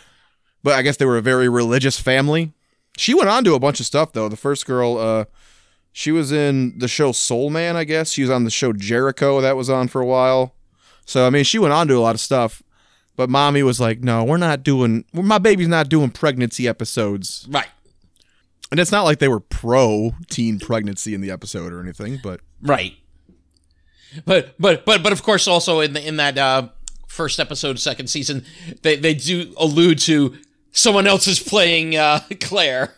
but 0.63 0.74
I 0.74 0.81
guess 0.81 0.98
they 0.98 1.05
were 1.05 1.17
a 1.17 1.22
very 1.22 1.50
religious 1.50 2.00
family. 2.00 2.53
She 2.98 3.13
went 3.13 3.29
on 3.29 3.43
to 3.43 3.53
a 3.53 3.60
bunch 3.60 3.79
of 3.79 3.86
stuff 3.86 4.13
though. 4.13 4.27
The 4.27 4.36
first 4.38 4.65
girl, 4.65 4.98
uh, 4.98 5.25
she 5.91 6.12
was 6.12 6.31
in 6.31 6.77
the 6.79 6.88
show 6.88 7.12
Soul 7.12 7.50
Man, 7.50 7.75
I 7.77 7.84
guess. 7.84 8.12
She 8.12 8.22
was 8.22 8.31
on 8.31 8.43
the 8.43 8.50
show 8.50 8.74
Jericho 8.74 9.39
that 9.41 9.55
was 9.55 9.69
on 9.69 9.88
for 9.88 10.01
a 10.01 10.05
while. 10.05 10.55
So 11.05 11.25
I 11.25 11.29
mean, 11.29 11.43
she 11.43 11.60
went 11.60 11.74
on 11.74 11.88
to 11.88 11.96
a 11.96 12.00
lot 12.00 12.15
of 12.15 12.22
stuff. 12.22 12.62
But 13.15 13.31
mommy 13.31 13.63
was 13.63 13.79
like, 13.79 14.01
"No, 14.01 14.24
we're 14.24 14.38
not 14.38 14.62
doing. 14.62 15.03
My 15.12 15.39
baby's 15.39 15.67
not 15.67 15.89
doing 15.89 16.12
pregnancy 16.12 16.67
episodes." 16.67 17.48
right, 17.50 17.67
And 18.69 18.79
it's 18.79 18.91
not 18.91 19.05
like 19.05 19.17
they 19.17 19.27
were 19.27 19.39
pro 19.39 20.12
teen 20.29 20.60
pregnancy 20.60 21.15
in 21.15 21.22
the 21.22 21.31
episode 21.31 21.74
or 21.74 21.81
anything. 21.81 22.19
But 22.22 22.41
right. 22.62 22.93
But 24.25 24.55
but 24.59 24.86
but 24.86 25.03
but 25.03 25.12
of 25.12 25.24
course, 25.24 25.47
also 25.47 25.80
in 25.82 25.93
the, 25.93 26.06
in 26.08 26.17
that 26.17 26.38
uh, 26.38 26.69
first 27.08 27.39
episode, 27.39 27.80
second 27.80 28.08
season, 28.08 28.45
they 28.82 28.95
they 28.95 29.13
do 29.13 29.53
allude 29.58 29.99
to 29.99 30.36
someone 30.71 31.08
else 31.08 31.27
is 31.27 31.39
playing 31.39 31.95
uh, 31.95 32.21
Claire. 32.41 32.93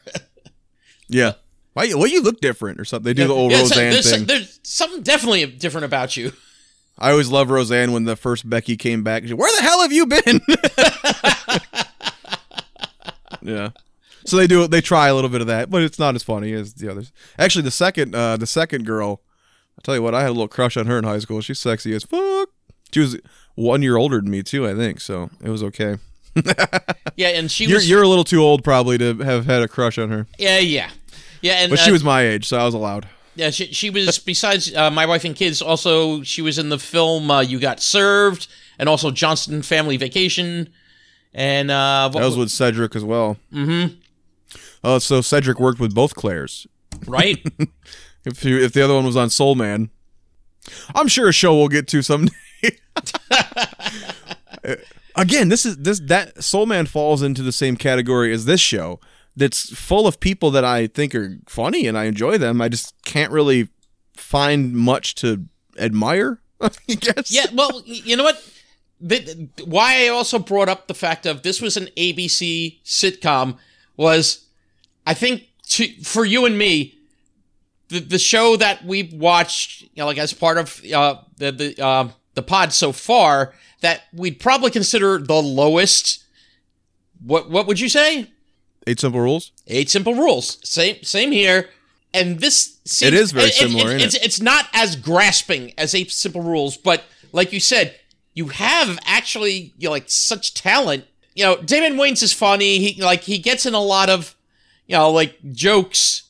yeah, 1.08 1.34
why? 1.73 1.84
you- 1.86 1.97
Why 1.97 2.05
you 2.08 2.21
look 2.21 2.39
different 2.41 2.79
or 2.79 2.86
something? 2.86 3.05
They 3.05 3.13
do 3.13 3.27
the 3.27 3.34
old 3.34 3.51
Yeah, 3.51 3.60
Roseanne 3.60 3.91
there's, 3.91 4.12
thing. 4.12 4.25
there's 4.25 4.60
something 4.63 5.01
definitely 5.03 5.45
different 5.45 5.86
about 5.86 6.15
you. 6.17 6.32
I 6.97 7.12
always 7.12 7.29
love 7.29 7.49
Roseanne 7.49 7.93
when 7.93 8.03
the 8.03 8.17
first 8.17 8.49
Becky 8.49 8.75
came 8.75 9.03
back. 9.03 9.25
She, 9.25 9.34
Where 9.34 9.49
the 9.55 9.62
hell 9.63 9.82
have 9.82 9.93
you 9.93 10.05
been? 10.05 10.41
yeah. 13.41 13.69
So 14.25 14.36
they 14.38 14.47
do 14.47 14.67
they 14.67 14.82
try 14.82 15.08
a 15.08 15.15
little 15.15 15.29
bit 15.29 15.41
of 15.41 15.47
that, 15.47 15.69
but 15.69 15.82
it's 15.82 15.97
not 15.97 16.13
as 16.15 16.23
funny 16.23 16.51
as 16.53 16.73
the 16.73 16.91
others. 16.91 17.12
Actually, 17.38 17.63
the 17.63 17.71
second 17.71 18.13
uh 18.13 18.38
the 18.38 18.45
second 18.47 18.86
girl, 18.86 19.21
I 19.80 19.82
tell 19.82 19.96
you 19.96 20.02
what, 20.02 20.13
I 20.13 20.22
had 20.22 20.30
a 20.30 20.34
little 20.34 20.50
crush 20.50 20.76
on 20.76 20.88
her 20.88 20.98
in 20.98 21.06
high 21.06 21.20
school. 21.20 21.39
She's 21.39 21.58
sexy 21.60 21.94
as 21.96 22.04
fuck. 22.04 22.50
She 22.92 23.00
was 23.00 23.18
one 23.56 23.82
year 23.82 23.96
older 23.96 24.20
than 24.20 24.30
me 24.30 24.44
too, 24.44 24.68
I 24.68 24.76
think. 24.76 25.00
So 25.00 25.30
it 25.42 25.50
was 25.50 25.63
okay. 25.63 25.98
Yeah, 27.15 27.30
and 27.30 27.52
she 27.52 27.65
You're 27.65 27.78
was. 27.80 27.89
you're 27.89 28.04
a 28.04 28.08
little 28.08 28.24
too 28.24 28.42
old 28.42 28.63
probably 28.63 28.98
to 28.98 29.13
have 29.18 29.46
had 29.46 29.62
a 29.62 29.68
crush 29.68 29.98
on 29.98 30.10
her, 30.10 30.26
yeah, 30.38 30.58
yeah, 30.60 30.89
yeah. 31.42 31.54
And 31.56 31.70
but 31.70 31.80
she 31.80 31.89
uh, 31.89 31.94
was 31.94 32.04
my 32.04 32.22
age, 32.22 32.48
so 32.48 32.58
I 32.58 32.63
was 32.63 32.74
allowed. 32.74 33.08
Yeah, 33.36 33.50
she, 33.50 33.74
she 33.74 33.89
was 33.89 34.20
besides 34.20 34.74
uh, 34.74 34.89
my 34.89 35.06
wife 35.06 35.26
and 35.26 35.36
kids. 35.36 35.62
Also, 35.62 36.24
she 36.24 36.42
was 36.42 36.58
in 36.58 36.70
the 36.70 36.80
film 36.80 37.30
uh, 37.30 37.42
"You 37.42 37.60
Got 37.60 37.82
Served" 37.82 38.48
and 38.78 38.88
also 38.88 39.12
Johnson 39.12 39.62
Family 39.63 39.98
Vacation. 39.98 40.70
And 41.34 41.70
uh, 41.70 42.10
That 42.13 42.24
was 42.24 42.38
with 42.38 42.52
Cedric 42.52 42.96
as 42.96 43.04
well. 43.04 43.38
Mm-hmm. 43.54 43.96
Oh, 44.84 45.00
so 45.00 45.20
Cedric 45.22 45.60
worked 45.60 45.80
with 45.82 45.94
both 45.94 46.15
Claires. 46.15 46.68
right? 47.06 47.46
If 48.25 48.43
you, 48.43 48.60
if 48.60 48.73
the 48.73 48.82
other 48.84 48.93
one 48.95 49.05
was 49.05 49.15
on 49.15 49.29
Soul 49.29 49.55
Man, 49.55 49.89
I'm 50.93 51.08
sure 51.08 51.29
a 51.29 51.34
show 51.34 51.55
we'll 51.55 51.67
get 51.67 51.88
to 51.89 52.01
someday. 52.01 52.34
Again, 55.15 55.49
this 55.49 55.65
is 55.65 55.77
this 55.77 55.99
that 56.01 56.43
Soul 56.43 56.65
Man 56.65 56.86
falls 56.86 57.21
into 57.21 57.41
the 57.41 57.51
same 57.51 57.75
category 57.75 58.32
as 58.34 58.45
this 58.45 58.62
show. 58.62 58.99
That's 59.36 59.75
full 59.75 60.08
of 60.08 60.19
people 60.19 60.51
that 60.51 60.65
I 60.65 60.88
think 60.88 61.15
are 61.15 61.38
funny 61.47 61.88
and 61.88 61.97
I 61.97 62.05
enjoy 62.05 62.38
them. 62.38 62.62
I 62.62 62.69
just 62.69 62.93
can't 63.05 63.32
really 63.32 63.69
find 64.15 64.73
much 64.73 65.15
to 65.15 65.45
admire. 65.77 66.41
I 66.62 66.69
guess. 66.88 67.32
yeah. 67.32 67.45
Well, 67.53 67.82
you 67.86 68.15
know 68.15 68.23
what? 68.23 68.43
The, 69.01 69.47
why 69.63 70.05
I 70.05 70.08
also 70.10 70.39
brought 70.39 70.67
up 70.67 70.88
the 70.88 70.93
fact 70.93 71.25
of 71.25 71.41
this 71.41 71.62
was 71.62 71.77
an 71.77 71.88
ABC 71.95 72.84
sitcom 72.84 73.58
was, 73.95 74.45
I 75.08 75.13
think, 75.13 75.47
to, 75.69 75.88
for 76.03 76.25
you 76.25 76.45
and 76.45 76.58
me, 76.58 76.98
the 77.89 77.99
the 77.99 78.19
show 78.19 78.56
that 78.56 78.86
we've 78.86 79.13
watched, 79.13 79.82
you 79.82 79.89
know, 79.97 80.06
like 80.06 80.17
as 80.17 80.34
part 80.34 80.58
of 80.58 80.82
uh, 80.93 81.15
the 81.38 81.52
the 81.52 81.84
uh, 81.86 82.10
the 82.36 82.41
pod 82.41 82.73
so 82.73 82.91
far, 82.91 83.54
that 83.82 84.04
we'd 84.13 84.39
probably 84.39 84.71
consider 84.71 85.17
the 85.17 85.41
lowest. 85.41 86.23
What 87.23 87.49
what 87.49 87.67
would 87.67 87.80
you 87.80 87.89
say? 87.89 88.32
Eight 88.88 88.99
simple 88.99 89.19
rules. 89.19 89.52
Eight 89.67 89.89
simple 89.89 90.15
rules. 90.15 90.58
Same 90.67 91.04
same 91.04 91.32
here. 91.32 91.69
And 92.13 92.39
this 92.39 92.80
seems, 92.86 93.13
It 93.13 93.13
is 93.13 93.32
very 93.32 93.52
similar, 93.52 93.89
isn't 93.89 94.02
it's, 94.02 94.15
it's 94.15 94.41
not 94.41 94.65
as 94.73 94.95
grasping 94.95 95.73
as 95.78 95.93
eight 95.93 96.12
simple 96.12 96.41
rules, 96.41 96.75
but 96.75 97.04
like 97.32 97.54
you 97.54 97.60
said, 97.60 97.95
you 98.34 98.47
have 98.47 98.97
actually 99.06 99.73
you 99.78 99.88
know, 99.88 99.91
like 99.91 100.06
such 100.08 100.56
talent. 100.56 101.06
You 101.36 101.45
know, 101.45 101.62
Damon 101.62 101.99
Wayans 101.99 102.23
is 102.23 102.34
funny. 102.34 102.80
He 102.80 103.02
like 103.02 103.21
he 103.21 103.38
gets 103.38 103.65
in 103.65 103.73
a 103.73 103.82
lot 103.82 104.10
of 104.10 104.36
you 104.88 104.95
know 104.95 105.12
like 105.12 105.38
jokes, 105.52 106.29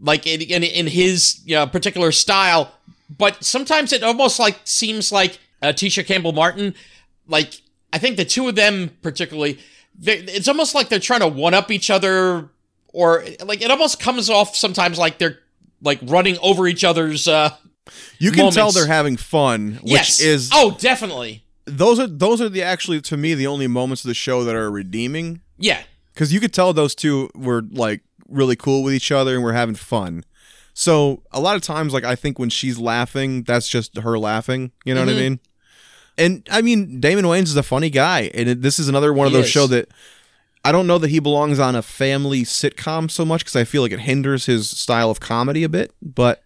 like 0.00 0.26
in 0.26 0.40
in, 0.40 0.62
in 0.62 0.86
his 0.86 1.40
you 1.44 1.56
know, 1.56 1.66
particular 1.66 2.12
style. 2.12 2.72
But 3.18 3.42
sometimes 3.44 3.92
it 3.92 4.02
almost 4.02 4.38
like 4.38 4.60
seems 4.64 5.10
like 5.12 5.38
uh, 5.62 5.68
Tisha 5.68 6.06
Campbell 6.06 6.32
Martin, 6.32 6.74
like 7.26 7.54
I 7.92 7.98
think 7.98 8.16
the 8.16 8.24
two 8.24 8.48
of 8.48 8.54
them 8.54 8.90
particularly, 9.02 9.58
they- 9.98 10.18
it's 10.18 10.48
almost 10.48 10.74
like 10.74 10.88
they're 10.88 10.98
trying 11.00 11.20
to 11.20 11.28
one 11.28 11.52
up 11.54 11.70
each 11.70 11.90
other, 11.90 12.48
or 12.92 13.24
like 13.44 13.62
it 13.62 13.70
almost 13.70 13.98
comes 14.00 14.30
off 14.30 14.54
sometimes 14.56 14.96
like 14.98 15.18
they're 15.18 15.38
like 15.82 15.98
running 16.04 16.38
over 16.42 16.66
each 16.68 16.84
other's. 16.84 17.26
uh 17.26 17.50
You 18.18 18.30
can 18.30 18.52
tell 18.52 18.70
they're 18.70 18.86
having 18.86 19.16
fun, 19.16 19.80
which 19.82 19.90
Yes. 19.92 20.20
is 20.20 20.50
oh, 20.52 20.76
definitely. 20.78 21.42
those 21.64 21.98
are 21.98 22.06
those 22.06 22.40
are 22.40 22.48
the 22.48 22.62
actually 22.62 23.00
to 23.02 23.16
me 23.16 23.34
the 23.34 23.46
only 23.48 23.66
moments 23.66 24.04
of 24.04 24.08
the 24.08 24.14
show 24.14 24.44
that 24.44 24.54
are 24.54 24.70
redeeming. 24.70 25.40
Yeah, 25.58 25.82
because 26.14 26.32
you 26.32 26.38
could 26.40 26.52
tell 26.54 26.72
those 26.72 26.94
two 26.94 27.28
were 27.34 27.62
like 27.72 28.02
really 28.30 28.56
cool 28.56 28.82
with 28.82 28.94
each 28.94 29.10
other 29.12 29.34
and 29.34 29.44
we're 29.44 29.52
having 29.52 29.74
fun. 29.74 30.24
So 30.72 31.22
a 31.32 31.40
lot 31.40 31.56
of 31.56 31.62
times, 31.62 31.92
like 31.92 32.04
I 32.04 32.14
think 32.14 32.38
when 32.38 32.48
she's 32.50 32.78
laughing, 32.78 33.42
that's 33.42 33.68
just 33.68 33.96
her 33.98 34.18
laughing. 34.18 34.72
You 34.84 34.94
know 34.94 35.00
what 35.00 35.08
I 35.08 35.12
Mm-hmm. 35.12 35.20
mean? 35.20 35.40
And 36.18 36.48
I 36.50 36.62
mean, 36.62 37.00
Damon 37.00 37.24
Wayans 37.24 37.44
is 37.44 37.56
a 37.56 37.62
funny 37.62 37.88
guy, 37.90 38.30
and 38.34 38.48
it, 38.48 38.62
this 38.62 38.78
is 38.78 38.88
another 38.88 39.12
one 39.12 39.26
of 39.26 39.32
He 39.32 39.38
those 39.38 39.46
is. 39.46 39.50
show 39.50 39.66
that 39.68 39.88
I 40.64 40.70
don't 40.72 40.86
know 40.86 40.98
that 40.98 41.08
he 41.10 41.18
belongs 41.18 41.58
on 41.58 41.74
a 41.74 41.82
family 41.82 42.42
sitcom 42.42 43.10
so 43.10 43.24
much 43.24 43.40
because 43.42 43.56
I 43.56 43.64
feel 43.64 43.80
like 43.82 43.92
it 43.92 44.00
hinders 44.00 44.46
his 44.46 44.68
style 44.68 45.10
of 45.10 45.18
comedy 45.20 45.64
a 45.64 45.68
bit. 45.68 45.92
But 46.02 46.42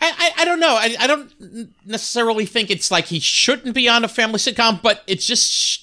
I, 0.00 0.12
I, 0.36 0.42
I 0.42 0.44
don't 0.46 0.60
know. 0.60 0.74
I, 0.74 0.94
I 0.98 1.06
don't 1.06 1.74
necessarily 1.84 2.46
think 2.46 2.70
it's 2.70 2.90
like 2.90 3.06
he 3.06 3.20
shouldn't 3.20 3.74
be 3.74 3.88
on 3.88 4.04
a 4.04 4.08
family 4.08 4.38
sitcom, 4.38 4.80
but 4.82 5.02
it's 5.06 5.26
just 5.26 5.50
sh- 5.52 5.78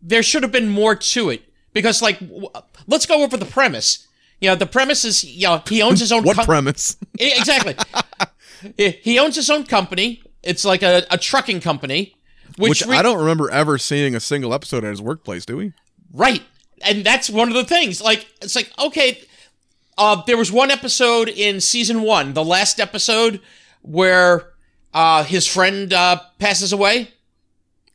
there 0.00 0.22
should 0.22 0.44
have 0.44 0.52
been 0.52 0.68
more 0.68 0.94
to 0.94 1.30
it 1.30 1.42
because 1.72 2.00
like 2.00 2.20
w- 2.20 2.48
let's 2.86 3.06
go 3.06 3.24
over 3.24 3.36
the 3.36 3.44
premise. 3.44 4.05
You 4.40 4.50
know, 4.50 4.54
the 4.54 4.66
premise 4.66 5.04
is 5.04 5.24
you 5.24 5.46
know 5.46 5.62
he 5.68 5.82
owns 5.82 6.00
his 6.00 6.12
own 6.12 6.22
What 6.22 6.36
com- 6.36 6.44
premise? 6.46 6.96
Exactly. 7.18 7.74
he 8.76 8.90
he 8.90 9.18
owns 9.18 9.36
his 9.36 9.50
own 9.50 9.64
company. 9.64 10.22
It's 10.42 10.64
like 10.64 10.82
a, 10.82 11.04
a 11.10 11.18
trucking 11.18 11.60
company, 11.60 12.14
which, 12.56 12.82
Which 12.82 12.86
re- 12.86 12.96
I 12.96 13.02
don't 13.02 13.18
remember 13.18 13.50
ever 13.50 13.78
seeing 13.78 14.14
a 14.14 14.20
single 14.20 14.54
episode 14.54 14.84
at 14.84 14.90
his 14.90 15.02
workplace. 15.02 15.44
Do 15.44 15.56
we? 15.56 15.72
Right. 16.12 16.42
And 16.82 17.04
that's 17.04 17.28
one 17.28 17.48
of 17.48 17.54
the 17.54 17.64
things. 17.64 18.00
Like, 18.00 18.26
it's 18.42 18.54
like, 18.54 18.70
okay, 18.78 19.20
uh, 19.98 20.22
there 20.26 20.36
was 20.36 20.52
one 20.52 20.70
episode 20.70 21.28
in 21.28 21.60
season 21.60 22.02
one, 22.02 22.34
the 22.34 22.44
last 22.44 22.78
episode, 22.78 23.40
where 23.82 24.52
uh, 24.94 25.24
his 25.24 25.46
friend 25.46 25.92
uh, 25.92 26.20
passes 26.38 26.72
away. 26.72 27.10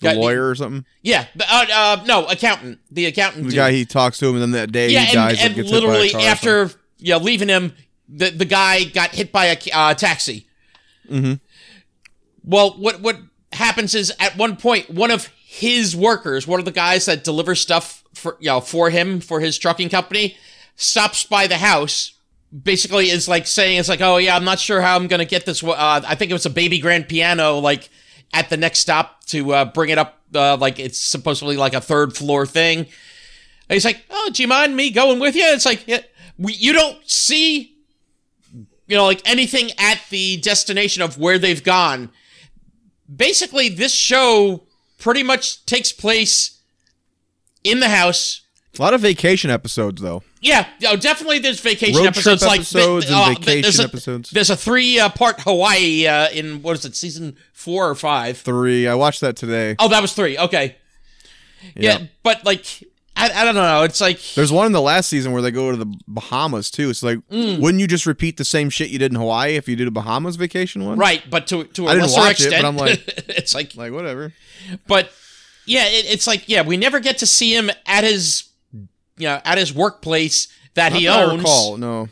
The 0.01 0.13
lawyer 0.15 0.49
or 0.49 0.55
something. 0.55 0.85
Yeah. 1.03 1.27
Uh, 1.39 1.65
uh, 1.71 2.03
no, 2.05 2.25
accountant. 2.25 2.79
The 2.89 3.05
accountant. 3.05 3.43
The 3.45 3.51
dude. 3.51 3.55
guy 3.55 3.71
he 3.71 3.85
talks 3.85 4.17
to 4.17 4.27
him, 4.27 4.33
and 4.35 4.41
then 4.41 4.51
that 4.51 4.71
day 4.71 4.89
yeah, 4.89 5.01
he 5.01 5.13
dies. 5.15 5.39
and, 5.39 5.47
and 5.47 5.55
gets 5.55 5.69
hit 5.69 5.71
by 5.71 5.77
a 5.77 5.81
literally 5.81 6.09
car 6.09 6.19
or 6.19 6.23
something. 6.23 6.49
after 6.49 6.79
yeah, 6.97 7.17
leaving 7.17 7.49
him, 7.49 7.73
the, 8.09 8.29
the 8.29 8.45
guy 8.45 8.83
got 8.83 9.11
hit 9.11 9.31
by 9.31 9.45
a 9.47 9.57
uh, 9.73 9.93
taxi. 9.93 10.47
Mhm. 11.09 11.39
Well, 12.43 12.71
what 12.77 13.01
what 13.01 13.17
happens 13.53 13.95
is 13.95 14.13
at 14.19 14.37
one 14.37 14.55
point, 14.55 14.89
one 14.89 15.11
of 15.11 15.29
his 15.45 15.95
workers, 15.95 16.47
one 16.47 16.59
of 16.59 16.65
the 16.65 16.71
guys 16.71 17.05
that 17.05 17.23
delivers 17.23 17.59
stuff 17.59 18.03
for 18.13 18.37
you 18.39 18.47
know 18.47 18.61
for 18.61 18.89
him 18.89 19.19
for 19.19 19.39
his 19.39 19.57
trucking 19.57 19.89
company, 19.89 20.37
stops 20.75 21.23
by 21.23 21.47
the 21.47 21.57
house. 21.57 22.13
Basically, 22.63 23.09
is 23.09 23.29
like 23.29 23.47
saying 23.47 23.79
it's 23.79 23.87
like, 23.87 24.01
oh 24.01 24.17
yeah, 24.17 24.35
I'm 24.35 24.43
not 24.43 24.59
sure 24.59 24.81
how 24.81 24.95
I'm 24.95 25.07
gonna 25.07 25.25
get 25.25 25.45
this. 25.45 25.63
Uh, 25.63 26.01
I 26.05 26.15
think 26.15 26.31
it 26.31 26.33
was 26.33 26.45
a 26.45 26.49
baby 26.49 26.79
grand 26.79 27.07
piano, 27.07 27.59
like 27.59 27.89
at 28.33 28.49
the 28.49 28.57
next 28.57 28.79
stop 28.79 29.23
to 29.25 29.53
uh, 29.53 29.65
bring 29.65 29.89
it 29.89 29.97
up. 29.97 30.19
Uh, 30.33 30.55
like 30.57 30.79
it's 30.79 30.99
supposedly 30.99 31.57
like 31.57 31.73
a 31.73 31.81
third 31.81 32.15
floor 32.15 32.45
thing. 32.45 32.79
And 32.79 32.87
he's 33.75 33.85
like, 33.85 34.03
"Oh, 34.09 34.29
do 34.33 34.41
you 34.41 34.47
mind 34.47 34.75
me 34.75 34.91
going 34.91 35.19
with 35.19 35.35
you?" 35.35 35.43
It's 35.45 35.65
like, 35.65 35.87
yeah, 35.87 35.99
we, 36.37 36.53
you 36.53 36.73
don't 36.73 36.97
see, 37.09 37.75
you 38.87 38.95
know, 38.95 39.05
like 39.05 39.21
anything 39.25 39.71
at 39.77 40.01
the 40.09 40.37
destination 40.37 41.01
of 41.01 41.17
where 41.17 41.37
they've 41.37 41.63
gone. 41.63 42.09
Basically, 43.13 43.69
this 43.69 43.93
show 43.93 44.63
pretty 44.97 45.23
much 45.23 45.65
takes 45.65 45.91
place 45.91 46.59
in 47.63 47.79
the 47.79 47.89
house. 47.89 48.41
a 48.77 48.81
lot 48.81 48.93
of 48.93 49.01
vacation 49.01 49.49
episodes, 49.49 50.01
though. 50.01 50.23
Yeah, 50.43 50.65
no, 50.81 50.95
definitely. 50.95 51.37
There's 51.39 51.59
vacation 51.59 51.97
Road 51.99 52.07
episodes, 52.07 52.41
like 52.43 52.61
episodes 52.61 53.05
and 53.05 53.13
uh, 53.15 53.29
vacation 53.29 53.61
there's 53.61 53.79
a, 53.79 53.83
episodes. 53.83 54.29
There's 54.31 54.49
a 54.49 54.55
three 54.57 54.99
uh, 54.99 55.09
part 55.09 55.39
Hawaii 55.41 56.07
uh, 56.07 56.29
in 56.31 56.63
what 56.63 56.75
is 56.77 56.83
it, 56.83 56.95
season 56.95 57.35
four 57.53 57.87
or 57.87 57.93
five? 57.95 58.39
Three. 58.39 58.87
I 58.87 58.95
watched 58.95 59.21
that 59.21 59.35
today. 59.35 59.75
Oh, 59.77 59.87
that 59.89 60.01
was 60.01 60.13
three. 60.13 60.37
Okay. 60.39 60.75
Yeah, 61.75 61.99
Yeah. 61.99 62.05
but 62.23 62.43
like, 62.43 62.65
I, 63.15 63.29
I 63.31 63.43
don't 63.45 63.53
know. 63.53 63.83
It's 63.83 64.01
like 64.01 64.19
There's 64.33 64.51
one 64.51 64.65
in 64.65 64.71
the 64.71 64.81
last 64.81 65.09
season 65.09 65.31
where 65.31 65.43
they 65.43 65.51
go 65.51 65.69
to 65.69 65.77
the 65.77 65.93
Bahamas 66.07 66.71
too. 66.71 66.89
It's 66.89 67.03
like, 67.03 67.19
Mm. 67.29 67.59
wouldn't 67.59 67.79
you 67.79 67.85
just 67.85 68.07
repeat 68.07 68.37
the 68.37 68.45
same 68.45 68.71
shit 68.71 68.89
you 68.89 68.97
did 68.97 69.11
in 69.11 69.19
Hawaii 69.19 69.57
if 69.57 69.69
you 69.69 69.75
did 69.75 69.87
a 69.87 69.91
Bahamas 69.91 70.37
vacation 70.37 70.83
one? 70.85 70.97
Right, 70.97 71.21
but 71.29 71.45
to 71.47 71.65
to 71.65 71.85
a 71.85 71.89
I 71.91 71.93
didn't 71.93 72.03
lesser 72.09 72.19
watch 72.19 72.41
it, 72.41 72.45
but 72.45 72.53
extent, 72.53 72.65
I'm 72.65 72.77
like- 72.77 73.03
it's 73.29 73.53
like, 73.53 73.75
Like 73.75 73.91
whatever. 73.91 74.33
but 74.87 75.11
yeah, 75.67 75.85
it, 75.85 76.05
it's 76.11 76.25
like, 76.25 76.49
yeah, 76.49 76.63
we 76.63 76.77
never 76.77 76.99
get 76.99 77.19
to 77.19 77.27
see 77.27 77.55
him 77.55 77.69
at 77.85 78.03
his, 78.03 78.45
you 79.21 79.27
know, 79.27 79.41
at 79.45 79.57
his 79.57 79.73
workplace 79.73 80.47
that 80.73 80.93
he 80.93 81.05
Not 81.05 81.17
that 81.17 81.19
I 81.19 81.31
owns. 81.31 81.39
recall, 81.41 81.77
no. 81.77 82.09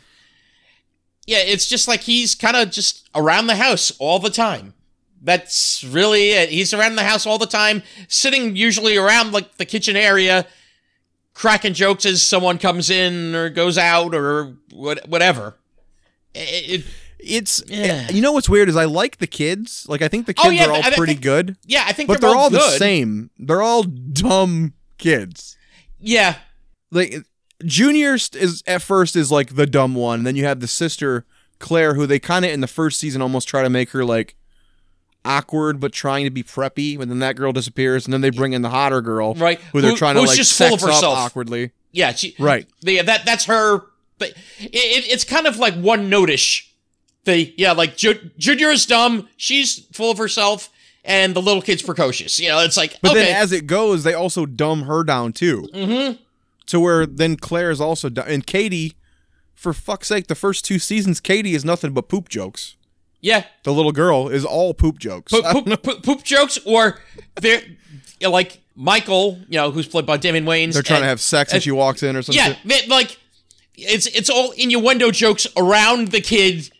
Yeah, 1.26 1.38
it's 1.38 1.68
just 1.68 1.86
like 1.86 2.00
he's 2.00 2.34
kind 2.34 2.56
of 2.56 2.70
just 2.70 3.08
around 3.14 3.46
the 3.46 3.56
house 3.56 3.92
all 3.98 4.18
the 4.18 4.30
time. 4.30 4.74
That's 5.22 5.84
really 5.84 6.30
it. 6.30 6.48
He's 6.48 6.72
around 6.72 6.96
the 6.96 7.04
house 7.04 7.26
all 7.26 7.38
the 7.38 7.46
time, 7.46 7.82
sitting 8.08 8.56
usually 8.56 8.96
around 8.96 9.32
like 9.32 9.56
the 9.58 9.66
kitchen 9.66 9.94
area, 9.96 10.46
cracking 11.34 11.74
jokes 11.74 12.06
as 12.06 12.22
someone 12.22 12.58
comes 12.58 12.90
in 12.90 13.34
or 13.34 13.50
goes 13.50 13.76
out 13.78 14.14
or 14.14 14.56
what, 14.72 15.06
whatever. 15.08 15.56
It, 16.34 16.80
it- 16.80 16.84
It's 17.22 17.60
eh, 17.70 17.86
Yeah. 17.86 18.10
you 18.10 18.22
know 18.22 18.32
what's 18.32 18.48
weird 18.48 18.70
is 18.70 18.76
I 18.76 18.86
like 18.86 19.18
the 19.18 19.26
kids. 19.26 19.84
Like 19.86 20.00
I 20.00 20.08
think 20.08 20.24
the 20.24 20.32
Oh, 20.38 20.44
kids 20.44 20.54
yeah, 20.54 20.66
are 20.68 20.70
all 20.72 20.82
I- 20.82 20.88
I 20.88 20.96
pretty 20.96 21.12
think- 21.12 21.22
good, 21.22 21.56
yeah, 21.66 21.84
I 21.86 21.92
think 21.92 22.08
but 22.08 22.18
they're, 22.22 22.30
they're 22.30 22.38
all 22.38 22.48
the 22.48 22.56
good. 22.58 22.78
same. 22.78 23.28
They're 23.38 23.60
all 23.60 23.82
dumb 23.82 24.72
kids. 24.96 25.58
Yeah, 26.00 26.36
Like 26.90 27.14
Junior 27.64 28.14
is 28.14 28.62
at 28.66 28.82
first 28.82 29.16
is 29.16 29.30
like 29.30 29.54
the 29.54 29.66
dumb 29.66 29.94
one. 29.94 30.24
Then 30.24 30.36
you 30.36 30.44
have 30.44 30.60
the 30.60 30.66
sister 30.68 31.24
Claire, 31.58 31.94
who 31.94 32.06
they 32.06 32.18
kind 32.18 32.44
of 32.44 32.50
in 32.50 32.60
the 32.60 32.66
first 32.66 32.98
season 32.98 33.20
almost 33.22 33.46
try 33.48 33.62
to 33.62 33.70
make 33.70 33.90
her 33.90 34.04
like 34.04 34.34
awkward 35.24 35.78
but 35.80 35.92
trying 35.92 36.24
to 36.24 36.30
be 36.30 36.42
preppy. 36.42 36.98
But 36.98 37.08
then 37.08 37.18
that 37.20 37.36
girl 37.36 37.52
disappears, 37.52 38.06
and 38.06 38.12
then 38.14 38.20
they 38.20 38.30
bring 38.30 38.52
in 38.52 38.62
the 38.62 38.70
hotter 38.70 39.00
girl, 39.02 39.34
Right. 39.34 39.60
Who 39.72 39.80
they're 39.80 39.90
Who- 39.92 39.96
trying 39.96 40.14
to 40.14 40.22
like 40.22 40.36
just 40.36 40.56
full 40.56 40.70
sex 40.70 40.82
of 40.82 40.88
up 40.88 40.94
herself. 40.94 41.18
awkwardly. 41.18 41.72
yeah, 41.92 42.12
she, 42.12 42.34
Right. 42.38 42.66
Yeah, 42.80 43.02
that 43.02 43.24
that's 43.24 43.44
her. 43.44 43.82
But 44.18 44.30
it, 44.58 44.70
it, 44.74 45.12
it's 45.12 45.24
kind 45.24 45.46
of 45.46 45.56
like 45.58 45.74
one 45.74 46.10
notish. 46.10 46.66
The 47.24 47.52
yeah, 47.56 47.72
like 47.72 47.96
Ju- 47.96 48.30
Junior 48.38 48.68
is 48.70 48.86
dumb. 48.86 49.28
She's 49.36 49.86
full 49.92 50.10
of 50.10 50.18
herself, 50.18 50.70
and 51.04 51.34
the 51.34 51.42
little 51.42 51.60
kid's 51.62 51.82
precocious. 51.82 52.40
You 52.40 52.48
know, 52.48 52.60
it's 52.60 52.76
like 52.78 52.96
But 53.02 53.12
okay, 53.12 53.24
then 53.24 53.36
as 53.36 53.52
it 53.52 53.66
goes, 53.66 54.04
they 54.04 54.14
also 54.14 54.46
dumb 54.46 54.82
her 54.82 55.04
down 55.04 55.32
too. 55.34 55.68
Mm-hmm. 55.74 56.22
To 56.66 56.78
where 56.80 57.06
then 57.06 57.36
Claire 57.36 57.70
is 57.70 57.80
also 57.80 58.08
dumb. 58.08 58.26
And 58.28 58.46
Katie, 58.46 58.94
for 59.54 59.72
fuck's 59.72 60.06
sake, 60.08 60.28
the 60.28 60.34
first 60.34 60.64
two 60.64 60.78
seasons, 60.78 61.20
Katie 61.20 61.54
is 61.54 61.64
nothing 61.64 61.92
but 61.92 62.08
poop 62.08 62.28
jokes. 62.28 62.76
yeah, 63.20 63.44
The 63.64 63.72
little 63.72 63.92
girl 63.92 64.28
is 64.28 64.44
all 64.44 64.72
poop 64.74 64.98
jokes. 64.98 65.32
poop, 65.32 65.44
poop, 65.66 65.82
poop, 65.82 66.02
poop 66.02 66.22
jokes, 66.22 66.58
or 66.64 66.98
they're 67.40 67.62
like 68.22 68.60
Michael, 68.76 69.38
you 69.48 69.58
know, 69.58 69.70
who's 69.72 69.86
played 69.88 70.06
by 70.06 70.16
Damon 70.16 70.44
Wayans. 70.44 70.74
They're 70.74 70.82
trying 70.82 71.02
to 71.02 71.06
have 71.08 71.20
sex 71.20 71.50
and 71.50 71.56
and- 71.56 71.62
she 71.64 71.70
walks 71.72 72.02
in 72.02 72.14
or 72.16 72.22
something. 72.22 72.56
yeah, 72.64 72.78
like 72.88 73.18
it's 73.74 74.06
it's 74.06 74.30
all 74.30 74.52
innuendo 74.52 75.10
jokes 75.10 75.46
around 75.56 76.08
the 76.08 76.20
kid. 76.20 76.70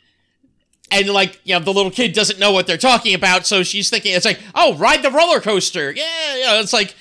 And 0.93 1.09
like 1.11 1.41
you 1.45 1.55
know, 1.55 1.61
the 1.65 1.73
little 1.73 1.91
kid 1.91 2.13
doesn't 2.15 2.39
know 2.39 2.53
what 2.53 2.67
they're 2.67 2.77
talking 2.77 3.15
about, 3.15 3.47
so 3.47 3.63
she's 3.63 3.89
thinking 3.91 4.13
it's 4.15 4.25
like, 4.25 4.41
"Oh, 4.55 4.75
ride 4.77 5.03
the 5.03 5.11
roller 5.11 5.41
coaster." 5.41 5.93
Yeah, 5.93 6.37
yeah. 6.37 6.61
It's 6.61 6.73
like, 6.73 6.95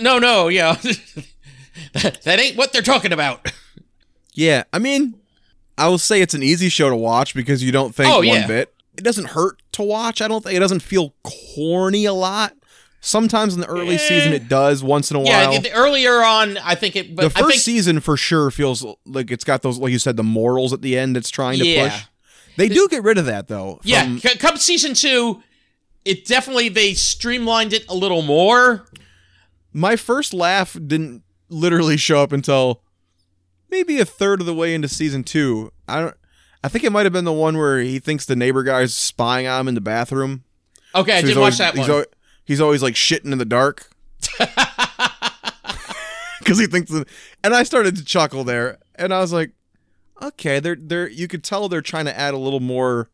no, 0.00 0.18
no, 0.18 0.48
yeah, 0.48 0.76
that 1.94 2.38
ain't 2.40 2.56
what 2.56 2.72
they're 2.72 2.82
talking 2.82 3.12
about. 3.12 3.50
Yeah, 4.34 4.64
I 4.72 4.78
mean, 4.78 5.14
I 5.76 5.88
will 5.88 5.98
say 5.98 6.20
it's 6.20 6.34
an 6.34 6.42
easy 6.42 6.68
show 6.68 6.88
to 6.90 6.96
watch 6.96 7.34
because 7.34 7.62
you 7.62 7.72
don't 7.72 7.94
think 7.94 8.10
Oh, 8.12 8.18
one 8.18 8.26
yeah. 8.26 8.46
bit. 8.46 8.74
It 8.96 9.04
doesn't 9.04 9.26
hurt 9.30 9.62
to 9.72 9.82
watch. 9.82 10.20
I 10.22 10.28
don't 10.28 10.42
think 10.42 10.56
it 10.56 10.60
doesn't 10.60 10.80
feel 10.82 11.14
corny 11.22 12.04
a 12.04 12.12
lot. 12.12 12.54
Sometimes 13.00 13.54
in 13.54 13.60
the 13.60 13.66
early 13.68 13.94
Eh. 13.94 13.98
season 13.98 14.32
it 14.32 14.48
does. 14.48 14.82
Once 14.82 15.10
in 15.12 15.16
a 15.16 15.22
Yeah, 15.22 15.46
while, 15.48 15.52
the, 15.60 15.68
the 15.68 15.72
earlier 15.72 16.22
on, 16.24 16.58
I 16.58 16.74
think 16.74 16.96
it. 16.96 17.14
But 17.14 17.22
the 17.22 17.30
first 17.30 17.50
think, 17.50 17.60
season 17.62 18.00
for 18.00 18.16
sure 18.16 18.50
feels 18.50 18.84
like 19.06 19.30
it's 19.30 19.44
got 19.44 19.62
those, 19.62 19.78
like 19.78 19.92
you 19.92 20.00
said, 20.00 20.16
the 20.16 20.24
morals 20.24 20.72
at 20.72 20.82
the 20.82 20.98
end. 20.98 21.16
It's 21.16 21.30
trying 21.30 21.58
to 21.60 21.66
Yeah. 21.66 21.88
push. 21.90 22.02
They 22.56 22.68
do 22.68 22.88
get 22.88 23.04
rid 23.04 23.18
of 23.18 23.26
that 23.26 23.46
though. 23.46 23.80
yeah, 23.84 24.02
from- 24.02 24.18
c- 24.18 24.36
come 24.36 24.56
season 24.56 24.94
two, 24.94 25.40
it 26.04 26.24
definitely 26.26 26.68
they 26.68 26.92
streamlined 26.94 27.72
it 27.72 27.84
a 27.88 27.94
little 27.94 28.22
more. 28.22 28.84
my 29.72 29.94
first 29.94 30.34
laugh 30.34 30.72
didn't 30.72 31.22
literally 31.48 31.96
show 31.96 32.22
up 32.22 32.32
until 32.32 32.82
maybe 33.70 34.00
a 34.00 34.04
third 34.04 34.40
of 34.40 34.46
the 34.46 34.54
way 34.54 34.74
into 34.74 34.88
season 34.88 35.24
two. 35.24 35.72
I 35.86 36.00
don't. 36.00 36.14
I 36.62 36.68
think 36.68 36.84
it 36.84 36.90
might 36.90 37.06
have 37.06 37.12
been 37.12 37.24
the 37.24 37.32
one 37.32 37.56
where 37.56 37.80
he 37.80 37.98
thinks 38.00 38.24
the 38.26 38.34
neighbor 38.34 38.62
guy's 38.64 38.92
spying 38.92 39.46
on 39.46 39.60
him 39.60 39.68
in 39.68 39.74
the 39.74 39.80
bathroom. 39.80 40.42
Okay, 40.94 41.12
I 41.12 41.20
So 41.20 41.26
did 41.26 41.28
he's 41.28 41.38
watch 41.38 41.58
that 41.58 41.74
he's 41.74 41.82
one. 41.82 41.90
Always, 41.90 42.06
he's 42.44 42.60
always 42.60 42.82
like 42.82 42.94
shitting 42.94 43.30
in 43.32 43.38
the 43.38 43.44
dark 43.44 43.88
because 46.38 46.58
he 46.58 46.66
thinks. 46.66 46.90
The, 46.90 47.06
and 47.44 47.54
I 47.54 47.62
started 47.62 47.96
to 47.96 48.04
chuckle 48.04 48.44
there, 48.44 48.78
and 48.96 49.12
I 49.14 49.20
was 49.20 49.32
like, 49.32 49.52
okay, 50.22 50.58
they're 50.60 50.76
they're. 50.78 51.08
You 51.08 51.28
could 51.28 51.44
tell 51.44 51.68
they're 51.68 51.80
trying 51.80 52.06
to 52.06 52.18
add 52.18 52.34
a 52.34 52.38
little 52.38 52.60
more 52.60 53.08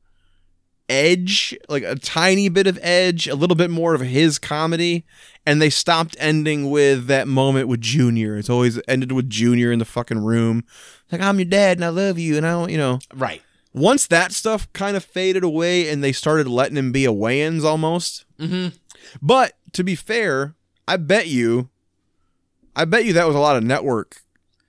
edge, 0.88 1.56
like 1.68 1.82
a 1.82 1.96
tiny 1.96 2.48
bit 2.48 2.66
of 2.66 2.78
edge, 2.82 3.26
a 3.28 3.34
little 3.34 3.56
bit 3.56 3.70
more 3.70 3.94
of 3.94 4.00
his 4.00 4.38
comedy. 4.38 5.04
And 5.46 5.60
they 5.60 5.70
stopped 5.70 6.16
ending 6.18 6.70
with 6.70 7.06
that 7.06 7.28
moment 7.28 7.68
with 7.68 7.80
Junior. 7.80 8.36
It's 8.36 8.48
always 8.48 8.80
ended 8.88 9.12
with 9.12 9.28
Junior 9.28 9.70
in 9.72 9.78
the 9.78 9.84
fucking 9.84 10.24
room, 10.24 10.64
like 11.12 11.20
I'm 11.20 11.38
your 11.38 11.44
dad 11.44 11.76
and 11.78 11.84
I 11.84 11.88
love 11.88 12.18
you, 12.18 12.36
and 12.36 12.46
I 12.46 12.52
don't, 12.52 12.70
you 12.70 12.78
know 12.78 12.98
right. 13.14 13.42
once 13.72 14.06
that 14.06 14.32
stuff 14.32 14.72
kind 14.72 14.96
of 14.96 15.04
faded 15.04 15.44
away 15.44 15.90
and 15.90 16.02
they 16.02 16.12
started 16.12 16.48
letting 16.48 16.76
him 16.76 16.92
be 16.92 17.04
a 17.04 17.12
Wayans 17.12 17.62
almost. 17.62 18.24
Mm-hmm. 18.38 18.76
But 19.20 19.52
to 19.72 19.84
be 19.84 19.94
fair, 19.94 20.54
I 20.88 20.96
bet 20.96 21.26
you, 21.26 21.68
I 22.74 22.84
bet 22.86 23.04
you 23.04 23.12
that 23.12 23.26
was 23.26 23.36
a 23.36 23.40
lot 23.40 23.56
of 23.56 23.64
network 23.64 24.22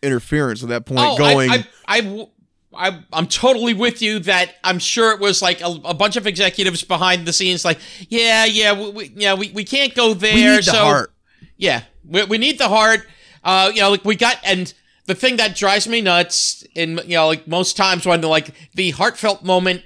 interference 0.04 0.62
at 0.62 0.70
that 0.70 0.86
point. 0.86 1.00
Oh, 1.02 1.18
going, 1.18 1.50
I, 1.50 1.66
I, 1.88 2.00
I, 2.00 2.28
I, 2.78 3.00
I'm 3.14 3.28
totally 3.28 3.74
with 3.74 4.02
you 4.02 4.20
that 4.20 4.56
I'm 4.64 4.80
sure 4.80 5.12
it 5.12 5.20
was 5.20 5.42
like 5.42 5.62
a, 5.62 5.80
a 5.84 5.94
bunch 5.94 6.16
of 6.16 6.28
executives 6.28 6.84
behind 6.84 7.26
the 7.26 7.34
scenes, 7.34 7.66
like, 7.66 7.80
yeah, 8.10 8.46
yeah, 8.46 8.74
we, 8.74 8.90
we, 8.92 9.14
yeah, 9.16 9.34
we, 9.34 9.52
we 9.52 9.64
can't 9.64 9.94
go 9.94 10.14
there. 10.14 10.36
we 10.36 10.56
need 10.56 10.64
the 10.66 10.72
heart. 10.74 11.14
yeah, 11.58 11.84
we, 12.08 12.24
we 12.26 12.38
need 12.38 12.58
the 12.58 12.70
heart. 12.70 13.08
Uh, 13.44 13.72
you 13.74 13.82
know, 13.82 13.92
like 13.92 14.04
we 14.04 14.16
got, 14.16 14.38
and 14.44 14.74
the 15.06 15.16
thing 15.16 15.38
that 15.38 15.56
drives 15.56 15.88
me 15.88 16.02
nuts, 16.02 16.64
in 16.76 17.00
you 17.06 17.16
know, 17.16 17.28
like 17.28 17.48
most 17.48 17.78
times 17.78 18.06
when 18.06 18.22
like 18.22 18.50
the 18.74 18.92
heartfelt 18.92 19.44
moment 19.44 19.84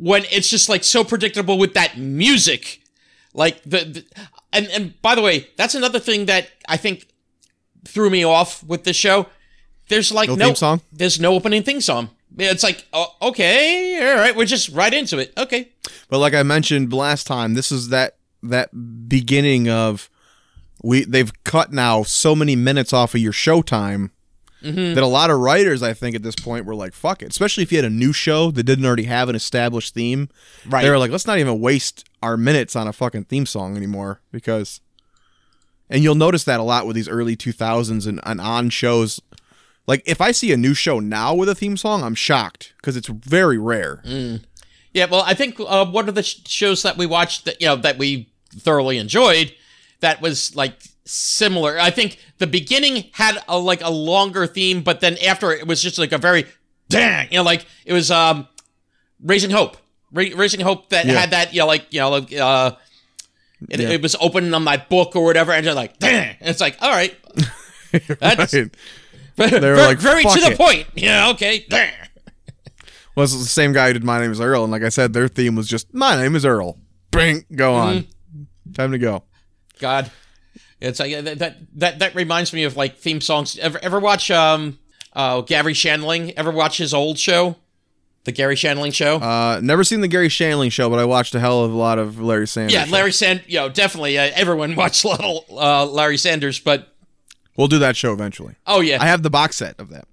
when 0.00 0.24
it's 0.30 0.48
just 0.48 0.68
like 0.68 0.82
so 0.82 1.04
predictable 1.04 1.58
with 1.58 1.74
that 1.74 1.98
music. 1.98 2.80
Like 3.34 3.62
the, 3.62 3.84
the 3.84 4.04
and 4.52 4.66
and 4.68 5.00
by 5.02 5.14
the 5.14 5.22
way, 5.22 5.48
that's 5.56 5.74
another 5.74 6.00
thing 6.00 6.26
that 6.26 6.48
I 6.68 6.76
think 6.76 7.06
threw 7.84 8.10
me 8.10 8.24
off 8.24 8.64
with 8.64 8.84
the 8.84 8.92
show. 8.92 9.26
There's 9.88 10.10
like 10.10 10.28
No 10.28 10.34
no, 10.34 10.46
theme 10.46 10.54
song? 10.56 10.80
There's 10.92 11.20
no 11.20 11.34
opening 11.34 11.62
theme 11.62 11.80
song. 11.80 12.10
It's 12.38 12.62
like 12.62 12.86
oh, 12.92 13.06
okay, 13.22 13.98
all 14.12 14.18
right, 14.18 14.34
we're 14.36 14.44
just 14.46 14.68
right 14.70 14.92
into 14.94 15.18
it. 15.18 15.32
Okay, 15.36 15.68
But 16.08 16.18
like 16.18 16.34
I 16.34 16.42
mentioned 16.42 16.92
last 16.92 17.26
time, 17.26 17.54
this 17.54 17.70
is 17.72 17.88
that 17.88 18.16
that 18.42 19.08
beginning 19.08 19.68
of 19.68 20.08
we 20.82 21.04
they've 21.04 21.32
cut 21.44 21.72
now 21.72 22.02
so 22.02 22.34
many 22.34 22.56
minutes 22.56 22.92
off 22.92 23.14
of 23.14 23.20
your 23.20 23.32
showtime 23.32 24.10
Mm-hmm. 24.62 24.92
that 24.92 25.02
a 25.02 25.06
lot 25.06 25.30
of 25.30 25.38
writers 25.40 25.82
I 25.82 25.94
think 25.94 26.14
at 26.14 26.22
this 26.22 26.34
point 26.34 26.66
were 26.66 26.74
like 26.74 26.92
fuck 26.92 27.22
it, 27.22 27.30
especially 27.30 27.62
if 27.62 27.72
you 27.72 27.78
had 27.78 27.86
a 27.86 27.88
new 27.88 28.12
show 28.12 28.50
that 28.50 28.64
didn't 28.64 28.84
already 28.84 29.04
have 29.04 29.30
an 29.30 29.34
established 29.34 29.94
theme. 29.94 30.28
Right. 30.68 30.82
They 30.82 30.90
were 30.90 30.98
like 30.98 31.10
let's 31.10 31.26
not 31.26 31.38
even 31.38 31.60
waste 31.60 32.06
our 32.22 32.36
minutes 32.36 32.76
on 32.76 32.86
a 32.86 32.92
fucking 32.92 33.24
theme 33.24 33.46
song 33.46 33.74
anymore 33.74 34.20
because 34.30 34.82
and 35.88 36.02
you'll 36.02 36.14
notice 36.14 36.44
that 36.44 36.60
a 36.60 36.62
lot 36.62 36.86
with 36.86 36.94
these 36.94 37.08
early 37.08 37.36
2000s 37.38 38.06
and, 38.06 38.20
and 38.22 38.38
on 38.38 38.68
shows 38.68 39.18
like 39.86 40.02
if 40.06 40.20
I 40.20 40.32
see 40.32 40.52
a 40.52 40.56
new 40.56 40.74
show 40.74 41.00
now 41.00 41.34
with 41.34 41.48
a 41.48 41.54
theme 41.54 41.76
song, 41.76 42.02
I'm 42.02 42.14
shocked 42.14 42.72
because 42.76 42.96
it's 42.96 43.08
very 43.08 43.58
rare. 43.58 44.02
Yeah, 44.92 45.06
well, 45.10 45.22
I 45.24 45.34
think 45.34 45.56
uh, 45.60 45.86
one 45.86 46.08
of 46.08 46.14
the 46.14 46.22
sh- 46.22 46.40
shows 46.46 46.82
that 46.82 46.96
we 46.96 47.06
watched 47.06 47.44
that 47.44 47.60
you 47.60 47.66
know 47.68 47.76
that 47.76 47.98
we 47.98 48.28
thoroughly 48.56 48.98
enjoyed 48.98 49.52
that 50.00 50.20
was 50.20 50.54
like 50.56 50.74
similar. 51.04 51.78
I 51.78 51.90
think 51.90 52.18
the 52.38 52.46
beginning 52.46 53.04
had 53.12 53.38
a 53.48 53.58
like 53.58 53.82
a 53.82 53.90
longer 53.90 54.46
theme, 54.46 54.82
but 54.82 55.00
then 55.00 55.16
after 55.26 55.52
it 55.52 55.66
was 55.66 55.82
just 55.82 55.98
like 55.98 56.12
a 56.12 56.18
very 56.18 56.46
dang, 56.88 57.28
you 57.30 57.38
know, 57.38 57.44
like 57.44 57.66
it 57.84 57.92
was 57.92 58.10
um 58.10 58.48
Raising 59.22 59.50
Hope, 59.50 59.76
Ra- 60.12 60.24
Raising 60.34 60.60
Hope 60.60 60.88
that 60.90 61.04
Yeah. 61.06 61.12
had 61.20 61.30
that 61.30 61.52
you 61.54 61.60
know 61.60 61.66
like 61.66 61.86
you 61.90 62.00
know 62.00 62.10
like 62.10 62.32
uh. 62.36 62.72
It, 63.68 63.78
Yeah. 63.78 63.90
it 63.90 64.00
was 64.00 64.16
opening 64.22 64.54
on 64.54 64.64
my 64.64 64.78
book 64.78 65.14
or 65.14 65.22
whatever, 65.22 65.52
and 65.52 65.66
they're 65.66 65.74
like, 65.74 65.98
"Dang!" 65.98 66.34
And 66.40 66.48
it's 66.48 66.62
like, 66.62 66.78
"All 66.80 66.88
right, 66.90 67.14
that's 68.18 68.54
Right. 68.54 68.74
Very, 69.48 69.76
were 69.76 69.76
like, 69.76 69.98
very 69.98 70.22
"Fuck 70.22 70.38
to 70.38 70.50
the 70.50 70.56
point." 70.56 70.86
Yeah, 70.94 71.30
okay. 71.30 71.66
Well, 73.16 73.24
it's 73.24 73.36
the 73.36 73.44
same 73.44 73.72
guy 73.72 73.88
who 73.88 73.94
did 73.94 74.04
My 74.04 74.20
Name 74.20 74.30
is 74.30 74.40
Earl, 74.40 74.62
and 74.62 74.72
like 74.72 74.82
I 74.82 74.88
said, 74.88 75.12
their 75.12 75.28
theme 75.28 75.56
was 75.56 75.68
just 75.68 75.92
My 75.92 76.20
Name 76.20 76.36
is 76.36 76.44
Earl. 76.44 76.78
Bing, 77.10 77.44
go 77.54 77.74
on. 77.74 77.96
Mm-hmm. 77.96 78.72
Time 78.72 78.92
to 78.92 78.98
go. 78.98 79.24
God, 79.78 80.10
it's 80.80 81.00
like 81.00 81.12
that 81.24 81.56
that 81.74 81.98
that, 81.98 82.14
reminds 82.14 82.52
me 82.52 82.64
of 82.64 82.76
like 82.76 82.98
theme 82.98 83.20
songs. 83.20 83.58
Ever 83.58 83.78
ever 83.82 83.98
watch 83.98 84.30
um 84.30 84.78
uh 85.12 85.40
Garry 85.40 85.72
Shandling? 85.72 86.32
Ever 86.36 86.50
watch 86.50 86.78
his 86.78 86.94
old 86.94 87.18
show, 87.18 87.56
the 88.24 88.32
Garry 88.32 88.54
Shandling 88.54 88.94
show? 88.94 89.16
Uh, 89.16 89.60
never 89.62 89.82
seen 89.82 90.02
the 90.02 90.08
Garry 90.08 90.28
Shandling 90.28 90.70
show, 90.70 90.88
but 90.88 90.98
I 90.98 91.04
watched 91.04 91.34
a 91.34 91.40
hell 91.40 91.64
of 91.64 91.72
a 91.72 91.76
lot 91.76 91.98
of 91.98 92.20
Larry 92.20 92.46
Sanders. 92.46 92.74
yeah. 92.74 92.86
Larry 92.88 93.12
Sand. 93.12 93.42
You 93.46 93.58
know, 93.58 93.68
definitely 93.68 94.18
uh, 94.18 94.30
everyone 94.34 94.76
watched 94.76 95.04
a 95.04 95.08
little 95.08 95.44
uh, 95.50 95.84
Larry 95.86 96.16
Sanders, 96.16 96.60
but 96.60 96.94
We'll 97.60 97.68
do 97.68 97.78
that 97.80 97.94
show 97.94 98.14
eventually. 98.14 98.54
oh 98.66 98.80
yeah, 98.80 99.02
I 99.02 99.06
have 99.06 99.22
the 99.22 99.28
box 99.28 99.58
set 99.58 99.78
of 99.78 99.90
that. 99.90 100.08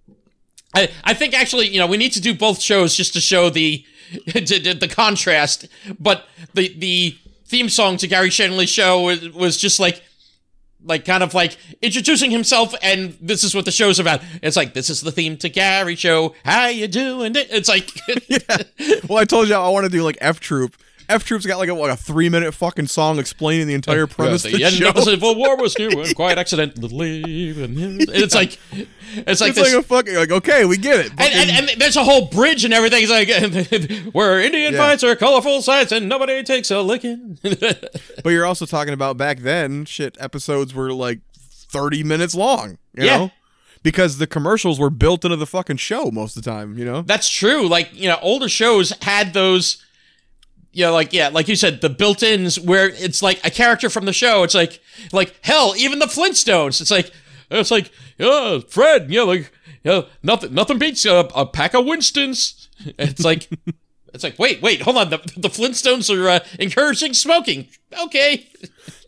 I, 0.76 0.90
I 1.06 1.14
think 1.14 1.34
actually, 1.34 1.70
you 1.70 1.80
know, 1.80 1.88
we 1.88 1.96
need 1.96 2.12
to 2.12 2.20
do 2.20 2.34
both 2.36 2.60
shows 2.62 2.94
just 2.94 3.14
to 3.14 3.22
show 3.22 3.50
the 3.50 3.86
the 4.26 4.92
contrast. 4.94 5.66
But 5.98 6.28
the 6.54 6.78
the 6.78 7.18
theme 7.46 7.70
song 7.70 7.96
to 7.98 8.08
Gary 8.08 8.32
Shanley's 8.32 8.70
show 8.70 9.02
was, 9.02 9.30
was 9.30 9.56
just 9.56 9.80
like 9.80 10.04
like 10.84 11.06
kind 11.06 11.24
of 11.24 11.34
like 11.34 11.56
introducing 11.82 12.32
himself 12.32 12.76
and 12.82 13.18
this 13.22 13.46
is 13.46 13.56
what 13.56 13.64
the 13.64 13.72
show's 13.72 13.98
about. 13.98 14.22
It's 14.44 14.58
like 14.58 14.74
this 14.74 14.90
is 14.90 15.00
the 15.00 15.14
theme 15.14 15.38
to 15.38 15.48
Gary 15.48 15.96
show. 15.96 16.36
How 16.44 16.68
you 16.68 16.90
doing? 16.90 17.32
It's 17.34 17.70
like 17.70 17.90
Well, 19.08 19.20
I 19.20 19.24
told 19.24 19.48
you 19.48 19.56
I 19.56 19.70
want 19.70 19.86
to 19.86 19.90
do 19.90 20.04
like 20.04 20.18
F 20.20 20.42
Troop. 20.42 20.76
F 21.10 21.24
Troop's 21.24 21.46
got 21.46 21.58
like 21.58 21.70
a, 21.70 21.76
what, 21.76 21.90
a 21.90 21.96
three 21.96 22.28
minute 22.30 22.54
fucking 22.54 22.88
song 22.88 23.18
explaining 23.20 23.68
the 23.68 23.74
entire 23.74 24.08
premise 24.08 24.44
the 24.44 24.50
of 24.50 24.56
the 24.58 24.64
end 24.66 24.76
show. 24.76 24.90
of 24.90 24.96
the 24.96 25.02
Civil 25.04 25.36
War 25.36 25.56
was 25.56 25.78
new 25.80 25.90
and 26.02 26.16
quite 26.16 26.38
accidentally. 26.38 27.24
It's 27.26 28.36
like 28.36 28.60
it's 29.16 29.40
like 29.42 29.50
it's 29.52 29.60
this. 29.60 29.74
like 29.74 29.74
a 29.74 29.84
fucking 29.84 30.16
like 30.16 30.32
okay, 30.32 30.66
we 30.66 30.78
get 30.78 31.06
it. 31.06 31.12
and, 31.18 31.50
and, 31.50 31.70
and 31.72 31.82
there's 31.82 31.96
a 31.96 32.04
whole 32.04 32.26
bridge 32.28 32.66
and 32.66 32.74
everything. 32.74 33.04
It's 33.08 33.12
like 33.12 34.14
where 34.14 34.40
Indian 34.42 34.74
Yeah. 34.74 34.80
fights 34.80 35.04
are 35.04 35.16
colorful 35.16 35.62
sights 35.62 35.92
and 35.92 36.10
nobody 36.10 36.44
takes 36.44 36.70
a 36.72 36.82
licking. 36.82 37.40
but 37.42 38.30
you're 38.30 38.46
also 38.46 38.66
talking 38.66 38.94
about 38.94 39.18
back 39.18 39.40
then, 39.40 39.86
shit, 39.86 40.18
episodes 40.20 40.74
were 40.74 40.92
like 40.92 41.20
thirty 41.40 42.04
minutes 42.04 42.36
long. 42.36 42.78
You 42.96 43.06
Yeah. 43.06 43.18
know, 43.18 43.32
because 43.84 44.18
the 44.18 44.28
commercials 44.28 44.78
were 44.80 44.90
built 44.90 45.24
into 45.24 45.38
the 45.38 45.46
fucking 45.48 45.78
show 45.78 46.12
most 46.12 46.36
of 46.36 46.44
the 46.44 46.50
time. 46.52 46.78
You 46.78 46.84
know. 46.86 47.02
That's 47.02 47.30
true. 47.30 47.68
Like 47.68 47.90
you 47.94 48.10
know, 48.10 48.18
older 48.22 48.50
shows 48.50 48.92
had 49.04 49.34
those. 49.34 49.84
You 50.78 50.84
know, 50.84 50.94
like 50.94 51.12
yeah, 51.12 51.30
like 51.30 51.48
you 51.48 51.56
said, 51.56 51.82
the 51.82 51.90
built-ins 51.90 52.60
where 52.60 52.88
it's 52.88 53.24
like 53.24 53.44
a 53.44 53.50
character 53.50 53.90
from 53.90 54.06
the 54.06 54.14
show. 54.14 54.44
It's 54.44 54.54
like, 54.54 54.80
like 55.12 55.34
hell, 55.42 55.74
even 55.76 55.98
the 55.98 56.06
Flintstones. 56.06 56.80
It's 56.82 56.92
like, 56.92 57.10
it's 57.50 57.72
like, 57.72 57.90
yeah, 58.20 58.60
Fred. 58.60 59.10
Yeah, 59.10 59.24
like, 59.24 59.52
yeah, 59.84 60.04
nothing, 60.22 60.54
nothing 60.54 60.78
beats 60.78 61.04
a, 61.08 61.28
a 61.34 61.48
pack 61.48 61.74
of 61.74 61.88
Winstons. 61.88 62.70
It's 63.00 63.26
like, 63.26 63.50
it's 64.14 64.24
like, 64.24 64.38
wait, 64.38 64.62
wait, 64.62 64.84
hold 64.84 64.98
on. 64.98 65.10
The, 65.10 65.18
the 65.36 65.50
Flintstones 65.50 66.16
are 66.16 66.30
uh, 66.30 66.40
encouraging 66.60 67.16
smoking. 67.16 67.70
Okay. 68.04 68.48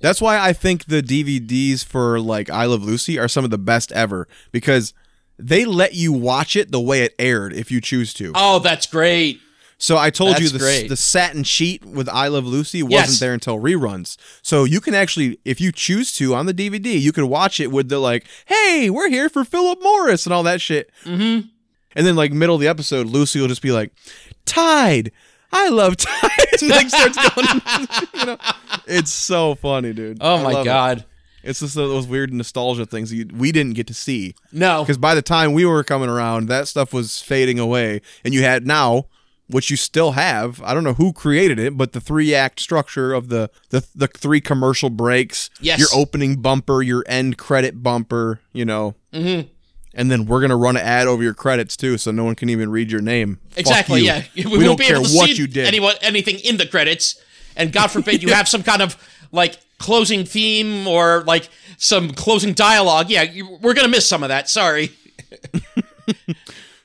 That's 0.01 0.19
why 0.19 0.39
I 0.39 0.53
think 0.53 0.86
the 0.86 1.03
DVDs 1.03 1.86
for 1.86 2.19
like 2.19 2.49
I 2.49 2.65
Love 2.65 2.82
Lucy 2.82 3.19
are 3.19 3.27
some 3.27 3.45
of 3.45 3.51
the 3.51 3.60
best 3.60 3.91
ever 3.91 4.27
because 4.51 4.95
they 5.38 5.65
let 5.65 5.93
you 5.93 6.13
watch 6.13 6.55
it 6.55 6.71
the 6.71 6.82
way 6.82 7.03
it 7.03 7.13
aired 7.19 7.53
if 7.53 7.69
you 7.69 7.79
choose 7.79 8.12
to. 8.15 8.32
Oh, 8.34 8.58
that's 8.58 8.88
great. 8.88 9.39
So 9.82 9.98
I 9.98 10.10
told 10.10 10.39
you 10.39 10.50
the, 10.50 10.60
great. 10.60 10.89
the 10.89 10.98
satin 10.98 11.44
sheet 11.44 11.86
with 11.86 12.10
I 12.10 12.28
Love 12.28 12.46
Lucy 12.46 12.84
wasn't 12.84 12.92
Yes. 13.12 13.20
there 13.20 13.34
until 13.34 13.58
reruns. 13.60 14.18
So 14.42 14.65
you 14.65 14.82
can 14.82 14.94
actually, 14.94 15.39
if 15.46 15.62
you 15.62 15.72
choose 15.72 16.13
to 16.18 16.36
on 16.36 16.46
the 16.48 16.54
DVD, 16.54 17.00
you 17.00 17.13
can 17.13 17.30
watch 17.30 17.60
it 17.62 17.72
with 17.72 17.88
the 17.88 17.98
like, 17.98 18.26
hey, 18.48 18.89
we're 18.89 19.08
here 19.10 19.30
for 19.30 19.46
Philip 19.46 19.80
Morris 19.82 20.26
and 20.26 20.34
all 20.34 20.44
that 20.44 20.60
shit. 20.60 20.92
Mm-hmm. 21.06 21.48
And 21.96 22.06
then 22.06 22.15
like 22.18 22.34
middle 22.34 22.56
of 22.56 22.62
the 22.62 22.68
episode, 22.68 23.08
Lucy 23.08 23.39
will 23.39 23.48
just 23.48 23.62
be 23.62 23.72
like, 23.72 23.92
Tide. 24.46 25.12
I 25.52 25.70
love 25.70 25.96
Tide. 25.98 26.30
and, 26.62 26.70
like 26.70 26.89
starts 26.89 27.18
going, 27.36 27.48
you 28.15 28.26
know, 28.26 28.38
it's 28.86 29.12
so 29.12 29.56
funny, 29.56 29.94
dude. 29.94 30.18
Oh 30.22 30.44
my 30.44 30.52
love 30.52 30.65
it. 30.65 30.70
god. 30.70 31.06
It's 31.42 31.62
just 31.62 31.74
those 31.76 32.06
weird 32.06 32.34
nostalgia 32.34 32.86
things 32.86 33.13
you, 33.13 33.26
we 33.34 33.54
didn't 33.54 33.74
get 33.76 33.88
to 33.88 33.94
see 33.94 34.36
No. 34.52 34.84
because 34.84 34.98
by 34.98 35.15
the 35.15 35.22
time 35.22 35.54
we 35.54 35.65
were 35.65 35.86
coming 35.86 36.10
around, 36.10 36.48
that 36.50 36.68
stuff 36.68 36.92
was 36.94 37.22
fading 37.22 37.58
away, 37.60 38.02
and 38.26 38.34
you 38.34 38.42
had 38.42 38.68
now, 38.68 39.06
which 39.49 39.69
you 39.69 39.75
still 39.75 40.12
have. 40.12 40.62
I 40.63 40.73
don't 40.73 40.83
know 40.83 40.93
who 40.93 41.12
created 41.12 41.57
it, 41.59 41.75
but 41.75 41.93
the 41.93 41.99
three 41.99 42.33
act 42.35 42.59
structure 42.59 43.13
of 43.13 43.29
the 43.29 43.49
the 43.69 43.85
the 43.95 44.07
three 44.07 44.41
commercial 44.41 44.89
breaks, 44.89 45.49
Yes. 45.59 45.79
your 45.79 45.88
opening 45.93 46.41
bumper, 46.41 46.81
your 46.81 47.03
end 47.07 47.38
credit 47.38 47.81
bumper, 47.81 48.39
you 48.53 48.63
know, 48.63 48.95
mm-hmm. 49.12 49.47
and 49.93 50.12
then 50.12 50.25
we're 50.25 50.41
gonna 50.41 50.55
run 50.55 50.77
an 50.77 50.83
ad 50.83 51.07
over 51.07 51.23
your 51.23 51.33
credits 51.33 51.75
too, 51.75 51.97
so 51.97 52.12
no 52.12 52.23
one 52.23 52.35
can 52.35 52.49
even 52.49 52.69
read 52.69 52.91
your 52.91 53.01
name. 53.01 53.39
Exactly. 53.57 54.01
you. 54.01 54.07
Yeah, 54.07 54.23
we, 54.35 54.45
won't 54.45 54.79
don't 54.79 54.81
care 54.81 54.99
what 54.99 55.38
you 55.38 55.47
did. 55.47 55.65
anyone 55.65 55.95
anything 56.01 56.38
in 56.39 56.57
the 56.57 56.67
credits, 56.67 57.19
and 57.55 57.71
God 57.71 57.88
forbid 57.88 58.21
you 58.21 58.29
have 58.33 58.47
some 58.47 58.63
kind 58.63 58.81
of 58.83 58.95
like 59.31 59.57
closing 59.79 60.25
theme 60.25 60.88
or 60.88 61.23
like 61.25 61.49
some 61.77 62.12
closing 62.12 62.53
dialogue. 62.53 63.09
Yeah, 63.09 63.23
you, 63.23 63.57
we're 63.62 63.73
gonna 63.73 63.88
miss 63.88 64.07
some 64.07 64.21
of 64.21 64.29
that. 64.29 64.47
Sorry. 64.47 64.91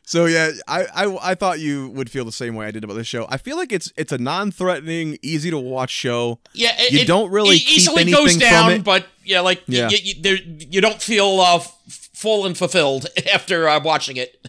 So 0.07 0.27
yeah, 0.27 0.51
I, 0.69 0.85
I 0.95 1.31
I 1.31 1.35
thought 1.35 1.61
you 1.61 1.89
would 1.91 2.11
feel 2.11 2.25
the 2.27 2.33
same 2.33 2.55
way 2.55 2.67
I 2.67 2.71
did 2.71 2.85
about 2.85 2.95
this 2.95 3.07
show. 3.07 3.27
I 3.31 3.39
feel 3.39 3.57
like 3.57 3.73
it's 3.73 3.91
it's 3.97 4.13
a 4.13 4.19
non-threatening, 4.19 5.19
easy 5.23 5.51
to 5.51 5.59
watch 5.59 5.91
show. 5.91 6.41
Yeah, 6.53 6.73
it, 6.79 6.93
You 6.93 6.99
it 7.01 7.07
don't 7.07 7.31
really 7.31 7.59
keep 7.59 7.79
easily 7.79 8.11
goes 8.11 8.37
down, 8.37 8.73
it. 8.73 8.85
but 8.85 9.07
yeah, 9.25 9.41
like 9.41 9.63
Yeah. 9.67 9.89
You, 9.89 9.99
you, 10.03 10.23
there, 10.23 10.37
you 10.37 10.81
don't 10.83 11.01
feel 11.01 11.41
uh, 11.41 11.57
f- 11.57 11.79
full 12.13 12.45
and 12.45 12.57
fulfilled 12.57 13.07
after 13.33 13.67
uh, 13.69 13.81
watching 13.83 14.17
it. 14.19 14.47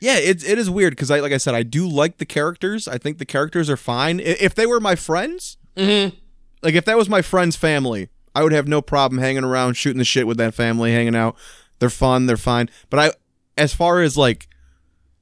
Yeah, 0.00 0.16
it, 0.18 0.46
it 0.46 0.58
is 0.58 0.68
weird 0.68 0.92
because 0.92 1.10
I 1.10 1.20
like 1.20 1.32
I 1.32 1.38
said 1.38 1.54
I 1.54 1.62
do 1.62 1.88
like 1.88 2.18
the 2.18 2.26
characters. 2.26 2.86
I 2.86 2.98
think 2.98 3.16
the 3.18 3.24
characters 3.24 3.70
are 3.70 3.76
fine. 3.78 4.20
If 4.20 4.54
they 4.54 4.66
were 4.66 4.80
my 4.80 4.94
friends, 4.96 5.56
Mm-hmm. 5.76 6.14
like 6.62 6.74
if 6.74 6.84
that 6.84 6.98
was 6.98 7.08
my 7.08 7.22
friend's 7.22 7.56
family, 7.56 8.10
I 8.34 8.42
would 8.42 8.52
have 8.52 8.68
no 8.68 8.82
problem 8.82 9.22
hanging 9.22 9.42
around, 9.44 9.72
shooting 9.74 9.96
the 9.98 10.04
shit 10.04 10.26
with 10.26 10.36
that 10.36 10.52
family, 10.52 10.92
hanging 10.92 11.16
out. 11.16 11.34
They're 11.78 11.88
fun, 11.88 12.26
they're 12.26 12.36
fine. 12.36 12.68
But 12.90 12.98
I, 13.00 13.10
as 13.56 13.72
far 13.72 14.02
as 14.02 14.18
like 14.18 14.48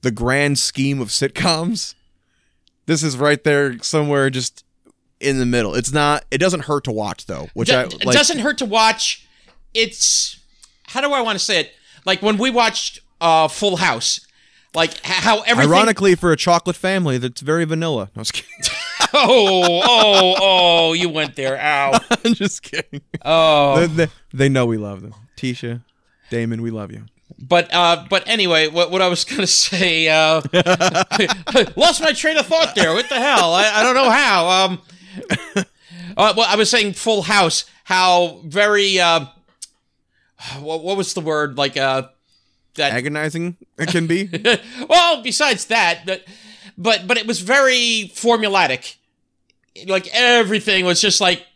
the 0.02 0.10
grand 0.10 0.58
scheme 0.58 1.00
of 1.00 1.08
sitcoms, 1.08 1.94
this 2.86 3.02
is 3.02 3.16
right 3.16 3.42
there 3.44 3.78
somewhere, 3.82 4.30
just 4.30 4.64
in 5.20 5.38
the 5.38 5.46
middle. 5.46 5.74
It's 5.74 5.92
not. 5.92 6.24
It 6.30 6.38
doesn't 6.38 6.64
hurt 6.64 6.84
to 6.84 6.92
watch 6.92 7.26
though, 7.26 7.48
which 7.54 7.70
I 7.70 7.84
it 7.84 8.04
like. 8.04 8.16
doesn't 8.16 8.38
hurt 8.38 8.58
to 8.58 8.66
watch. 8.66 9.26
It's 9.74 10.40
how 10.84 11.00
do 11.00 11.12
I 11.12 11.20
want 11.20 11.38
to 11.38 11.44
say 11.44 11.60
it? 11.60 11.72
Like 12.04 12.22
when 12.22 12.38
we 12.38 12.50
watched 12.50 13.00
uh, 13.20 13.48
Full 13.48 13.76
House, 13.76 14.26
like 14.74 15.00
how 15.04 15.42
everything. 15.42 15.70
Ironically, 15.72 16.14
for 16.14 16.32
a 16.32 16.36
chocolate 16.36 16.76
family, 16.76 17.18
that's 17.18 17.40
very 17.40 17.64
vanilla. 17.64 18.10
No, 18.14 18.18
I 18.18 18.20
was 18.20 18.30
kidding. 18.32 18.50
Oh, 19.12 19.82
oh, 19.84 20.34
oh! 20.40 20.92
You 20.92 21.08
went 21.08 21.34
there. 21.34 21.60
Ow. 21.60 21.98
I'm 22.24 22.32
just 22.34 22.62
kidding. 22.62 23.00
Oh, 23.24 23.80
They, 23.80 23.86
they, 24.06 24.12
they 24.32 24.48
know 24.48 24.66
we 24.66 24.76
love 24.76 25.02
them. 25.02 25.14
Tisha, 25.36 25.82
Damon, 26.30 26.62
we 26.62 26.70
love 26.70 26.92
you. 26.92 27.06
But 27.38 27.72
uh, 27.72 28.06
but 28.08 28.26
anyway, 28.26 28.68
what 28.68 28.90
what 28.90 29.02
I 29.02 29.08
was 29.08 29.24
gonna 29.30 29.46
say, 29.46 30.08
uh, 30.08 30.40
lost 31.76 32.00
my 32.00 32.12
train 32.12 32.36
of 32.36 32.46
thought 32.46 32.74
there. 32.74 32.92
What 32.92 33.08
the 33.08 33.20
hell? 33.20 33.54
I, 33.54 33.70
I 33.74 33.82
don't 33.82 33.94
know 33.94 34.10
how. 34.10 34.48
Um, 34.48 34.82
uh, 36.16 36.34
well, 36.36 36.46
I 36.48 36.56
was 36.56 36.70
saying 36.70 36.94
Full 36.94 37.22
House. 37.22 37.64
How 37.84 38.40
very 38.44 39.00
uh, 39.00 39.26
what 40.60 40.84
what 40.84 40.96
was 40.96 41.14
the 41.14 41.20
word 41.20 41.58
like 41.58 41.76
uh 41.76 42.08
that 42.74 42.92
Agonizing 42.92 43.56
it 43.78 43.88
can 43.88 44.06
be. 44.06 44.28
well, 44.88 45.22
besides 45.22 45.66
that, 45.66 46.06
but 46.06 46.24
but 46.78 47.06
but 47.06 47.18
it 47.18 47.26
was 47.26 47.40
very 47.40 48.10
formulatic. 48.14 48.96
Like 49.86 50.08
everything 50.12 50.84
was 50.84 51.00
just 51.00 51.20
like 51.20 51.46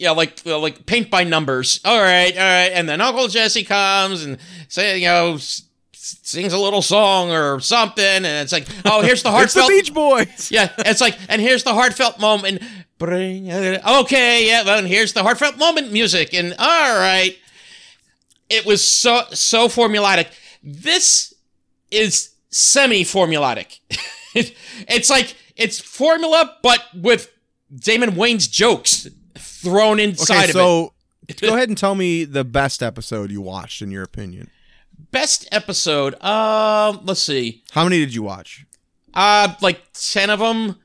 yeah, 0.00 0.12
like 0.12 0.44
like 0.46 0.86
paint 0.86 1.10
by 1.10 1.24
numbers. 1.24 1.78
All 1.84 2.00
right, 2.00 2.32
all 2.32 2.42
right, 2.42 2.70
and 2.72 2.88
then 2.88 3.02
Uncle 3.02 3.28
Jesse 3.28 3.64
comes 3.64 4.24
and 4.24 4.38
say 4.68 4.98
you 4.98 5.04
know 5.06 5.34
s- 5.34 5.64
sings 5.92 6.54
a 6.54 6.58
little 6.58 6.80
song 6.80 7.30
or 7.30 7.60
something, 7.60 8.02
and 8.02 8.24
it's 8.24 8.50
like 8.50 8.66
oh 8.86 9.02
here's 9.02 9.22
the 9.22 9.28
it's 9.36 9.52
the 9.52 9.60
heartfelt 9.60 9.68
Beach 9.68 9.92
Boys. 9.92 10.50
yeah, 10.50 10.70
it's 10.78 11.02
like, 11.02 11.18
and 11.28 11.38
here's 11.42 11.64
the 11.64 11.74
heartfelt 11.74 12.18
moment. 12.18 12.62
Bring 12.96 13.46
it. 13.48 13.86
Okay, 13.86 14.46
yeah, 14.46 14.64
well, 14.64 14.78
and 14.78 14.88
here's 14.88 15.12
the 15.12 15.22
heartfelt 15.22 15.58
moment 15.58 15.92
music, 15.92 16.32
and 16.32 16.54
all 16.58 16.94
right. 16.98 17.36
It 18.48 18.64
was 18.64 18.82
so 18.82 19.24
so 19.32 19.68
formulaic. 19.68 20.28
This 20.62 21.34
is 21.90 22.34
semi-formulatic. 22.48 23.78
it's 24.34 25.10
like 25.10 25.36
it's 25.56 25.78
formula, 25.78 26.56
but 26.62 26.82
with 26.94 27.30
Damon 27.72 28.12
Wayans' 28.12 28.50
jokes 28.50 29.06
thrown 29.62 30.00
inside 30.00 30.34
Okay, 30.34 30.44
of 30.44 30.50
it. 30.50 30.52
so 30.52 30.92
go 31.48 31.54
ahead 31.54 31.68
and 31.68 31.78
tell 31.78 31.94
me 31.94 32.24
the 32.24 32.44
best 32.44 32.82
episode 32.82 33.30
you 33.30 33.40
watched 33.40 33.82
in 33.82 33.90
your 33.90 34.02
opinion. 34.02 34.50
Best 35.10 35.48
episode. 35.52 36.14
Um, 36.22 37.00
let's 37.04 37.22
see. 37.22 37.62
How 37.72 37.84
many 37.84 37.98
did 38.00 38.14
you 38.14 38.22
watch? 38.22 38.64
Uh, 39.14 39.54
like 39.60 39.80
10 39.94 40.30
of 40.30 40.38
them. 40.38 40.76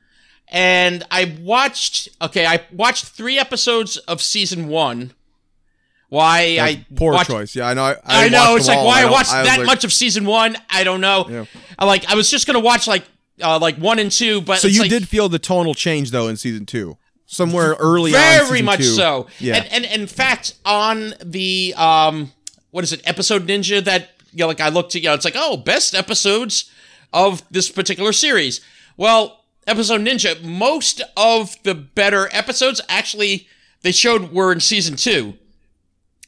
And 0.48 1.04
I 1.10 1.36
watched, 1.40 2.08
okay, 2.22 2.46
I 2.46 2.60
watched 2.72 3.06
three 3.06 3.38
episodes 3.38 3.96
of 3.98 4.22
season 4.22 4.68
one. 4.68 5.12
Why 6.08 6.54
That's 6.56 6.76
I 6.76 6.86
poor 6.94 7.12
watched, 7.14 7.30
choice. 7.30 7.56
Yeah, 7.56 7.66
I 7.68 7.74
know. 7.74 7.82
I, 7.82 7.96
I, 8.04 8.18
watched 8.22 8.32
know 8.32 8.56
it's 8.56 8.68
like 8.68 8.78
all, 8.78 8.86
why 8.86 8.98
I 8.98 9.02
don't- 9.02 9.10
watched 9.12 9.32
was 9.32 9.46
that 9.46 9.58
like- 9.58 9.66
much 9.66 9.84
of 9.84 9.92
season 9.92 10.24
one. 10.24 10.56
I 10.70 10.84
don't 10.84 11.00
know. 11.00 11.26
Yeah. 11.28 11.44
I 11.78 11.84
like 11.84 12.08
I 12.10 12.14
was 12.14 12.30
just 12.30 12.46
gonna 12.46 12.60
watch 12.60 12.86
like 12.86 13.02
uh 13.42 13.58
like 13.58 13.76
one 13.76 13.98
and 13.98 14.10
two, 14.12 14.40
but 14.40 14.60
So 14.60 14.68
you 14.68 14.82
like, 14.82 14.90
did 14.90 15.08
feel 15.08 15.28
the 15.28 15.40
tonal 15.40 15.74
change 15.74 16.12
though 16.12 16.28
in 16.28 16.36
season 16.36 16.64
two, 16.64 16.96
somewhere 17.26 17.74
early 17.78 18.12
very 18.12 18.62
much 18.62 18.78
two. 18.78 18.84
so. 18.84 19.26
Yeah. 19.38 19.56
And, 19.56 19.84
and 19.84 20.00
in 20.00 20.06
fact, 20.06 20.54
on 20.64 21.14
the 21.24 21.74
um, 21.76 22.32
what 22.70 22.84
is 22.84 22.92
it, 22.92 23.02
episode 23.04 23.46
Ninja 23.46 23.84
that 23.84 24.10
you 24.32 24.38
know, 24.40 24.48
like 24.48 24.60
I 24.60 24.68
looked 24.68 24.94
at, 24.94 25.02
you 25.02 25.08
know, 25.08 25.14
it's 25.14 25.24
like 25.24 25.34
oh, 25.36 25.56
best 25.56 25.94
episodes 25.94 26.70
of 27.12 27.42
this 27.50 27.70
particular 27.70 28.12
series. 28.12 28.60
Well, 28.96 29.44
episode 29.66 30.00
Ninja, 30.02 30.42
most 30.42 31.02
of 31.16 31.60
the 31.62 31.74
better 31.74 32.28
episodes 32.32 32.80
actually 32.88 33.48
they 33.82 33.92
showed 33.92 34.32
were 34.32 34.52
in 34.52 34.60
season 34.60 34.96
two. 34.96 35.34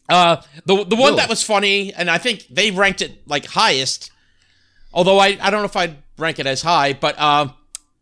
Uh, 0.08 0.36
the 0.64 0.84
the 0.84 0.96
one 0.96 1.10
Really? 1.12 1.16
that 1.16 1.28
was 1.28 1.42
funny, 1.42 1.92
and 1.92 2.08
I 2.10 2.16
think 2.18 2.46
they 2.48 2.70
ranked 2.70 3.02
it 3.02 3.26
like 3.28 3.44
highest. 3.46 4.10
Although 4.92 5.18
I, 5.18 5.36
I 5.40 5.50
don't 5.50 5.60
know 5.60 5.66
if 5.66 5.76
I'd 5.76 5.96
rank 6.16 6.38
it 6.38 6.46
as 6.46 6.62
high, 6.62 6.94
but 6.94 7.20
um, 7.20 7.52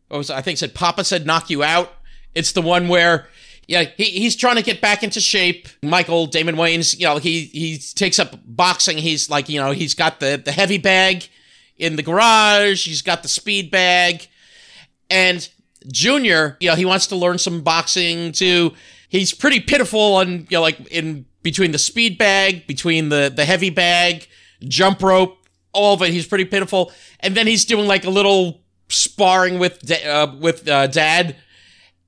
what 0.09 0.19
was? 0.19 0.31
I 0.31 0.41
think 0.41 0.55
it 0.55 0.59
said 0.59 0.75
Papa 0.75 1.03
said 1.03 1.27
knock 1.27 1.51
you 1.51 1.65
out. 1.65 1.93
It's 2.37 2.53
the 2.53 2.63
one 2.63 2.89
where 2.89 3.27
yeah 3.67 3.85
he, 3.97 4.05
he's 4.05 4.37
trying 4.37 4.57
to 4.57 4.63
get 4.63 4.81
back 4.81 5.03
into 5.03 5.21
shape. 5.21 5.69
Michael 5.83 6.27
Damon 6.27 6.55
Wayans, 6.57 6.99
you 6.99 7.07
know 7.07 7.17
he 7.17 7.47
he 7.47 7.79
takes 7.79 8.19
up 8.19 8.39
boxing. 8.45 8.99
He's 8.99 9.29
like 9.31 9.49
you 9.49 9.59
know 9.59 9.73
he's 9.73 9.95
got 9.95 10.21
the 10.21 10.41
the 10.43 10.53
heavy 10.53 10.79
bag 10.79 11.29
in 11.79 11.97
the 11.97 12.03
garage. 12.03 12.87
He's 12.87 13.03
got 13.03 13.23
the 13.23 13.29
speed 13.29 13.71
bag, 13.71 14.29
and 15.11 15.49
Junior, 15.91 16.57
you 16.61 16.69
know 16.69 16.77
he 16.77 16.85
wants 16.85 17.07
to 17.09 17.17
learn 17.17 17.39
some 17.39 17.63
boxing 17.63 18.33
too. 18.33 18.75
He's 19.09 19.33
pretty 19.33 19.61
pitiful 19.61 20.17
on 20.17 20.47
you 20.51 20.59
know 20.59 20.63
like 20.63 20.79
in 20.89 21.25
between 21.43 21.71
the 21.73 21.79
speed 21.79 22.19
bag, 22.19 22.67
between 22.67 23.09
the 23.09 23.33
the 23.35 23.45
heavy 23.45 23.71
bag, 23.71 24.29
jump 24.63 25.03
rope, 25.03 25.39
all 25.73 25.95
of 25.95 26.03
it. 26.03 26.11
He's 26.11 26.27
pretty 26.27 26.45
pitiful, 26.45 26.93
and 27.21 27.35
then 27.35 27.47
he's 27.47 27.65
doing 27.65 27.87
like 27.87 28.05
a 28.05 28.11
little 28.11 28.61
sparring 28.89 29.59
with 29.59 29.91
uh, 30.05 30.35
with 30.41 30.69
uh, 30.69 30.87
dad, 30.89 31.37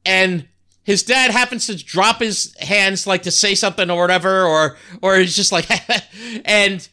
and 0.05 0.47
his 0.85 1.03
dad 1.03 1.31
happens 1.31 1.67
to 1.67 1.77
drop 1.85 2.21
his 2.21 2.55
hands 2.61 3.07
like 3.07 3.23
to 3.25 3.31
say 3.31 3.55
something 3.55 3.91
or 3.91 4.01
whatever, 4.01 4.45
or 4.45 4.77
or 5.03 5.17
he's 5.17 5.37
just 5.37 5.53
like, 5.53 5.69
and 6.45 6.89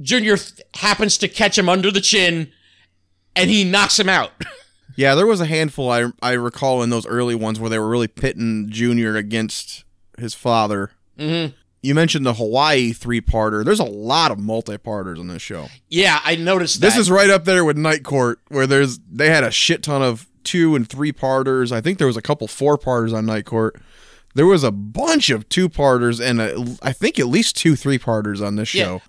Junior 0.00 0.36
th- 0.36 0.60
happens 0.74 1.16
to 1.18 1.28
catch 1.28 1.56
him 1.56 1.68
under 1.68 1.90
the 1.90 2.00
chin, 2.00 2.52
and 3.34 3.48
he 3.50 3.64
knocks 3.64 3.98
him 3.98 4.08
out. 4.08 4.32
Yeah, 4.98 5.14
there 5.14 5.26
was 5.26 5.42
a 5.42 5.44
handful 5.46 5.90
I 5.90 6.06
I 6.22 6.32
recall 6.32 6.82
in 6.82 6.88
those 6.88 7.04
early 7.06 7.34
ones 7.34 7.60
where 7.60 7.68
they 7.68 7.78
were 7.78 7.90
really 7.90 8.08
pitting 8.08 8.68
Junior 8.70 9.14
against 9.16 9.84
his 10.18 10.32
father. 10.32 10.92
hmm 11.18 11.48
You 11.82 11.94
mentioned 11.94 12.24
the 12.24 12.32
Hawaii 12.32 12.94
three 12.94 13.20
parter. 13.20 13.62
There's 13.62 13.78
a 13.78 13.84
lot 13.84 14.30
of 14.30 14.38
multi 14.38 14.78
parters 14.78 15.18
on 15.18 15.26
this 15.28 15.42
show. 15.42 15.66
Yeah, 15.90 16.18
I 16.24 16.36
noticed 16.36 16.80
that. 16.80 16.86
This 16.86 16.96
is 16.96 17.10
right 17.10 17.28
up 17.28 17.44
there 17.44 17.62
with 17.62 17.76
Night 17.76 18.04
Court, 18.04 18.40
where 18.48 18.66
there's 18.66 18.98
they 19.00 19.28
had 19.28 19.44
a 19.44 19.50
shit 19.50 19.82
ton 19.82 20.00
of 20.00 20.26
two 20.46 20.74
and 20.74 20.88
three 20.88 21.12
parters. 21.12 21.70
I 21.72 21.82
think 21.82 21.98
there 21.98 22.06
was 22.06 22.16
a 22.16 22.22
couple 22.22 22.46
four 22.48 22.78
parters 22.78 23.12
on 23.12 23.26
Night 23.26 23.44
Court. 23.44 23.76
There 24.34 24.46
was 24.46 24.64
a 24.64 24.70
bunch 24.72 25.28
of 25.30 25.48
two 25.50 25.68
parters 25.68 26.20
and 26.20 26.40
a, 26.40 26.76
I 26.82 26.92
think 26.92 27.18
at 27.18 27.26
least 27.26 27.56
two 27.56 27.76
three 27.76 27.98
parters 27.98 28.40
on 28.40 28.56
this 28.56 28.74
Yeah. 28.74 28.84
show. 28.84 29.02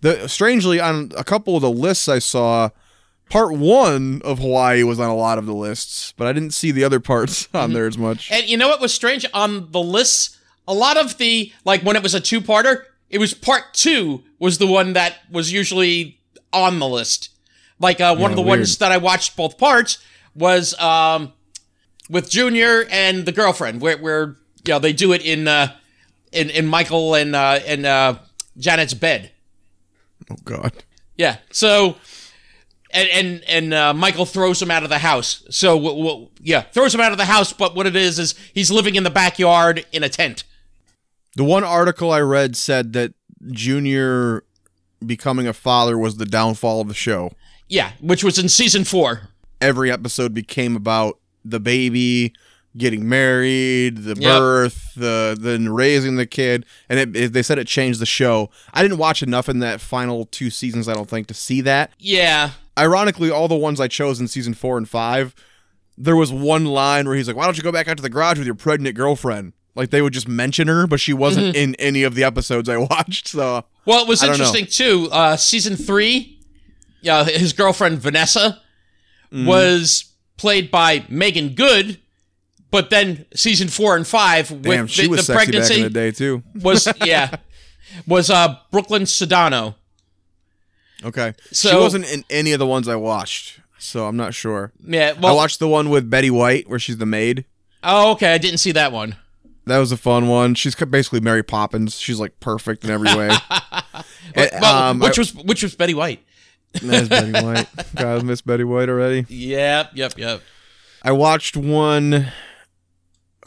The 0.00 0.28
strangely 0.28 0.80
on 0.80 1.12
a 1.16 1.22
couple 1.24 1.54
of 1.56 1.62
the 1.62 1.70
lists 1.70 2.08
I 2.08 2.18
saw, 2.18 2.70
part 3.30 3.52
one 3.56 4.20
of 4.24 4.40
Hawaii 4.40 4.82
was 4.82 4.98
on 4.98 5.08
a 5.08 5.14
lot 5.14 5.38
of 5.38 5.46
the 5.46 5.54
lists, 5.54 6.12
but 6.16 6.26
I 6.26 6.32
didn't 6.32 6.52
see 6.54 6.72
the 6.72 6.82
other 6.84 6.98
parts 7.00 7.48
on 7.54 7.72
there 7.72 7.86
as 7.86 7.96
much. 7.96 8.30
And 8.32 8.48
you 8.48 8.56
know 8.56 8.68
what 8.68 8.80
was 8.80 8.92
strange 8.92 9.24
on 9.32 9.70
the 9.70 9.80
lists? 9.80 10.38
A 10.66 10.74
lot 10.74 10.96
of 10.96 11.18
the 11.18 11.52
like 11.64 11.82
when 11.82 11.96
it 11.96 12.02
was 12.02 12.14
a 12.14 12.20
two-parter, 12.20 12.82
it 13.10 13.18
was 13.18 13.34
part 13.34 13.74
two 13.74 14.24
was 14.40 14.58
the 14.58 14.66
one 14.66 14.92
that 14.94 15.18
was 15.30 15.52
usually 15.52 16.18
on 16.52 16.78
the 16.80 16.88
list. 16.88 17.28
Like 17.78 18.00
uh, 18.00 18.14
one 18.16 18.30
of 18.30 18.36
the 18.36 18.42
weird. 18.42 18.60
ones 18.60 18.78
that 18.78 18.90
I 18.92 18.96
watched 18.96 19.36
both 19.36 19.56
parts 19.58 19.98
was 20.34 20.78
um, 20.80 21.32
with 22.08 22.30
Junior 22.30 22.84
and 22.90 23.26
the 23.26 23.32
girlfriend, 23.32 23.80
where 23.80 23.98
where 23.98 24.36
you 24.64 24.74
know 24.74 24.78
they 24.78 24.92
do 24.92 25.12
it 25.12 25.22
in 25.22 25.48
uh, 25.48 25.74
in 26.32 26.50
in 26.50 26.66
Michael 26.66 27.14
and 27.14 27.34
uh, 27.34 27.60
and 27.66 27.86
uh, 27.86 28.18
Janet's 28.58 28.94
bed. 28.94 29.30
Oh 30.30 30.36
God. 30.44 30.72
Yeah. 31.16 31.38
So, 31.50 31.96
and 32.90 33.08
and 33.10 33.44
and 33.46 33.74
uh, 33.74 33.94
Michael 33.94 34.26
throws 34.26 34.60
him 34.60 34.70
out 34.70 34.82
of 34.82 34.88
the 34.88 34.98
house. 34.98 35.44
So, 35.50 35.76
w- 35.76 36.04
w- 36.04 36.28
yeah, 36.40 36.62
throws 36.62 36.94
him 36.94 37.00
out 37.00 37.12
of 37.12 37.18
the 37.18 37.26
house. 37.26 37.52
But 37.52 37.74
what 37.74 37.86
it 37.86 37.96
is 37.96 38.18
is 38.18 38.34
he's 38.54 38.70
living 38.70 38.94
in 38.94 39.04
the 39.04 39.10
backyard 39.10 39.84
in 39.92 40.02
a 40.02 40.08
tent. 40.08 40.44
The 41.36 41.44
one 41.44 41.64
article 41.64 42.10
I 42.10 42.20
read 42.20 42.56
said 42.56 42.92
that 42.94 43.14
Junior 43.50 44.44
becoming 45.04 45.46
a 45.46 45.52
father 45.52 45.98
was 45.98 46.16
the 46.16 46.26
downfall 46.26 46.80
of 46.80 46.88
the 46.88 46.94
show. 46.94 47.32
Yeah, 47.68 47.92
which 48.00 48.22
was 48.22 48.38
in 48.38 48.48
season 48.48 48.84
four. 48.84 49.28
Every 49.62 49.90
episode 49.90 50.34
became 50.34 50.76
about 50.76 51.18
the 51.44 51.60
baby 51.60 52.32
getting 52.76 53.06
married, 53.08 53.98
the 53.98 54.14
Yep. 54.18 54.38
birth, 54.38 54.92
the 54.96 55.36
then 55.38 55.68
raising 55.68 56.16
the 56.16 56.26
kid, 56.26 56.64
and 56.88 56.98
it, 56.98 57.14
it- 57.16 57.32
they 57.32 57.42
said 57.42 57.58
it 57.58 57.66
changed 57.66 58.00
the 58.00 58.06
show. 58.06 58.50
I 58.72 58.82
didn't 58.82 58.98
watch 58.98 59.22
enough 59.22 59.48
in 59.48 59.58
that 59.60 59.80
final 59.80 60.24
two 60.26 60.48
seasons, 60.50 60.88
I 60.88 60.94
don't 60.94 61.08
think, 61.08 61.26
to 61.28 61.34
see 61.34 61.60
that. 61.62 61.92
Yeah. 61.98 62.50
Ironically, 62.78 63.30
all 63.30 63.48
the 63.48 63.56
ones 63.56 63.78
I 63.80 63.88
chose 63.88 64.20
in 64.20 64.28
season 64.28 64.54
four 64.54 64.78
and 64.78 64.88
five, 64.88 65.34
there 65.98 66.16
was 66.16 66.32
one 66.32 66.64
line 66.64 67.06
where 67.06 67.14
he's 67.16 67.28
like, 67.28 67.36
"Why 67.36 67.44
don't 67.44 67.58
you 67.58 67.62
go 67.62 67.72
back 67.72 67.88
out 67.88 67.98
to 67.98 68.02
the 68.02 68.08
garage 68.08 68.38
with 68.38 68.46
your 68.46 68.54
pregnant 68.54 68.96
girlfriend?" 68.96 69.52
Like 69.74 69.90
they 69.90 70.00
would 70.00 70.14
just 70.14 70.26
mention 70.28 70.68
her, 70.68 70.86
but 70.86 70.98
she 71.00 71.12
wasn't 71.12 71.54
in 71.56 71.74
any 71.74 72.02
of 72.02 72.14
the 72.14 72.24
episodes 72.24 72.68
I 72.70 72.76
watched. 72.90 73.28
So 73.28 73.64
Well, 73.84 74.02
it 74.02 74.08
was 74.08 74.22
know. 74.22 74.30
interesting 74.30 74.64
too. 74.66 75.08
Uh, 75.12 75.36
season 75.36 75.76
three, 75.76 76.40
yeah, 77.02 77.24
his 77.24 77.52
girlfriend 77.52 77.98
Vanessa 78.00 78.60
Mm-hmm. 79.32 79.46
was 79.46 80.12
played 80.36 80.70
by 80.70 81.06
Meagan 81.08 81.54
Good, 81.54 81.98
but 82.70 82.90
then 82.90 83.24
season 83.34 83.68
four 83.68 83.96
and 83.96 84.06
five 84.06 84.50
with 84.50 84.64
damn, 84.64 84.86
she 84.86 85.02
the, 85.02 85.08
was 85.08 85.26
the 85.26 85.32
sexy 85.32 85.44
pregnancy 85.52 85.74
back 85.74 85.78
in 85.78 85.82
the 85.84 85.90
day 85.90 86.10
too. 86.10 86.42
was 86.54 86.86
yeah 87.04 87.36
was 88.06 88.30
uh 88.30 88.56
Brooklyn 88.70 89.02
Sudano. 89.04 89.76
Okay, 91.04 91.34
so, 91.50 91.70
she 91.70 91.76
wasn't 91.76 92.12
in 92.12 92.24
any 92.30 92.52
of 92.52 92.58
the 92.58 92.66
ones 92.66 92.86
I 92.86 92.94
watched, 92.94 93.60
so 93.78 94.06
I'm 94.06 94.16
not 94.16 94.34
sure. 94.34 94.72
Yeah. 94.86 95.12
well, 95.12 95.32
I 95.32 95.34
watched 95.34 95.58
the 95.58 95.66
one 95.66 95.90
with 95.90 96.08
Betty 96.08 96.30
White 96.30 96.68
where 96.68 96.78
she's 96.78 96.98
the 96.98 97.06
maid. 97.06 97.44
oh, 97.82 98.12
okay. 98.12 98.34
I 98.34 98.38
didn't 98.38 98.58
see 98.58 98.72
that 98.72 98.92
one. 98.92 99.16
That 99.66 99.78
was 99.78 99.92
a 99.92 99.96
fun 99.96 100.28
one. 100.28 100.54
She's 100.54 100.74
basically 100.74 101.20
Mary 101.20 101.42
Poppins. 101.42 101.98
She's 101.98 102.20
like 102.20 102.38
perfect 102.40 102.84
in 102.84 102.90
every 102.90 103.14
way. 103.14 103.30
And, 104.34 104.50
Well, 104.60 104.82
um, 104.82 104.98
which 104.98 105.18
was 105.18 105.34
which 105.34 105.62
was 105.62 105.74
Betty 105.74 105.92
White. 105.92 106.24
There's 106.80 107.08
Betty 107.08 107.32
White. 107.32 107.66
God, 107.96 108.20
I 108.20 108.22
miss 108.22 108.40
Betty 108.40 108.64
White 108.64 108.88
already. 108.88 109.26
Yep. 109.28 109.90
Yep. 109.94 110.18
Yep. 110.18 110.40
I 111.02 111.12
watched 111.12 111.56
one 111.56 112.28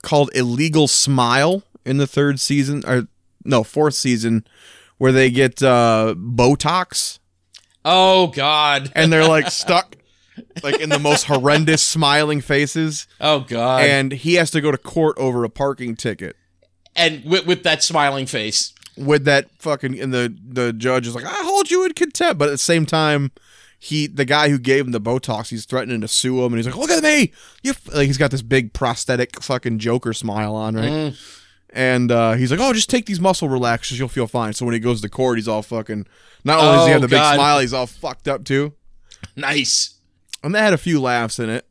called 0.02 0.30
Illegal 0.36 0.88
Smile 0.88 1.64
in 1.86 1.98
the 1.98 2.08
third 2.08 2.40
season, 2.40 2.84
or 2.86 3.08
no, 3.44 3.64
fourth 3.64 3.94
season, 3.96 4.46
where 4.98 5.12
they 5.12 5.30
get 5.32 5.62
uh, 5.64 6.14
Botox 6.18 7.20
Oh 7.84 8.28
God. 8.28 8.92
and 8.96 9.12
they're 9.12 9.28
like 9.28 9.50
stuck 9.52 9.96
like 10.64 10.80
in 10.82 10.90
the 10.90 11.00
most 11.00 11.24
horrendous 11.26 11.82
smiling 11.82 12.42
faces 12.42 13.08
Oh 13.22 13.40
God. 13.42 13.82
And, 13.84 13.92
and 13.92 14.12
he 14.12 14.34
has 14.36 14.52
to 14.52 14.62
go 14.62 14.70
to 14.72 14.78
court 14.78 15.18
over 15.18 15.44
a 15.46 15.50
parking 15.50 15.96
ticket 15.96 16.36
And 16.96 17.24
with, 17.24 17.46
with 17.46 17.64
that 17.64 17.84
smiling 17.84 18.26
face. 18.26 18.74
With 18.98 19.26
that 19.26 19.50
fucking 19.60 20.00
and 20.00 20.14
the 20.14 20.34
the 20.48 20.72
judge 20.74 21.06
is 21.08 21.16
like 21.16 21.26
I 21.26 21.42
hold 21.44 21.70
you 21.72 21.84
in 21.86 21.94
contempt 21.94 22.38
but 22.40 22.48
at 22.48 22.52
the 22.52 22.58
same 22.58 22.86
time 22.86 23.32
he 23.78 24.08
the 24.08 24.24
guy 24.26 24.50
who 24.50 24.58
gave 24.58 24.86
him 24.86 24.92
the 24.94 25.02
botox 25.02 25.50
he's 25.50 25.66
threatening 25.66 26.00
to 26.02 26.08
sue 26.08 26.40
him 26.44 26.54
and 26.54 26.58
he's 26.58 26.66
like 26.66 26.78
look 26.78 26.90
at 26.90 27.04
me 27.04 27.34
you 27.62 27.72
f-" 27.72 27.94
like 27.94 28.08
he's 28.08 28.18
got 28.18 28.32
this 28.32 28.42
big 28.42 28.72
prosthetic 28.74 29.42
fucking 29.44 29.80
joker 29.80 30.14
smile 30.14 30.56
on 30.56 30.76
right 30.76 30.90
Mm. 30.90 31.42
and 31.72 32.12
uh, 32.12 32.34
he's 32.34 32.52
like 32.52 32.60
oh 32.62 32.72
just 32.72 32.90
take 32.90 33.06
these 33.06 33.20
muscle 33.20 33.50
relaxers 33.50 34.00
you'll 34.00 34.08
feel 34.08 34.28
fine 34.28 34.54
so 34.54 34.66
when 34.66 34.74
he 34.74 34.80
goes 34.80 35.02
to 35.02 35.10
court 35.10 35.38
he's 35.38 35.48
all 35.48 35.62
fucking 35.62 36.08
not 36.46 36.60
only 36.60 36.78
does 36.78 36.86
he 36.86 36.92
Oh, 36.92 36.94
have 36.94 37.02
the 37.02 37.08
big 37.10 37.18
smile 37.34 37.60
he's 37.60 37.74
all 37.74 37.88
fucked 37.88 38.28
up 38.30 38.46
too 38.46 38.74
Nice. 39.36 39.96
and 40.44 40.56
that 40.56 40.62
had 40.62 40.74
a 40.74 40.78
few 40.78 41.02
laughs 41.02 41.38
in 41.40 41.50
it 41.50 41.66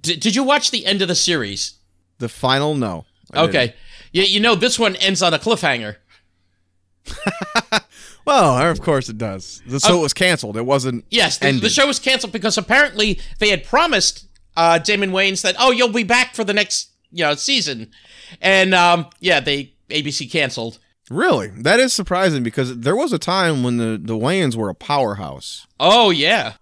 D- 0.00 0.16
did 0.16 0.36
you 0.36 0.44
watch 0.44 0.70
the 0.70 0.86
end 0.86 1.02
of 1.02 1.08
the 1.08 1.14
series? 1.14 1.74
the 2.18 2.28
final 2.28 2.74
no 2.76 3.06
I 3.32 3.40
didn't. 3.46 3.48
Okay. 3.56 3.74
Yeah, 4.12 4.24
you 4.24 4.38
know 4.38 4.54
this 4.54 4.78
one 4.78 4.94
ends 4.96 5.20
on 5.22 5.34
a 5.34 5.38
cliffhanger. 5.40 5.96
well 8.24 8.56
of 8.70 8.80
course 8.80 9.08
it 9.08 9.18
does 9.18 9.62
so 9.78 9.98
it 9.98 10.02
was 10.02 10.14
canceled 10.14 10.56
it 10.56 10.64
wasn't 10.64 11.04
Yes, 11.10 11.38
the, 11.38 11.52
the 11.52 11.68
show 11.68 11.86
was 11.86 11.98
canceled 11.98 12.32
because 12.32 12.56
apparently 12.56 13.20
they 13.38 13.50
had 13.50 13.64
promised 13.64 14.26
uh, 14.56 14.78
Damon 14.78 15.10
Wayans 15.10 15.42
that 15.42 15.56
oh 15.58 15.70
you'll 15.70 15.88
be 15.92 16.04
back 16.04 16.34
for 16.34 16.44
the 16.44 16.54
next 16.54 16.90
you 17.10 17.24
know 17.24 17.34
season, 17.34 17.90
and 18.40 18.74
um, 18.74 19.06
yeah 19.20 19.40
they 19.40 19.74
ABC 19.90 20.30
canceled. 20.30 20.78
Really? 21.10 21.48
That 21.48 21.80
is 21.80 21.92
surprising 21.92 22.42
because 22.42 22.78
there 22.78 22.96
was 22.96 23.12
a 23.12 23.18
time 23.18 23.62
when 23.62 23.76
the, 23.76 24.00
the 24.02 24.16
Wayans 24.16 24.56
were 24.56 24.70
a 24.70 24.74
powerhouse. 24.74 25.66
Oh 25.78 26.10
yeah, 26.10 26.54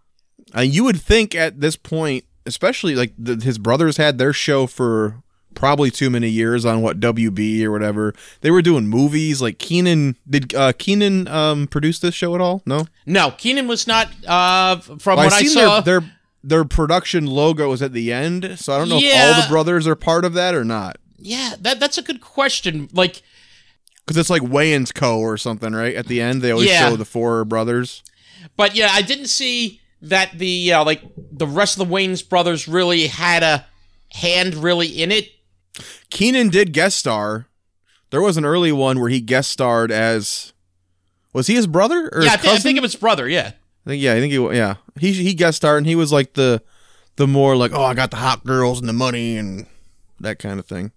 And 0.53 0.75
you 0.75 0.85
would 0.85 1.01
think 1.01 1.35
at 1.35 1.61
this 1.61 1.77
point, 1.77 2.25
especially 2.45 2.95
like 2.97 3.13
the, 3.17 3.37
his 3.37 3.59
brothers 3.59 3.99
had 3.99 4.19
their 4.19 4.33
show 4.33 4.67
for 4.67 5.22
probably 5.55 5.91
too 5.91 6.11
many 6.11 6.29
years 6.29 6.65
on 6.65 6.83
what 6.83 7.01
WB 7.01 7.63
or 7.65 7.71
whatever. 7.71 8.15
They 8.41 8.51
were 8.51 8.63
doing 8.63 8.87
movies 8.89 9.41
like 9.43 9.59
Keenen. 9.59 10.17
Did 10.29 10.55
uh, 10.55 10.73
Keenen 10.73 11.29
um, 11.29 11.67
produce 11.67 11.99
this 11.99 12.15
show 12.15 12.35
at 12.35 12.41
all? 12.41 12.63
No. 12.67 12.87
no 13.07 13.31
Keenen 13.33 13.69
was 13.69 13.87
not. 13.87 14.09
Uh, 14.27 14.77
from 14.79 15.17
Well, 15.17 15.27
what 15.27 15.33
I 15.33 15.43
saw, 15.45 15.81
their, 15.81 16.01
their 16.01 16.11
their 16.45 16.65
production 16.65 17.27
logo 17.27 17.71
is 17.73 17.83
at 17.83 17.93
the 17.93 18.13
end, 18.13 18.59
so 18.59 18.73
I 18.75 18.79
don't 18.79 18.89
know 18.89 18.99
if 19.01 19.37
all 19.37 19.43
the 19.43 19.49
brothers 19.49 19.87
are 19.87 19.95
part 19.95 20.25
of 20.25 20.35
that 20.35 20.55
or 20.55 20.65
not. 20.65 20.97
yeah, 21.19 21.55
that 21.61 21.79
that's 21.81 21.99
a 21.99 22.03
good 22.03 22.21
question. 22.21 22.89
Like 22.93 23.23
Because 24.05 24.17
it's 24.17 24.31
like 24.31 24.43
Wayans 24.43 24.93
Co. 24.93 25.21
or 25.21 25.37
something, 25.37 25.73
right? 25.73 25.95
At 25.95 26.07
the 26.09 26.21
end, 26.21 26.43
they 26.43 26.51
always 26.51 26.69
Yeah. 26.69 26.89
show 26.91 26.97
the 26.97 27.05
four 27.05 27.45
brothers. 27.45 28.03
But 28.57 28.75
yeah, 28.75 28.89
I 28.93 29.03
didn't 29.03 29.29
see 29.29 29.81
that 30.03 30.33
the 30.37 30.73
uh, 30.73 30.85
like 30.85 31.01
the 31.31 31.47
rest 31.47 31.79
of 31.79 31.89
the 31.89 31.95
Wayans 31.95 32.29
brothers 32.29 32.67
really 32.67 33.07
had 33.07 33.45
a 33.45 33.67
hand 34.11 34.57
really 34.57 34.89
in 34.89 35.13
it. 35.13 35.29
Keenen 36.11 36.51
did 36.51 36.73
guest 36.73 36.99
star. 36.99 37.47
There 38.11 38.21
was 38.23 38.37
an 38.37 38.45
early 38.45 38.73
one 38.73 39.01
where 39.01 39.09
he 39.09 39.21
guest 39.21 39.51
starred 39.51 39.91
as. 39.91 40.53
Was 41.33 41.47
he 41.47 41.55
his 41.55 41.67
brother 41.67 42.11
or 42.13 42.23
yeah, 42.23 42.33
I, 42.33 42.37
thi- 42.37 42.51
I 42.51 42.59
think 42.59 42.77
it 42.77 42.83
was 42.83 42.95
brother. 42.95 43.27
Yeah, 43.29 43.53
I 43.87 43.91
think- 43.91 44.03
yeah, 44.03 44.13
I 44.13 44.21
think 44.21 44.33
he 44.33 44.57
yeah 44.57 44.75
he 45.01 45.13
he 45.13 45.33
guest 45.35 45.57
starred 45.57 45.79
and 45.79 45.87
he 45.87 45.95
was 45.97 46.13
like 46.13 46.35
the 46.35 46.63
the 47.17 47.27
more 47.27 47.57
like 47.57 47.73
oh 47.73 47.83
I 47.85 47.95
got 47.95 48.11
the 48.11 48.19
hot 48.19 48.45
girls 48.45 48.81
and 48.81 48.89
the 48.89 48.93
money 48.93 49.39
and 49.39 49.67
that 50.21 50.39
kind 50.39 50.59
of 50.61 50.67
thing. 50.67 50.93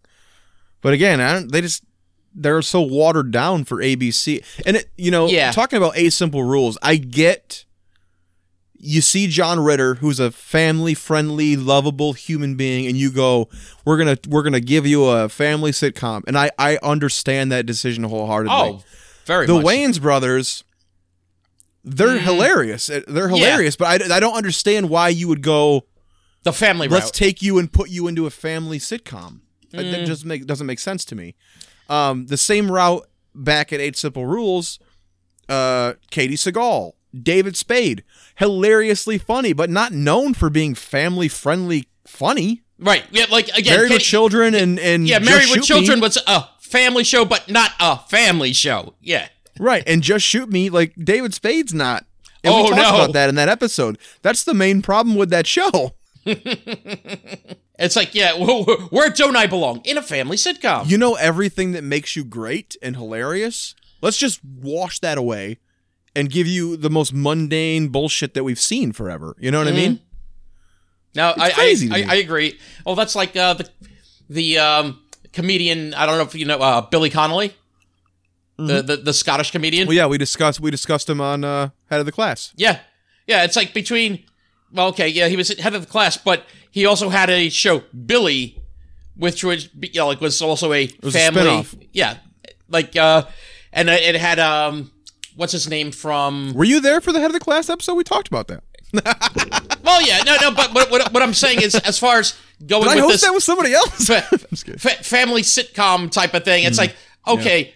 But 0.82 0.94
again, 0.94 1.22
I 1.22 1.34
don't, 1.34 1.52
they 1.52 1.62
just 1.62 1.84
they're 2.36 2.62
so 2.62 2.82
watered 2.82 3.32
down 3.32 3.64
for 3.64 3.78
ABC 3.78 4.44
and 4.66 4.76
it 4.76 4.90
you 4.98 5.10
know 5.10 5.28
Yeah. 5.28 5.52
talking 5.52 5.78
about 5.78 5.98
a 5.98 6.10
simple 6.10 6.44
rules. 6.44 6.78
I 6.82 6.98
get 6.98 7.64
you 8.78 9.02
see 9.02 9.28
John 9.28 9.60
Ritter, 9.60 9.96
who's 9.96 10.20
a 10.20 10.32
family-friendly, 10.32 11.56
lovable 11.56 12.14
human 12.14 12.56
being, 12.56 12.86
and 12.88 12.98
you 12.98 13.12
go, 13.12 13.50
"We're 13.86 13.98
gonna, 13.98 14.18
we're 14.28 14.44
gonna 14.44 14.60
give 14.60 14.86
you 14.86 15.06
a 15.06 15.30
family 15.30 15.72
sitcom," 15.72 16.24
and 16.28 16.38
I, 16.38 16.52
I 16.58 16.78
understand 16.84 17.52
that 17.52 17.66
decision 17.66 18.04
wholeheartedly. 18.04 18.56
oh, 18.56 18.84
very 19.26 19.48
the 19.48 19.54
much. 19.56 19.66
Wayans 19.66 20.02
brothers, 20.02 20.64
they're 21.84 22.20
hilarious. 22.20 22.90
Uh, 22.90 23.02
They're 23.08 23.28
Mm-hmm. 23.28 23.36
Yeah. 23.36 23.46
hilarious, 23.52 23.76
but 23.76 24.02
I, 24.12 24.16
I 24.18 24.20
don't 24.20 24.36
understand 24.36 24.90
why 24.90 25.10
you 25.10 25.28
would 25.28 25.42
go. 25.42 25.86
the 26.44 26.54
family 26.54 26.88
Let's 26.88 27.06
route. 27.08 27.14
take 27.14 27.42
you 27.42 27.58
and 27.58 27.72
put 27.72 27.90
you 27.90 28.08
into 28.08 28.26
a 28.26 28.30
family 28.30 28.80
sitcom. 28.80 29.40
That- 29.72 29.86
Mm. 29.86 29.92
That 29.92 30.06
just 30.06 30.24
make 30.26 30.46
doesn't 30.46 30.68
make 30.68 30.80
sense 30.80 31.04
to 31.06 31.16
me. 31.16 31.36
Um, 31.90 32.28
the 32.28 32.38
same 32.38 32.72
route 32.72 33.06
back 33.34 33.74
at 33.74 33.80
Eight 33.82 33.98
Simple 33.98 34.26
Rules. 34.26 34.80
Uh, 35.50 35.94
Katey 36.12 36.34
Sagal, 36.34 36.94
David 37.24 37.56
Spade, 37.58 38.04
hilariously 38.36 39.18
funny, 39.18 39.54
but 39.54 39.70
not 39.70 39.92
known 39.92 40.34
for 40.34 40.50
being 40.50 40.76
family 40.76 41.28
friendly 41.28 41.88
funny. 42.06 42.64
right. 42.80 43.04
Yeah, 43.12 43.26
like 43.32 43.48
again, 43.50 43.76
Married 43.76 43.90
with 43.92 44.00
Katie- 44.00 44.04
Children 44.10 44.54
and 44.56 44.80
and 44.80 45.08
Yeah, 45.08 45.20
Married 45.20 45.50
with 45.50 45.64
Shoot 45.66 45.76
Me- 45.76 45.86
Children 45.86 46.00
was 46.02 46.18
a 46.28 46.46
family 46.60 47.04
show, 47.04 47.26
but 47.26 47.50
not 47.50 47.72
a 47.80 47.98
family 48.10 48.54
show. 48.54 48.96
Yeah. 49.02 49.28
Right, 49.60 49.84
and 49.88 50.02
just 50.02 50.26
shoot 50.26 50.50
me 50.50 50.70
like 50.70 50.94
David 51.02 51.34
Spade's 51.34 51.74
not. 51.74 52.06
And 52.44 52.54
Oh, 52.54 52.64
we 52.64 52.70
talked 52.70 52.82
no. 52.82 52.96
about 52.96 53.14
that 53.14 53.30
in 53.30 53.36
that 53.36 53.50
episode. 53.50 53.98
That's 54.22 54.44
the 54.44 54.54
main 54.54 54.82
problem 54.82 55.16
with 55.16 55.30
that 55.32 55.48
show. 55.48 55.96
It's 57.78 57.96
like, 57.98 58.16
yeah, 58.16 58.34
wh- 58.38 58.92
where 58.94 59.10
don't 59.10 59.36
I 59.36 59.48
belong? 59.48 59.82
In 59.84 59.98
a 59.98 60.02
family 60.02 60.38
sitcom. 60.38 60.90
You 60.90 60.98
know 60.98 61.16
everything 61.16 61.74
that 61.74 61.84
makes 61.84 62.16
you 62.16 62.24
great 62.24 62.78
and 62.82 62.96
hilarious. 62.96 63.76
Let's 64.02 64.18
just 64.18 64.40
wash 64.46 65.00
that 65.00 65.18
away 65.18 65.58
and 66.16 66.30
give 66.30 66.48
you 66.48 66.78
the 66.78 66.90
most 66.90 67.14
mundane 67.14 67.90
bullshit 67.90 68.34
that 68.34 68.44
we've 68.44 68.60
seen 68.60 68.92
forever. 68.94 69.36
You 69.40 69.52
know 69.52 69.60
what 69.60 69.68
I 69.68 69.72
mean? 69.72 70.00
no, 71.16 71.34
I, 71.38 71.52
I. 71.56 71.76
I, 71.92 72.06
I 72.10 72.16
agree. 72.16 72.58
Oh, 72.86 72.96
that's 72.96 73.16
like 73.16 73.36
uh, 73.36 73.56
the 73.56 73.70
the 74.30 74.58
um, 74.60 75.02
comedian. 75.34 75.94
I 75.94 76.06
don't 76.06 76.18
know 76.18 76.24
if 76.24 76.36
you 76.36 76.46
know 76.46 76.58
uh, 76.58 76.82
Billy 76.82 77.10
Connolly, 77.10 77.54
the, 78.58 78.82
the 78.82 78.98
the 78.98 79.14
Scottish 79.14 79.52
comedian. 79.52 79.84
Mm-hmm. 79.84 79.90
Well, 79.90 79.98
yeah, 79.98 80.08
we 80.08 80.18
discussed 80.18 80.60
we 80.60 80.72
discussed 80.72 81.10
him 81.10 81.22
on 81.22 81.44
uh, 81.44 81.70
head 81.90 82.00
of 82.00 82.06
the 82.06 82.12
class. 82.12 82.54
Yeah, 82.56 82.80
yeah. 83.28 83.44
It's 83.44 83.56
like 83.56 83.74
between. 83.74 84.24
Well, 84.72 84.88
okay, 84.88 85.08
yeah, 85.08 85.28
he 85.30 85.38
was 85.38 85.58
head 85.58 85.74
of 85.74 85.86
the 85.86 85.88
class, 85.88 86.18
but 86.18 86.44
he 86.70 86.86
also 86.86 87.08
had 87.08 87.30
a 87.30 87.48
show, 87.48 87.84
Billy, 88.06 88.62
which 89.16 89.42
was 89.42 89.70
you 89.80 89.92
know, 89.94 90.08
like 90.08 90.20
was 90.20 90.42
also 90.42 90.74
a 90.74 90.90
was 91.02 91.14
family. 91.14 91.42
spin-off. 91.42 91.76
yeah, 91.94 92.18
like 92.68 92.96
uh, 92.98 93.24
and 93.72 93.90
it 93.90 94.16
had 94.16 94.40
um, 94.40 94.92
what's 95.36 95.52
his 95.52 95.70
name 95.70 95.92
from? 95.92 96.54
Were 96.54 96.64
you 96.64 96.80
there 96.80 97.02
for 97.02 97.12
the 97.12 97.20
head 97.20 97.28
of 97.28 97.34
the 97.34 97.40
class 97.40 97.70
episode? 97.70 97.96
We 97.96 98.04
talked 98.04 98.28
about 98.28 98.48
that. 98.48 98.64
Well, 99.86 100.02
yeah, 100.02 100.24
no, 100.24 100.36
no, 100.42 100.52
but 100.52 100.74
what 100.74 100.90
what, 100.90 101.14
what 101.14 101.22
I'm 101.22 101.36
saying 101.36 101.62
is, 101.62 101.76
as 101.76 102.00
far 102.00 102.18
as 102.18 102.36
going 102.66 102.84
Did 102.86 102.90
I 102.90 102.96
with 102.96 103.04
host 103.04 103.14
this 103.14 103.22
that 103.22 103.34
with 103.36 103.44
somebody 103.44 103.72
else? 103.72 104.08
fa- 104.08 104.28
I'm 104.32 104.40
just 104.50 104.66
fa- 104.80 105.04
family 105.04 105.44
sitcom 105.44 106.10
type 106.10 106.34
of 106.34 106.44
thing, 106.44 106.64
it's 106.64 106.78
mm. 106.78 106.82
like 106.82 106.96
okay, 107.28 107.76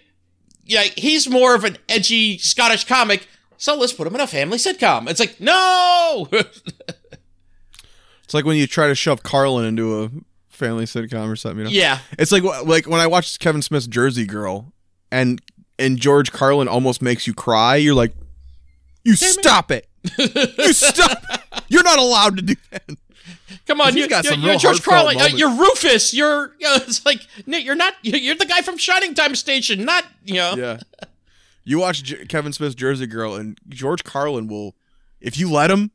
yeah. 0.64 0.82
he's 0.82 1.30
more 1.30 1.54
of 1.54 1.62
an 1.62 1.78
edgy 1.88 2.36
Scottish 2.38 2.84
comic. 2.84 3.28
So 3.58 3.76
let's 3.76 3.92
put 3.92 4.08
him 4.08 4.14
in 4.16 4.20
a 4.20 4.26
family 4.26 4.58
sitcom. 4.58 5.08
It's 5.08 5.20
like, 5.20 5.40
no! 5.40 6.28
It's 8.24 8.34
like 8.34 8.44
when 8.44 8.56
you 8.56 8.68
try 8.68 8.86
to 8.86 8.94
shove 8.94 9.24
Carlin 9.24 9.64
into 9.64 10.04
a 10.04 10.10
family 10.46 10.84
sitcom 10.84 11.32
or 11.32 11.34
something. 11.34 11.58
You 11.58 11.64
know? 11.64 11.70
yeah. 11.70 11.98
It's 12.16 12.30
like 12.30 12.44
like 12.64 12.86
when 12.86 13.00
I 13.00 13.08
watched 13.08 13.40
Kevin 13.40 13.60
Smith's 13.60 13.88
Jersey 13.88 14.24
Girl, 14.24 14.72
and 15.10 15.42
and 15.80 15.98
George 15.98 16.30
Carlin 16.32 16.68
almost 16.68 17.02
makes 17.02 17.26
you 17.26 17.34
cry. 17.34 17.76
You're 17.76 17.94
like, 17.94 18.14
you 19.04 19.16
stop 19.16 19.70
it. 19.70 19.88
you 20.18 20.72
stop. 20.72 21.22
You're 21.68 21.82
not 21.82 21.98
allowed 21.98 22.36
to 22.36 22.42
do 22.42 22.54
that. 22.70 22.82
Come 23.66 23.80
on, 23.80 23.96
you, 23.96 24.08
got 24.08 24.24
you, 24.24 24.30
some 24.30 24.40
you're 24.40 24.56
George 24.56 24.82
Carlin. 24.82 25.20
Uh, 25.20 25.26
you're 25.26 25.50
Rufus. 25.50 26.14
You're, 26.14 26.54
You 26.58 26.68
know, 26.68 26.74
it's 26.76 27.04
like 27.04 27.26
you're 27.46 27.74
not, 27.74 27.94
you're 28.02 28.34
the 28.34 28.46
guy 28.46 28.62
from 28.62 28.78
Shining 28.78 29.14
Time 29.14 29.34
Station, 29.34 29.84
not, 29.84 30.04
you 30.24 30.34
know. 30.34 30.54
Yeah. 30.56 30.78
You 31.64 31.78
watch 31.80 32.02
J- 32.02 32.24
Kevin 32.26 32.52
Smith's 32.52 32.74
Jersey 32.74 33.06
Girl, 33.06 33.34
and 33.34 33.58
George 33.68 34.02
Carlin 34.04 34.48
will, 34.48 34.74
if 35.20 35.38
you 35.38 35.50
let 35.50 35.70
him, 35.70 35.90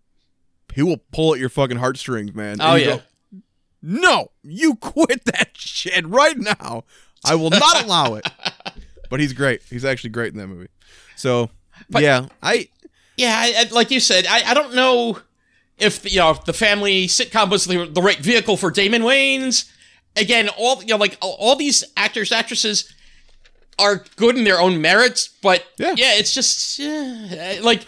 he 0.74 0.84
will 0.84 0.98
pull 1.12 1.34
at 1.34 1.40
your 1.40 1.50
fucking 1.50 1.78
heartstrings, 1.78 2.34
man. 2.34 2.58
Oh, 2.60 2.76
yeah. 2.76 2.86
go, 2.98 3.02
no, 3.82 4.32
you 4.44 4.76
quit 4.76 5.26
that 5.26 5.52
shit 5.58 6.06
right 6.08 6.38
now. 6.38 6.84
I 7.24 7.36
will 7.36 7.50
not 7.50 7.84
allow 7.84 8.16
it. 8.16 8.28
But 9.10 9.20
he's 9.20 9.34
great. 9.34 9.62
He's 9.70 9.86
actually 9.86 10.12
great 10.12 10.34
in 10.34 10.40
that 10.40 10.48
movie. 10.48 10.70
So 11.16 11.50
But- 11.90 12.04
yeah, 12.04 12.28
I 12.42 12.70
Yeah, 13.18 13.36
I, 13.38 13.66
I, 13.66 13.74
like 13.74 13.92
you 13.92 14.00
said, 14.00 14.26
I, 14.28 14.52
I 14.52 14.54
don't 14.54 14.74
know 14.76 15.20
if 15.78 16.10
you 16.12 16.20
know 16.20 16.32
if 16.32 16.46
the 16.46 16.54
family 16.54 17.08
sitcom 17.08 17.50
was 17.50 17.66
the, 17.66 17.86
the 17.86 18.02
right 18.02 18.18
vehicle 18.20 18.58
for 18.58 18.72
Damon 18.72 19.02
Wayans. 19.04 19.70
Again, 20.18 20.50
all 20.58 20.82
you 20.82 20.88
know, 20.90 20.98
like 20.98 21.18
all, 21.22 21.36
all 21.40 21.56
these 21.56 21.84
actors, 21.98 22.32
actresses 22.32 22.94
are 23.78 24.06
good 24.16 24.38
in 24.38 24.46
their 24.46 24.60
own 24.60 24.80
merits, 24.82 25.28
but 25.42 25.66
Yeah. 25.78 25.94
yeah, 25.98 26.14
it's 26.16 26.34
just 26.34 26.80
uh, 26.80 27.62
like 27.62 27.86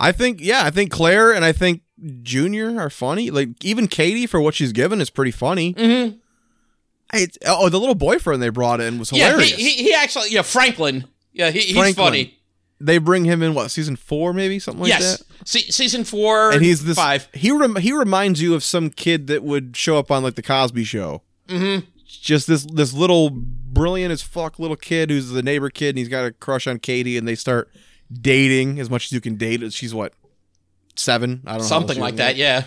I 0.00 0.10
think 0.12 0.40
yeah, 0.40 0.62
I 0.64 0.70
think 0.70 0.90
Claire 0.90 1.32
and 1.32 1.44
I 1.44 1.52
think 1.52 1.82
Junior 2.22 2.80
are 2.80 2.90
funny. 2.90 3.30
Like 3.30 3.50
even 3.64 3.86
Katie 3.88 4.26
for 4.26 4.40
what 4.40 4.54
she's 4.54 4.72
given 4.72 5.00
is 5.00 5.10
pretty 5.10 5.30
funny. 5.30 5.74
Mm-hmm. 5.74 6.16
Oh, 7.46 7.68
the 7.68 7.78
little 7.78 7.94
boyfriend 7.94 8.42
they 8.42 8.48
brought 8.50 8.80
in 8.80 8.98
was 8.98 9.12
yeah, 9.12 9.30
hilarious. 9.30 9.52
he, 9.54 9.70
he, 9.70 9.82
he 9.84 9.94
actually 9.94 10.30
yeah 10.30 10.42
Franklin, 10.42 11.04
yeah 11.32 11.50
he, 11.50 11.60
he's 11.60 11.76
Franklin. 11.76 12.06
funny. 12.06 12.38
they 12.80 12.98
bring 12.98 13.24
him 13.24 13.42
in 13.42 13.54
what 13.54 13.70
season 13.70 13.96
four, 13.96 14.32
maybe 14.32 14.58
something 14.58 14.82
like 14.82 14.90
yes, 14.90 15.18
that. 15.18 15.48
Se- 15.48 15.70
season 15.70 16.04
four 16.04 16.50
And 16.52 16.62
he's 16.62 16.84
this 16.84 16.96
five. 16.96 17.28
He 17.32 17.50
rem- 17.50 17.76
he 17.76 17.92
reminds 17.92 18.42
you 18.42 18.54
of 18.54 18.62
some 18.62 18.90
kid 18.90 19.26
that 19.28 19.42
would 19.42 19.76
show 19.76 19.98
up 19.98 20.10
on 20.10 20.22
like 20.22 20.34
the 20.34 20.42
Cosby 20.42 20.84
Show. 20.84 21.22
Mm-hmm. 21.48 21.86
Just 22.06 22.46
this 22.46 22.64
this 22.64 22.92
little 22.92 23.30
brilliant 23.30 24.12
as 24.12 24.22
fuck 24.22 24.58
little 24.58 24.76
kid 24.76 25.10
who's 25.10 25.30
the 25.30 25.42
neighbor 25.42 25.70
kid, 25.70 25.90
and 25.90 25.98
he's 25.98 26.08
got 26.08 26.24
a 26.24 26.32
crush 26.32 26.66
on 26.66 26.78
Katie, 26.78 27.16
and 27.16 27.26
they 27.28 27.34
start 27.34 27.70
dating 28.12 28.78
as 28.80 28.88
much 28.90 29.06
as 29.06 29.12
you 29.12 29.20
can 29.20 29.36
date. 29.36 29.72
She's 29.72 29.94
what 29.94 30.12
seven? 30.96 31.42
I 31.46 31.52
don't 31.52 31.60
know. 31.60 31.64
something 31.66 31.98
like 31.98 32.16
that. 32.16 32.36
Yeah. 32.36 32.64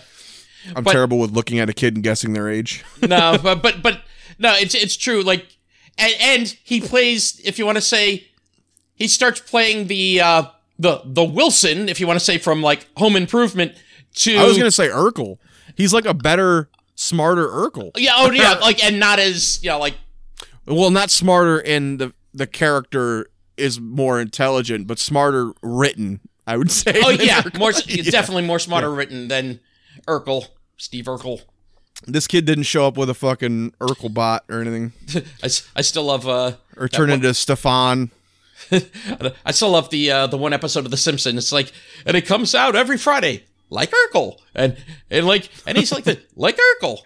I'm 0.76 0.84
but- 0.84 0.92
terrible 0.92 1.18
with 1.20 1.32
looking 1.32 1.58
at 1.60 1.70
a 1.70 1.74
kid 1.74 1.96
and 1.96 2.04
guessing 2.04 2.34
their 2.34 2.48
age. 2.50 2.84
no, 3.02 3.38
but 3.42 3.62
but 3.64 3.82
but 3.82 4.02
no, 4.42 4.54
it's 4.56 4.76
it's 4.76 4.98
true. 4.98 5.22
Like, 5.24 5.46
and 5.98 6.14
and 6.20 6.58
he 6.64 6.82
plays. 6.82 7.40
If 7.46 7.58
you 7.60 7.66
want 7.66 7.78
to 7.78 7.82
say, 7.82 8.28
he 8.96 9.08
starts 9.08 9.40
playing 9.40 9.88
the 9.88 10.22
uh 10.22 10.44
the 10.80 11.02
the 11.06 11.24
Wilson. 11.24 11.88
If 11.90 12.00
you 12.00 12.08
want 12.08 12.20
to 12.20 12.26
say 12.26 12.38
from 12.38 12.62
like 12.62 12.88
Home 12.98 13.16
Improvement 13.16 13.74
to 14.16 14.36
I 14.36 14.44
was 14.46 14.58
gonna 14.58 14.72
say 14.72 14.90
Urkel. 14.90 15.38
He's 15.76 15.94
like 15.94 16.06
a 16.06 16.14
better, 16.14 16.70
smarter 16.96 17.48
Urkel. 17.48 17.92
yeah 17.96 18.14
oh 18.18 18.32
yeah 18.32 18.54
like 18.54 18.84
and 18.84 19.00
not 19.00 19.20
as 19.20 19.64
you 19.64 19.70
know 19.70 19.80
like 19.80 19.96
Well, 20.66 20.92
not 20.92 21.10
smarter 21.10 21.60
in 21.60 21.98
the 21.98 22.14
the 22.34 22.48
character 22.48 23.28
is 23.58 23.80
more 23.80 24.20
intelligent, 24.20 24.88
but 24.88 24.98
smarter 25.00 25.54
written. 25.62 26.20
I 26.48 26.58
would 26.58 26.72
say. 26.72 26.94
oh 27.06 27.10
yeah 27.12 27.42
Urkel. 27.42 27.60
more 27.60 27.72
Yeah. 27.88 28.10
definitely 28.10 28.44
more 28.44 28.60
smarter 28.60 28.92
written 28.92 29.28
than 29.28 29.60
Urkel 30.08 30.48
Steve 30.78 31.06
Urkel. 31.06 31.42
This 32.08 32.28
kid 32.28 32.46
didn't 32.46 32.64
show 32.64 32.88
up 32.88 32.98
with 32.98 33.10
a 33.10 33.14
fucking 33.14 33.74
Urkel 33.80 34.14
bot 34.14 34.44
or 34.50 34.62
anything, 34.62 34.94
I, 35.44 35.50
I 35.76 35.82
still 35.82 36.04
love 36.04 36.28
uh 36.28 36.54
or 36.78 36.88
turn 36.88 37.10
one- 37.10 37.20
into 37.20 37.34
Stefan. 37.34 38.12
I 39.46 39.52
still 39.52 39.72
love 39.72 39.90
the 39.90 40.12
uh, 40.12 40.28
the 40.28 40.38
one 40.38 40.54
episode 40.54 40.86
of 40.86 40.92
The 40.92 40.98
Simpsons. 40.98 41.38
It's 41.38 41.52
like, 41.52 41.72
and 42.06 42.16
it 42.16 42.26
comes 42.26 42.54
out 42.56 42.76
every 42.76 42.98
Friday, 42.98 43.44
like 43.70 43.92
Urkel, 43.92 44.38
and 44.56 44.78
and 45.10 45.26
like, 45.28 45.50
and 45.66 45.78
he's 45.78 45.92
like 45.92 46.04
the 46.06 46.20
like 46.36 46.58
Urkel. 46.58 47.00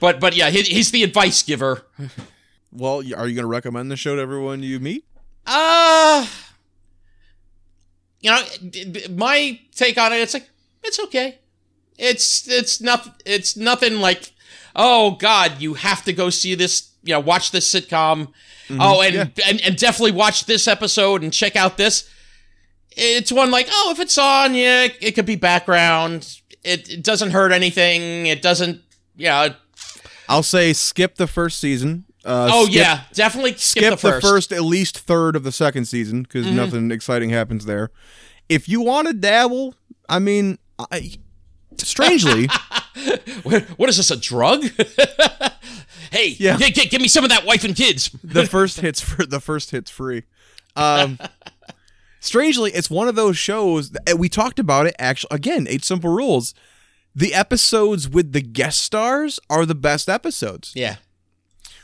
but 0.00 0.20
but 0.20 0.34
yeah, 0.36 0.50
he, 0.50 0.62
he's 0.62 0.90
the 0.90 1.02
advice 1.04 1.42
giver. 1.42 1.82
Well, 2.72 2.98
are 2.98 3.02
you 3.02 3.34
going 3.34 3.36
to 3.36 3.46
recommend 3.46 3.90
the 3.90 3.96
show 3.96 4.16
to 4.16 4.20
everyone 4.22 4.62
you 4.62 4.78
meet? 4.80 5.04
Uh 5.46 6.26
you 8.20 8.30
know, 8.30 8.42
my 9.10 9.60
take 9.74 9.96
on 9.98 10.12
it, 10.12 10.16
it's 10.16 10.34
like 10.34 10.48
it's 10.82 10.98
okay. 11.00 11.38
It's 11.98 12.48
it's 12.48 12.80
not 12.80 13.22
it's 13.24 13.56
nothing 13.56 14.00
like, 14.00 14.32
oh 14.74 15.12
God, 15.12 15.60
you 15.60 15.74
have 15.74 16.04
to 16.04 16.12
go 16.12 16.30
see 16.30 16.54
this. 16.54 16.90
You 17.02 17.14
know, 17.14 17.20
watch 17.20 17.52
this 17.52 17.72
sitcom. 17.72 18.32
Oh, 18.70 19.00
and, 19.00 19.14
yeah. 19.14 19.26
and 19.46 19.60
and 19.60 19.76
definitely 19.76 20.12
watch 20.12 20.46
this 20.46 20.66
episode 20.66 21.22
and 21.22 21.32
check 21.32 21.54
out 21.56 21.76
this. 21.76 22.10
It's 22.90 23.30
one 23.30 23.50
like, 23.50 23.68
oh, 23.70 23.90
if 23.92 24.00
it's 24.00 24.16
on, 24.18 24.54
yeah, 24.54 24.88
it 25.00 25.12
could 25.12 25.26
be 25.26 25.36
background. 25.36 26.40
It, 26.64 26.88
it 26.88 27.04
doesn't 27.04 27.30
hurt 27.30 27.52
anything. 27.52 28.26
It 28.26 28.40
doesn't, 28.40 28.80
yeah. 29.14 29.50
I'll 30.28 30.42
say 30.42 30.72
skip 30.72 31.16
the 31.16 31.26
first 31.26 31.60
season. 31.60 32.06
Uh, 32.24 32.48
oh 32.52 32.64
skip- 32.64 32.74
yeah, 32.74 33.00
definitely 33.12 33.52
skip, 33.52 33.82
skip, 33.82 33.90
the 33.90 33.96
first. 33.96 34.02
Mm-hmm. 34.02 34.26
the 34.26 34.32
first 34.32 34.52
at 34.52 34.62
least 34.62 34.98
third 34.98 35.36
of 35.36 35.44
the 35.44 35.52
second 35.52 35.84
season 35.84 36.22
because 36.22 36.46
nothing 36.46 36.90
exciting 36.90 37.30
happens 37.30 37.66
there. 37.66 37.90
If 38.48 38.68
you 38.68 38.80
want 38.80 39.06
to 39.08 39.14
dabble, 39.14 39.74
I 40.08 40.18
mean, 40.18 40.58
I, 40.78 41.18
strangely, 41.80 42.48
What, 43.42 43.62
what 43.78 43.88
is 43.88 43.96
this? 43.98 44.10
A 44.10 44.16
drug? 44.16 44.64
hey, 46.10 46.36
Yeah. 46.38 46.56
g- 46.56 46.70
g- 46.72 46.88
give 46.88 47.00
me 47.00 47.08
some 47.08 47.24
of 47.24 47.30
that 47.30 47.44
wife 47.44 47.64
and 47.64 47.74
kids. 47.76 48.10
the 48.24 48.46
first 48.46 48.80
hits 48.80 49.00
for 49.00 49.24
the 49.26 49.40
first 49.40 49.70
hits 49.70 49.90
free. 49.90 50.22
Um, 50.74 51.18
strangely, 52.20 52.70
it's 52.72 52.90
one 52.90 53.08
of 53.08 53.14
those 53.14 53.36
shows 53.36 53.90
that 53.90 54.18
we 54.18 54.28
talked 54.28 54.58
about 54.58 54.86
it. 54.86 54.94
Actually, 54.98 55.28
again, 55.36 55.66
eight 55.68 55.84
simple 55.84 56.10
rules. 56.10 56.54
The 57.14 57.32
episodes 57.34 58.08
with 58.08 58.32
the 58.32 58.42
guest 58.42 58.80
stars 58.80 59.40
are 59.48 59.64
the 59.64 59.74
best 59.74 60.08
episodes. 60.08 60.72
Yeah. 60.74 60.96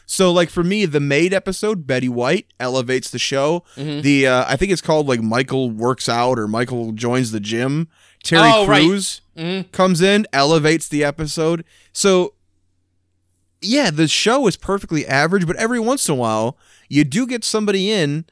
So, 0.05 0.31
like 0.31 0.51
for 0.51 0.63
me, 0.63 0.85
the 0.85 1.01
maid 1.01 1.33
episode, 1.33 1.87
Betty 1.87 2.09
White 2.09 2.47
elevates 2.61 3.11
the 3.11 3.19
show. 3.19 3.65
Mm-hmm. 3.77 4.03
The 4.03 4.27
uh, 4.27 4.45
I 4.47 4.57
think 4.57 4.73
it's 4.73 4.83
called 4.83 5.07
like 5.09 5.23
Michael 5.23 5.71
works 5.71 6.07
out 6.09 6.39
or 6.39 6.47
Michael 6.49 6.93
joins 6.93 7.31
the 7.31 7.41
gym. 7.41 7.89
Terry 8.23 8.51
Oh, 8.53 8.67
right. 8.67 8.85
Crews 8.87 9.21
comes 9.73 10.01
in, 10.01 10.27
elevates 10.33 10.89
the 10.89 11.03
episode. 11.05 11.65
So, 11.93 12.35
yeah, 13.61 13.91
the 13.91 14.09
show 14.09 14.47
is 14.47 14.57
perfectly 14.57 15.07
average, 15.07 15.47
but 15.47 15.57
every 15.57 15.79
once 15.81 16.09
in 16.09 16.13
a 16.15 16.17
while, 16.17 16.57
you 16.89 17.05
do 17.05 17.27
get 17.27 17.45
somebody 17.45 17.91
in 17.91 18.25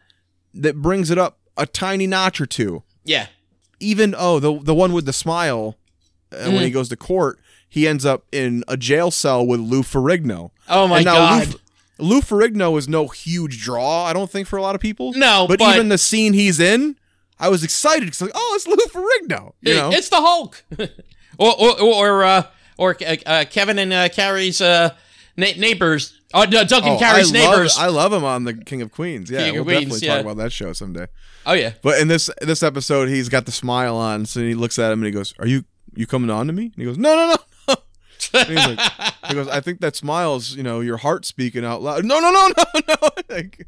that 0.54 0.76
brings 0.82 1.10
it 1.10 1.18
up 1.18 1.38
a 1.56 1.66
tiny 1.66 2.06
notch 2.06 2.40
or 2.40 2.46
two. 2.46 2.82
Yeah. 3.04 3.26
Even 3.78 4.14
oh, 4.16 4.38
the 4.40 4.58
the 4.58 4.74
one 4.74 4.92
with 4.92 5.06
the 5.06 5.12
smile 5.12 5.76
uh, 6.32 6.44
when 6.50 6.56
Mm. 6.62 6.64
he 6.66 6.70
goes 6.70 6.88
to 6.90 6.96
court, 6.96 7.38
he 7.68 7.86
ends 7.88 8.04
up 8.04 8.24
in 8.32 8.62
a 8.68 8.76
jail 8.76 9.10
cell 9.10 9.46
with 9.46 9.60
Lou 9.60 9.82
Ferrigno. 9.82 10.50
Oh 10.68 10.86
my 10.86 10.98
And 10.98 11.04
god. 11.06 11.48
Lou, 11.98 12.08
Lou 12.08 12.20
Ferrigno 12.20 12.76
is 12.78 12.88
no 12.88 13.08
huge 13.08 13.62
draw, 13.62 14.04
I 14.04 14.12
don't 14.12 14.30
think, 14.30 14.48
for 14.48 14.56
a 14.56 14.62
lot 14.62 14.74
of 14.74 14.80
people. 14.80 15.12
No, 15.14 15.46
but, 15.48 15.58
but- 15.58 15.74
even 15.74 15.88
the 15.88 15.98
scene 15.98 16.32
he's 16.34 16.58
in, 16.60 16.96
I 17.40 17.48
was 17.48 17.64
excited 17.64 18.04
because 18.04 18.20
like, 18.20 18.30
oh, 18.34 18.52
it's 18.54 18.66
Lou 18.66 18.76
Ferrigno. 18.76 19.54
You 19.62 19.74
know, 19.74 19.90
It's 19.92 20.08
the 20.10 20.16
Hulk. 20.20 20.62
or 21.38 21.54
or 21.60 21.80
or 21.82 22.24
uh, 22.24 22.42
or 22.78 22.96
uh, 23.04 23.16
uh, 23.26 23.44
Kevin 23.50 23.78
and 23.78 23.92
uh, 23.92 24.08
Carrie's 24.10 24.60
uh, 24.60 24.90
na- 25.36 25.46
neighbors. 25.56 26.20
Oh, 26.32 26.44
no, 26.44 26.60
and 26.60 26.70
Oh, 26.72 26.96
Carrie's 26.98 27.34
I 27.34 27.38
love- 27.38 27.50
neighbors. 27.50 27.76
I 27.78 27.86
love 27.88 28.12
him 28.12 28.22
on 28.24 28.44
the 28.44 28.54
King 28.54 28.82
of 28.82 28.92
Queens. 28.92 29.30
Yeah, 29.30 29.46
King 29.46 29.54
we'll 29.54 29.64
Queens, 29.64 29.80
definitely 29.84 30.06
yeah. 30.06 30.14
talk 30.16 30.24
about 30.24 30.36
that 30.36 30.52
show 30.52 30.72
someday. 30.72 31.06
oh 31.46 31.54
yeah. 31.54 31.72
But 31.82 31.98
in 31.98 32.08
this 32.08 32.30
this 32.42 32.62
episode, 32.62 33.08
he's 33.08 33.28
got 33.28 33.46
the 33.46 33.52
smile 33.52 33.96
on, 33.96 34.26
so 34.26 34.40
he 34.40 34.54
looks 34.54 34.78
at 34.78 34.92
him 34.92 35.00
and 35.00 35.06
he 35.06 35.12
goes, 35.12 35.34
"Are 35.38 35.46
you 35.46 35.64
you 35.96 36.06
coming 36.06 36.30
on 36.30 36.46
to 36.46 36.52
me?" 36.52 36.64
And 36.66 36.74
he 36.76 36.84
goes, 36.84 36.98
"No, 36.98 37.14
no, 37.16 37.26
no." 37.26 37.36
no." 37.68 37.76
He's 38.46 38.54
like, 38.54 38.78
he 39.28 39.34
goes, 39.34 39.48
"I 39.48 39.60
think 39.60 39.80
that 39.80 39.96
smile's 39.96 40.54
you 40.54 40.62
know 40.62 40.80
your 40.80 40.98
heart 40.98 41.24
speaking 41.24 41.64
out 41.64 41.80
loud." 41.82 42.04
No, 42.04 42.20
no, 42.20 42.30
no, 42.30 42.48
no, 42.56 42.64
no. 42.88 43.08
Like, 43.30 43.66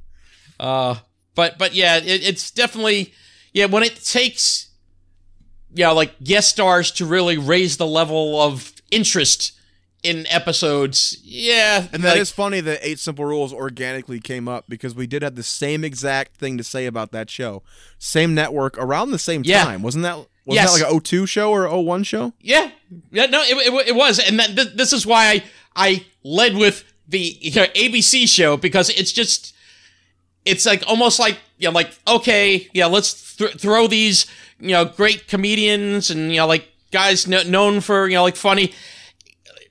Uh, 0.61 0.97
but 1.35 1.59
but 1.59 1.75
yeah, 1.75 1.97
it, 1.97 2.05
it's 2.23 2.51
definitely 2.51 3.13
yeah 3.53 3.67
when 3.67 3.83
it 3.83 3.97
takes 4.05 4.69
yeah 5.75 5.91
like 5.91 6.23
guest 6.23 6.49
stars 6.51 6.91
to 6.93 7.07
really 7.07 7.39
raise 7.39 7.77
the 7.77 7.87
level 7.87 8.41
of 8.41 8.73
interest 8.91 9.53
in 10.03 10.27
episodes. 10.29 11.17
Yeah, 11.23 11.87
And 11.93 12.03
that 12.03 12.17
is 12.17 12.31
like, 12.31 12.35
funny 12.35 12.61
that 12.61 12.81
Eight 12.83 12.99
Simple 12.99 13.25
Rules 13.25 13.53
organically 13.53 14.19
came 14.19 14.49
up 14.49 14.65
because 14.69 14.97
we 14.97 15.07
did 15.07 15.23
have 15.23 15.37
the 15.37 15.45
same 15.45 15.85
exact 15.85 16.35
thing 16.37 16.59
to 16.59 16.65
say 16.65 16.87
about 16.87 17.13
that 17.13 17.31
show. 17.31 17.63
Same 18.01 18.35
network 18.35 18.77
around 18.79 19.13
the 19.13 19.19
same 19.21 19.43
Yeah. 19.45 19.63
time. 19.63 19.81
Wasn't 19.81 20.03
that 20.03 20.17
wasn't 20.17 20.29
Yes. 20.65 20.75
that 20.75 20.83
like 20.83 20.93
a 20.93 20.95
02 21.01 21.25
show 21.27 21.53
or 21.53 21.67
a 21.67 21.81
01 21.81 22.03
show? 22.03 22.33
yeah 22.41 22.73
yeah 23.13 23.27
no 23.27 23.43
it, 23.43 23.57
it, 23.57 23.89
it 23.91 23.95
was 23.95 24.19
and 24.19 24.41
that, 24.41 24.57
th- 24.57 24.75
this 24.75 24.93
is 24.93 25.07
why 25.07 25.31
I 25.31 25.45
I 25.77 26.05
led 26.25 26.57
with 26.57 26.83
the 27.07 27.39
you 27.41 27.53
know, 27.55 27.67
ABC 27.67 28.29
show 28.29 28.57
because 28.57 28.91
it's 28.91 29.13
just 29.13 29.55
it's 30.45 30.67
like 30.67 30.83
almost 30.87 31.19
like 31.19 31.39
you 31.59 31.69
know 31.69 31.73
like 31.73 31.91
okay 32.07 32.69
yeah 32.73 32.87
let's 32.87 33.37
th- 33.37 33.55
throw 33.55 33.87
these 33.87 34.27
you 34.61 34.71
know 34.71 34.85
great 34.85 35.29
comedians 35.29 36.11
and 36.11 36.31
you 36.31 36.37
know 36.39 36.47
like 36.47 36.69
guys 36.91 37.25
kn- 37.25 37.51
known 37.51 37.81
for 37.81 38.09
you 38.09 38.15
know 38.15 38.23
like 38.23 38.37
funny 38.37 38.73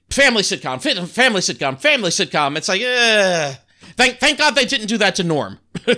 family 0.10 0.42
sitcom 0.42 0.82
fa- 0.82 1.06
family 1.08 1.42
sitcom 1.42 1.80
family 1.80 2.10
sitcom 2.10 2.58
it's 2.58 2.68
like 2.68 2.82
uh 2.82 3.54
thank 3.96 4.18
thank 4.20 4.38
god 4.38 4.56
they 4.56 4.66
didn't 4.66 4.88
do 4.88 4.98
that 4.98 5.16
to 5.16 5.24
norm 5.24 5.60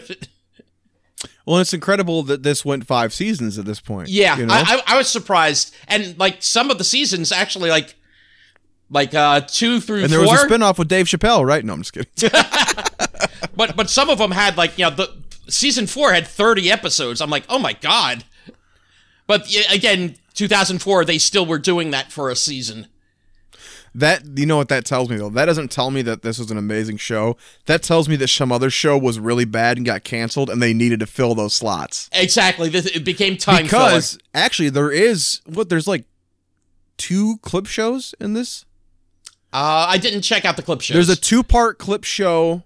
Well, 1.45 1.59
it's 1.59 1.73
incredible 1.73 2.23
that 2.23 2.41
this 2.43 2.63
went 2.63 2.87
five 2.87 3.13
seasons 3.13 3.59
at 3.59 3.65
this 3.65 3.81
point. 3.81 4.07
yeah 4.07 4.37
you 4.37 4.45
know? 4.45 4.53
I, 4.53 4.61
I 4.61 4.81
i 4.93 4.97
was 4.97 5.09
surprised 5.09 5.75
and 5.89 6.17
like 6.17 6.41
some 6.41 6.71
of 6.71 6.77
the 6.77 6.85
seasons 6.85 7.33
actually 7.33 7.69
like 7.69 7.95
like 8.89 9.13
uh 9.13 9.41
two 9.41 9.81
through 9.81 10.03
and 10.03 10.09
there 10.13 10.23
four 10.23 10.31
was 10.33 10.43
a 10.43 10.47
spinoff 10.47 10.77
with 10.77 10.87
Dave 10.87 11.07
Chappelle, 11.07 11.45
right? 11.45 11.65
No, 11.65 11.73
I'm 11.73 11.81
just 11.81 11.93
kidding. 11.93 12.11
but 13.55 13.75
but 13.75 13.89
some 13.89 14.09
of 14.09 14.17
them 14.17 14.31
had 14.31 14.57
like 14.57 14.77
you 14.77 14.85
know 14.85 14.91
the 14.91 15.09
season 15.47 15.87
four 15.87 16.13
had 16.13 16.25
30 16.25 16.71
episodes 16.71 17.21
i'm 17.21 17.29
like 17.29 17.43
oh 17.49 17.59
my 17.59 17.73
god 17.73 18.23
but 19.27 19.45
again 19.71 20.15
2004 20.33 21.05
they 21.05 21.17
still 21.17 21.45
were 21.45 21.59
doing 21.59 21.91
that 21.91 22.11
for 22.11 22.29
a 22.29 22.35
season 22.35 22.87
that 23.95 24.23
you 24.37 24.45
know 24.45 24.57
what 24.57 24.69
that 24.69 24.85
tells 24.85 25.09
me 25.09 25.17
though. 25.17 25.29
That 25.29 25.45
doesn't 25.45 25.69
tell 25.69 25.91
me 25.91 26.01
that 26.01 26.23
this 26.23 26.39
was 26.39 26.49
an 26.49 26.57
amazing 26.57 26.97
show. 26.97 27.37
That 27.67 27.83
tells 27.83 28.09
me 28.09 28.15
that 28.15 28.29
some 28.29 28.51
other 28.51 28.71
show 28.71 28.97
was 28.97 29.19
really 29.19 29.45
bad 29.45 29.77
and 29.77 29.85
got 29.85 30.03
canceled, 30.03 30.49
and 30.49 30.61
they 30.61 30.73
needed 30.73 30.99
to 31.01 31.05
fill 31.05 31.35
those 31.35 31.53
slots. 31.53 32.09
exactly 32.11 32.69
this, 32.69 32.87
it 32.87 33.05
became 33.05 33.37
time 33.37 33.63
because 33.63 34.17
actually, 34.33 34.69
there 34.69 34.91
is 34.91 35.41
what 35.45 35.69
there's 35.69 35.87
like 35.87 36.05
two 36.97 37.37
clip 37.43 37.67
shows 37.67 38.15
in 38.19 38.33
this. 38.33 38.65
uh 39.51 39.85
i 39.89 39.97
didn't 39.99 40.21
check 40.21 40.43
out 40.45 40.55
the 40.55 40.63
clip 40.63 40.81
shows 40.81 40.95
There's 40.95 41.09
a 41.09 41.19
two 41.19 41.43
part 41.43 41.77
clip 41.77 42.03
show 42.03 42.63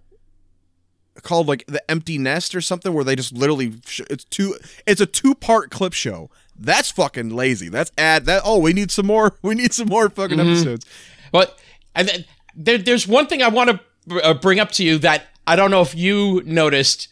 called 1.27 1.47
like 1.47 1.63
the 1.67 1.81
Empty 1.91 2.17
Nest 2.17 2.55
or 2.55 2.61
something 2.61 2.93
where 2.93 3.03
they 3.03 3.15
just 3.15 3.33
literally 3.33 3.73
sh- 3.85 4.01
it's 4.09 4.23
two 4.23 4.55
it's 4.87 5.01
a 5.01 5.05
two 5.05 5.35
part 5.35 5.69
clip 5.69 5.93
show. 5.93 6.29
That's 6.59 6.89
fucking 6.89 7.29
lazy. 7.29 7.69
That's 7.69 7.91
ad 7.97 8.25
that 8.25 8.41
oh 8.45 8.57
we 8.59 8.73
need 8.73 8.89
some 8.91 9.05
more 9.05 9.35
we 9.43 9.53
need 9.55 9.73
some 9.73 9.87
more 9.89 10.09
fucking 10.09 10.37
Mm-hmm. 10.37 10.49
episodes. 10.49 10.85
But 11.31 11.59
and 11.93 12.07
then 12.07 12.25
there, 12.55 12.77
there's 12.77 13.07
one 13.07 13.27
thing 13.27 13.43
I 13.43 13.49
want 13.49 13.79
to 14.09 14.23
uh, 14.23 14.33
bring 14.33 14.59
up 14.59 14.71
to 14.73 14.83
you 14.83 14.97
that 14.99 15.23
I 15.45 15.55
don't 15.55 15.69
know 15.71 15.81
if 15.81 15.93
you 15.93 16.41
noticed 16.45 17.09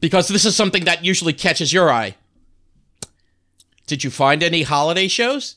because 0.00 0.28
this 0.28 0.44
is 0.44 0.54
something 0.56 0.84
that 0.84 1.04
usually 1.04 1.32
catches 1.32 1.72
your 1.72 1.90
eye. 1.90 2.14
Did 3.86 4.02
you 4.04 4.10
find 4.10 4.42
any 4.42 4.62
holiday 4.62 5.08
shows? 5.08 5.56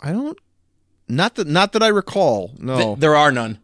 I 0.00 0.12
don't. 0.12 0.38
Not 1.08 1.34
that 1.36 1.46
not 1.46 1.72
that 1.72 1.82
I 1.82 1.88
recall. 1.88 2.52
No. 2.58 2.76
Th- 2.76 2.98
there 2.98 3.16
are 3.16 3.30
none. 3.32 3.58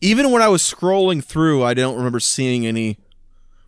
Even 0.00 0.30
when 0.30 0.42
I 0.42 0.48
was 0.48 0.62
scrolling 0.62 1.24
through, 1.24 1.64
I 1.64 1.74
don't 1.74 1.96
remember 1.96 2.20
seeing 2.20 2.66
any. 2.66 2.98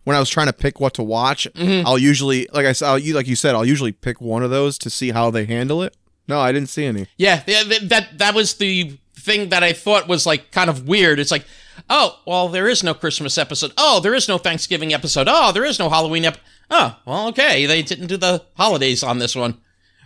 When 0.05 0.15
I 0.15 0.19
was 0.19 0.29
trying 0.29 0.47
to 0.47 0.53
pick 0.53 0.79
what 0.79 0.93
to 0.95 1.03
watch, 1.03 1.47
mm-hmm. 1.53 1.85
I'll 1.85 1.99
usually, 1.99 2.47
like 2.51 2.65
I 2.65 2.71
said, 2.71 2.97
you- 2.97 3.13
like 3.13 3.27
you 3.27 3.35
said, 3.35 3.53
I'll 3.53 3.65
usually 3.65 3.91
pick 3.91 4.19
one 4.19 4.41
of 4.43 4.49
those 4.49 4.77
to 4.79 4.89
see 4.89 5.11
how 5.11 5.29
they 5.29 5.45
handle 5.45 5.83
it. 5.83 5.95
No, 6.27 6.39
I 6.39 6.51
didn't 6.51 6.69
see 6.69 6.85
any. 6.85 7.07
Yeah, 7.17 7.43
yeah, 7.45 7.63
that 7.83 8.17
that 8.17 8.33
was 8.35 8.55
the 8.55 8.97
thing 9.15 9.49
that 9.49 9.63
I 9.63 9.73
thought 9.73 10.07
was 10.07 10.25
like 10.25 10.51
kind 10.51 10.69
of 10.69 10.87
weird. 10.87 11.19
It's 11.19 11.31
like, 11.31 11.45
oh, 11.89 12.19
well, 12.25 12.47
there 12.47 12.67
is 12.67 12.83
no 12.83 12.93
Christmas 12.93 13.37
episode. 13.37 13.73
Oh, 13.77 13.99
there 13.99 14.13
is 14.13 14.27
no 14.27 14.37
Thanksgiving 14.37 14.93
episode. 14.93 15.27
Oh, 15.29 15.51
there 15.51 15.65
is 15.65 15.79
no 15.79 15.89
Halloween 15.89 16.25
ep. 16.25 16.37
Oh, 16.71 16.95
well, 17.05 17.27
okay, 17.29 17.65
they 17.65 17.81
didn't 17.81 18.07
do 18.07 18.17
the 18.17 18.43
holidays 18.55 19.03
on 19.03 19.17
this 19.19 19.35
one, 19.35 19.57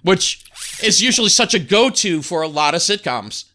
which 0.02 0.44
is 0.82 1.02
usually 1.02 1.30
such 1.30 1.54
a 1.54 1.60
go-to 1.60 2.22
for 2.22 2.42
a 2.42 2.48
lot 2.48 2.74
of 2.74 2.82
sitcoms. 2.82 3.46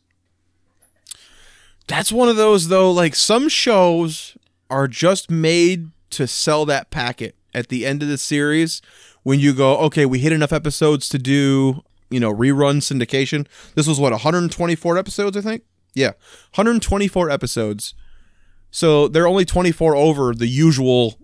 That's 1.89 2.13
one 2.13 2.29
of 2.29 2.37
those 2.37 2.69
though. 2.69 2.91
Like 2.91 3.15
some 3.15 3.49
shows 3.49 4.37
are 4.71 4.87
just 4.87 5.31
made 5.31 5.91
to 6.11 6.27
sell 6.27 6.65
that 6.67 6.91
packet 6.91 7.35
at 7.55 7.69
the 7.69 7.85
end 7.85 8.03
of 8.03 8.09
the 8.09 8.19
series. 8.19 8.81
When 9.23 9.41
you 9.41 9.53
go, 9.53 9.77
okay, 9.79 10.07
we 10.07 10.21
hit 10.21 10.33
enough 10.33 10.53
episodes 10.53 11.09
to 11.11 11.19
do, 11.19 11.83
you 12.09 12.21
know, 12.21 12.33
rerun 12.33 12.77
syndication. 12.77 13.47
This 13.75 13.87
was 13.87 13.99
what 13.99 14.13
124 14.13 14.97
episodes, 14.97 15.37
I 15.37 15.41
think. 15.41 15.63
Yeah, 15.95 16.13
124 16.55 17.31
episodes. 17.31 17.95
So 18.71 19.09
they're 19.09 19.27
only 19.27 19.45
24 19.45 19.97
over 19.97 20.35
the 20.35 20.47
usual 20.47 21.19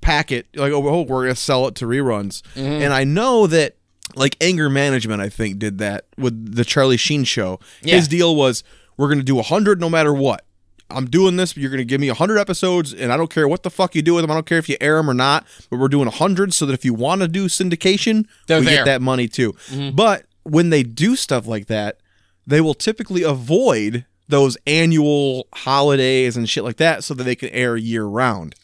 packet. 0.00 0.46
Like, 0.54 0.72
oh, 0.72 0.86
oh, 0.86 1.02
we're 1.02 1.24
gonna 1.24 1.34
sell 1.34 1.66
it 1.66 1.74
to 1.76 1.86
reruns. 1.86 2.42
Mm-hmm. 2.54 2.82
And 2.82 2.92
I 2.92 3.04
know 3.04 3.46
that 3.46 3.76
like 4.14 4.36
anger 4.40 4.70
management, 4.70 5.20
I 5.20 5.28
think, 5.28 5.58
did 5.58 5.78
that 5.78 6.06
with 6.16 6.54
the 6.54 6.64
Charlie 6.64 6.96
Sheen 6.96 7.24
show. 7.24 7.58
Yeah. 7.82 7.96
His 7.96 8.08
deal 8.08 8.36
was 8.36 8.62
we're 8.96 9.08
gonna 9.08 9.22
do 9.22 9.36
100 9.36 9.80
no 9.80 9.88
matter 9.90 10.12
what. 10.12 10.44
I'm 10.88 11.06
doing 11.06 11.36
this, 11.36 11.56
you're 11.56 11.70
gonna 11.70 11.84
give 11.84 12.00
me 12.00 12.08
100 12.08 12.38
episodes, 12.38 12.92
and 12.94 13.12
I 13.12 13.16
don't 13.16 13.30
care 13.30 13.48
what 13.48 13.62
the 13.64 13.70
fuck 13.70 13.94
you 13.94 14.02
do 14.02 14.14
with 14.14 14.22
them. 14.22 14.30
I 14.30 14.34
don't 14.34 14.46
care 14.46 14.58
if 14.58 14.68
you 14.68 14.76
air 14.80 14.96
them 14.96 15.10
or 15.10 15.14
not. 15.14 15.44
But 15.68 15.78
we're 15.78 15.88
doing 15.88 16.06
100 16.06 16.54
so 16.54 16.64
that 16.66 16.72
if 16.74 16.84
you 16.84 16.94
want 16.94 17.22
to 17.22 17.28
do 17.28 17.46
syndication, 17.46 18.26
They're 18.46 18.60
we 18.60 18.66
there. 18.66 18.76
get 18.78 18.84
that 18.84 19.02
money 19.02 19.26
too. 19.28 19.52
Mm-hmm. 19.68 19.96
But 19.96 20.26
when 20.44 20.70
they 20.70 20.82
do 20.84 21.16
stuff 21.16 21.46
like 21.46 21.66
that, 21.66 21.98
they 22.46 22.60
will 22.60 22.74
typically 22.74 23.22
avoid 23.22 24.04
those 24.28 24.56
annual 24.66 25.46
holidays 25.54 26.36
and 26.36 26.48
shit 26.48 26.64
like 26.64 26.76
that 26.76 27.02
so 27.04 27.14
that 27.14 27.24
they 27.24 27.34
can 27.34 27.48
air 27.50 27.76
year 27.76 28.04
round. 28.04 28.54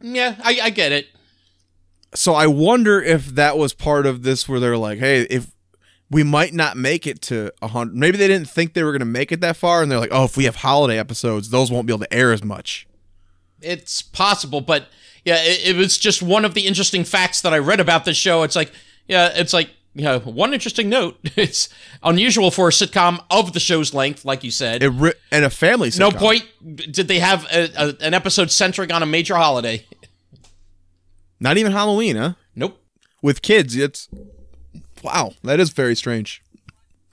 Yeah, 0.00 0.36
I, 0.42 0.58
I 0.64 0.70
get 0.70 0.92
it. 0.92 1.06
So 2.14 2.34
I 2.34 2.46
wonder 2.46 3.02
if 3.02 3.26
that 3.28 3.58
was 3.58 3.74
part 3.74 4.06
of 4.06 4.22
this 4.22 4.48
where 4.48 4.60
they're 4.60 4.76
like, 4.78 4.98
hey, 4.98 5.22
if 5.28 5.48
we 6.10 6.22
might 6.22 6.54
not 6.54 6.76
make 6.76 7.06
it 7.06 7.20
to 7.22 7.50
100, 7.60 7.94
maybe 7.94 8.16
they 8.16 8.28
didn't 8.28 8.48
think 8.48 8.74
they 8.74 8.84
were 8.84 8.92
going 8.92 9.00
to 9.00 9.04
make 9.04 9.32
it 9.32 9.40
that 9.40 9.56
far. 9.56 9.82
And 9.82 9.90
they're 9.90 9.98
like, 9.98 10.12
oh, 10.12 10.24
if 10.24 10.36
we 10.36 10.44
have 10.44 10.56
holiday 10.56 10.98
episodes, 10.98 11.50
those 11.50 11.70
won't 11.70 11.86
be 11.86 11.92
able 11.92 12.04
to 12.04 12.14
air 12.14 12.32
as 12.32 12.44
much. 12.44 12.86
It's 13.60 14.02
possible, 14.02 14.60
but 14.60 14.88
yeah, 15.24 15.38
it, 15.42 15.74
it 15.74 15.76
was 15.76 15.98
just 15.98 16.22
one 16.22 16.44
of 16.44 16.54
the 16.54 16.66
interesting 16.66 17.02
facts 17.02 17.40
that 17.40 17.52
I 17.52 17.58
read 17.58 17.80
about 17.80 18.04
this 18.04 18.16
show. 18.16 18.44
It's 18.44 18.54
like, 18.54 18.70
yeah, 19.08 19.30
it's 19.34 19.52
like, 19.52 19.70
you 19.94 20.04
know, 20.04 20.18
one 20.20 20.52
interesting 20.54 20.88
note. 20.88 21.18
It's 21.36 21.68
unusual 22.02 22.50
for 22.50 22.68
a 22.68 22.70
sitcom 22.70 23.24
of 23.30 23.52
the 23.52 23.60
show's 23.60 23.92
length, 23.92 24.24
like 24.24 24.44
you 24.44 24.50
said. 24.50 24.82
It 24.82 24.90
ri- 24.90 25.14
and 25.32 25.44
a 25.44 25.50
family 25.50 25.90
no 25.98 26.10
point 26.10 26.44
did 26.92 27.08
they 27.08 27.18
have 27.18 27.44
a, 27.46 27.70
a, 27.76 27.96
an 28.00 28.14
episode 28.14 28.50
centering 28.50 28.92
on 28.92 29.02
a 29.02 29.06
major 29.06 29.34
holiday. 29.34 29.84
Not 31.40 31.56
even 31.56 31.72
Halloween, 31.72 32.16
huh? 32.16 32.32
Nope. 32.54 32.80
With 33.22 33.42
kids, 33.42 33.74
it's 33.76 34.08
wow, 35.06 35.32
that 35.42 35.60
is 35.60 35.70
very 35.70 35.94
strange. 35.94 36.42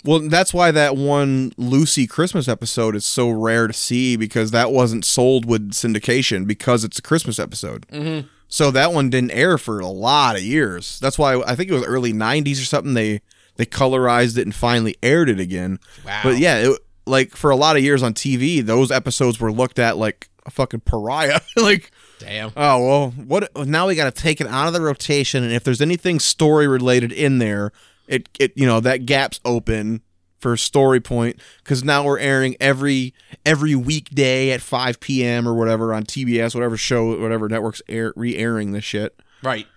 Well, 0.04 0.20
that's 0.20 0.54
why 0.54 0.72
that 0.72 0.98
one 0.98 1.54
Lucy 1.58 2.08
Christmas 2.08 2.50
episode 2.50 2.96
is 2.96 3.06
so 3.06 3.30
rare 3.30 3.68
to 3.68 3.74
see 3.74 4.18
because 4.18 4.52
that 4.52 4.72
wasn't 4.72 5.06
sold 5.06 5.46
with 5.46 5.72
syndication 5.72 6.46
because 6.46 6.84
it's 6.84 7.00
a 7.00 7.02
Christmas 7.02 7.39
episode. 7.39 7.88
Mm-hmm. 7.88 8.28
So 8.50 8.70
that 8.72 8.91
one 8.91 9.10
didn't 9.10 9.32
air 9.32 9.58
for 9.58 9.80
a 9.80 9.88
lot 9.88 10.36
of 10.36 10.44
years. 10.44 11.00
That's 11.00 11.18
why 11.18 11.41
I 11.41 11.56
think 11.56 11.70
it 11.70 11.74
was 11.74 11.86
early 11.86 12.12
'90s 12.12 12.62
or 12.62 12.66
something. 12.66 12.94
They 12.94 13.22
they 13.56 13.66
colorized 13.66 14.38
it 14.38 14.44
and 14.44 14.54
finally 14.54 14.96
aired 15.02 15.30
it 15.30 15.39
again. 15.39 15.80
Wow. 16.06 16.20
But 16.24 16.38
yeah, 16.38 16.58
it, 16.58 16.80
like 17.06 17.32
for 17.36 17.50
a 17.50 17.56
lot 17.56 17.78
of 17.78 17.84
years 17.84 18.04
on 18.04 18.14
TV, 18.14 18.64
those 18.64 18.91
episodes 18.91 19.39
were 19.39 19.52
looked 19.52 19.80
at 19.80 19.98
like 19.98 20.30
a 20.46 20.52
fucking 20.52 20.82
pariah. 20.82 21.39
like 21.56 21.91
Damn. 22.24 22.51
Oh 22.55 22.88
well, 22.88 23.09
what 23.11 23.55
now? 23.67 23.88
We 23.88 23.95
got 23.95 24.13
to 24.13 24.21
take 24.21 24.39
it 24.39 24.47
out 24.47 24.67
of 24.67 24.74
the 24.74 24.82
rotation, 24.82 25.43
and 25.43 25.51
if 25.51 25.63
there's 25.63 25.82
anything 25.82 26.19
story 26.19 26.67
related 26.67 27.11
in 27.11 27.38
there, 27.39 27.71
it 28.07 28.30
it 28.39 28.53
you 28.55 28.65
know 28.65 28.80
that 28.80 29.05
gap's 29.05 29.39
open 29.43 30.01
for 30.39 30.57
story 30.57 30.99
point 30.99 31.39
because 31.63 31.84
now 31.84 32.03
we're 32.03 32.19
airing 32.19 32.55
every 32.59 33.13
every 33.45 33.76
weekday 33.76 34.51
at 34.51 34.61
5 34.61 34.99
p.m. 34.99 35.47
or 35.47 35.53
whatever 35.53 35.93
on 35.93 36.03
TBS, 36.03 36.53
whatever 36.53 36.76
show, 36.78 37.19
whatever 37.19 37.47
networks 37.47 37.82
air 37.88 38.13
re-airing 38.15 38.74
this 38.74 38.84
shit. 38.84 39.19
Right. 39.41 39.67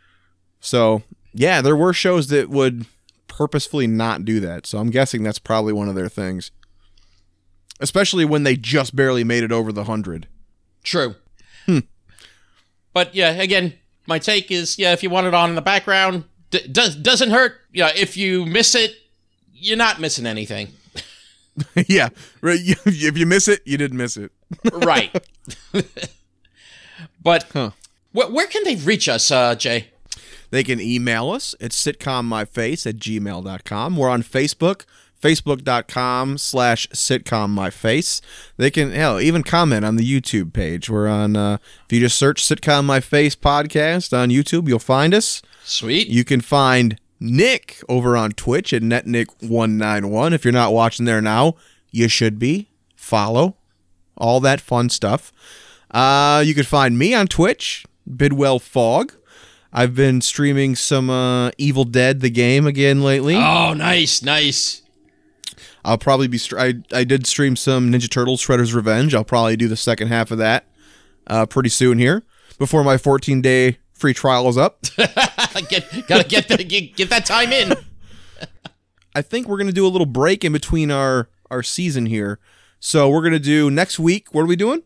So 0.61 1.03
yeah, 1.33 1.61
there 1.63 1.77
were 1.77 1.93
shows 1.93 2.29
that 2.29 2.49
would 2.51 2.87
purposefully 3.29 3.87
not 3.87 4.25
do 4.25 4.41
that. 4.41 4.67
So 4.67 4.79
I'm 4.79 4.91
guessing 4.91 5.23
that's 5.23 5.39
probably 5.39 5.73
one 5.73 5.89
of 5.89 5.95
their 5.95 6.09
things, 6.09 6.51
especially 7.81 8.25
when 8.25 8.43
they 8.43 8.57
just 8.57 8.97
barely 8.97 9.23
made 9.25 9.45
it 9.45 9.53
over 9.53 9.73
the 9.73 9.85
hundred. 9.85 10.27
True. 10.83 11.15
But 12.97 13.15
yeah, 13.15 13.33
again, 13.33 13.75
my 14.07 14.19
take 14.19 14.51
is 14.51 14.79
yeah, 14.79 14.95
if 14.95 15.03
you 15.03 15.11
want 15.11 15.27
it 15.27 15.35
on 15.35 15.51
in 15.51 15.55
the 15.55 15.61
background, 15.61 16.25
d- 16.51 16.67
does 16.67 16.97
doesn't 16.97 17.29
hurt. 17.29 17.61
Yeah, 17.71 17.91
if 17.95 18.17
you 18.17 18.47
miss 18.47 18.75
it, 18.75 18.97
you're 19.53 19.77
not 19.77 20.01
missing 20.01 20.25
anything. 20.25 20.69
yeah, 21.89 22.09
right. 22.41 22.59
If 22.59 23.19
you 23.19 23.27
miss 23.27 23.49
it, 23.49 23.61
you 23.67 23.77
didn't 23.77 23.99
miss 23.99 24.17
it. 24.17 24.33
right. 24.73 25.15
but 27.23 27.45
Huh. 27.53 27.73
wh- 28.13 28.33
where 28.33 28.47
can 28.47 28.65
they 28.65 28.77
reach 28.77 29.11
us, 29.11 29.31
uh, 29.31 29.55
Jay? 29.57 29.89
They 30.49 30.65
can 30.65 30.81
email 30.81 31.29
us 31.33 31.55
at 31.61 31.73
sitcommyface 31.73 32.87
at 32.87 32.97
gmail.com. 32.97 33.97
We're 33.99 34.09
on 34.09 34.23
Facebook, 34.23 34.87
facebook.com 35.21 36.39
slash 36.39 36.89
sitcom 36.89 37.51
my 37.51 37.71
face 37.71 38.21
They 38.57 38.71
can, 38.71 38.93
hell, 38.93 39.21
even 39.21 39.43
comment 39.43 39.85
on 39.85 39.97
the 39.97 40.05
YouTube 40.05 40.53
page. 40.53 40.89
We're 40.91 41.09
on, 41.09 41.37
uh, 41.37 41.59
if 41.87 41.93
you 41.93 42.01
just 42.01 42.19
search 42.19 42.43
Sitcom 42.43 42.85
My 42.85 43.01
Face 43.01 43.35
podcast 43.35 44.17
on 44.17 44.31
YouTube, 44.31 44.69
you'll 44.69 44.79
find 44.79 45.15
us. 45.15 45.43
Sweet. 45.65 46.09
You 46.09 46.25
can 46.25 46.41
find 46.41 46.99
Nick 47.19 47.83
over 47.89 48.17
on 48.17 48.33
Twitch 48.33 48.73
at 48.73 48.83
netnick191. 48.83 50.33
If 50.33 50.45
you're 50.45 50.53
not 50.53 50.73
watching 50.73 51.07
there 51.07 51.23
now, 51.23 51.55
you 51.91 52.09
should 52.09 52.39
be. 52.39 52.69
Follow. 52.95 53.57
All 54.17 54.41
that 54.41 54.61
fun 54.61 54.89
stuff. 54.91 55.33
Uh, 55.91 56.43
you 56.45 56.55
can 56.55 56.65
find 56.65 56.99
me 56.99 57.15
on 57.15 57.27
Twitch, 57.27 57.85
Bidwell 58.17 58.59
Fog. 58.59 59.15
I've 59.73 59.95
been 59.95 60.21
streaming 60.21 60.75
some 60.75 61.11
uh, 61.11 61.51
Evil 61.59 61.85
Dead 61.85 62.21
the 62.21 62.31
game 62.31 62.67
again 62.67 63.03
lately. 63.03 63.37
oh, 63.37 63.75
nice, 63.75 64.23
nice. 64.23 64.83
I'll 65.87 65.99
probably 65.99 66.27
be. 66.27 66.37
Str- 66.37 66.59
I 66.59 66.75
I 66.93 67.05
did 67.05 67.27
stream 67.27 67.55
some 67.55 67.93
Ninja 67.93 68.11
Turtles 68.11 68.45
Shredder's 68.45 68.75
Revenge. 68.75 69.15
I'll 69.15 69.25
probably 69.25 69.57
do 69.57 69.69
the 69.69 69.77
second 69.77 70.09
half 70.09 70.33
of 70.33 70.39
that 70.39 70.67
uh, 71.29 71.47
pretty 71.47 71.69
soon 71.69 71.99
here 71.99 72.25
before 72.59 72.83
my 72.83 72.99
14 72.99 73.41
day 73.41 73.79
free 73.93 74.13
trial 74.13 74.49
is 74.49 74.59
up. 74.59 74.83
get 75.69 76.07
gotta 76.09 76.25
get 76.29 76.49
the, 76.49 76.65
get, 76.65 76.97
get 76.97 77.09
that 77.11 77.25
time 77.25 77.53
in. 77.53 77.75
I 79.15 79.23
think 79.23 79.47
we're 79.47 79.59
gonna 79.59 79.71
do 79.71 79.87
a 79.87 79.89
little 79.89 80.07
break 80.07 80.45
in 80.45 80.53
between 80.53 80.91
our 80.91 81.29
our 81.53 81.63
season 81.63 82.07
here. 82.07 82.41
So 82.81 83.09
we're 83.09 83.23
gonna 83.23 83.39
do 83.39 83.71
next 83.71 83.99
week. 83.99 84.35
What 84.35 84.43
are 84.43 84.47
we 84.47 84.57
doing? 84.57 84.83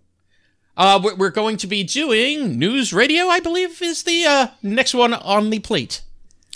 Uh, 0.76 1.00
we're, 1.02 1.14
we're 1.16 1.30
going 1.30 1.56
to 1.58 1.66
be 1.66 1.82
doing 1.82 2.58
news 2.58 2.92
radio. 2.92 3.24
I 3.26 3.40
believe 3.40 3.82
is 3.82 4.02
the 4.02 4.24
uh, 4.24 4.46
next 4.62 4.94
one 4.94 5.14
on 5.14 5.50
the 5.50 5.58
plate. 5.58 6.02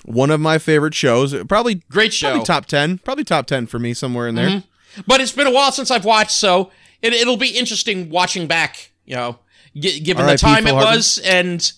One 0.05 0.31
of 0.31 0.41
my 0.41 0.59
favorite 0.59 0.95
shows. 0.95 1.35
Probably 1.45 1.77
Great 1.91 2.13
show. 2.13 2.29
Probably 2.31 2.45
top 2.45 2.67
ten. 2.67 2.99
Probably 2.99 3.25
top 3.25 3.47
ten 3.47 3.67
for 3.67 3.79
me 3.79 3.95
somewhere 3.95 4.29
in 4.29 4.35
there. 4.35 4.63
but 5.07 5.21
it's 5.21 5.33
been 5.33 5.47
a 5.47 5.51
while 5.53 5.73
since 5.73 5.91
I've 5.91 6.05
watched, 6.05 6.33
so 6.33 6.71
it, 7.03 7.13
it'll 7.13 7.37
be 7.39 7.49
interesting 7.49 8.11
watching 8.11 8.47
back. 8.47 8.91
You 9.07 9.17
know, 9.17 9.39
g- 9.75 10.01
given 10.01 10.27
the 10.27 10.33
time 10.39 10.67
it 10.67 10.75
was, 10.75 11.19
and 11.25 11.73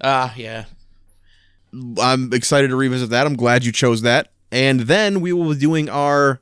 uh, 0.00 0.30
yeah, 0.36 0.64
I'm 2.00 2.32
excited 2.32 2.68
to 2.68 2.76
revisit 2.76 3.10
that. 3.10 3.26
I'm 3.26 3.36
glad 3.36 3.64
you 3.64 3.72
chose 3.72 4.02
that. 4.02 4.32
And 4.52 4.80
then 4.80 5.20
we 5.20 5.32
will 5.32 5.50
be 5.54 5.58
doing 5.60 5.88
our 5.88 6.40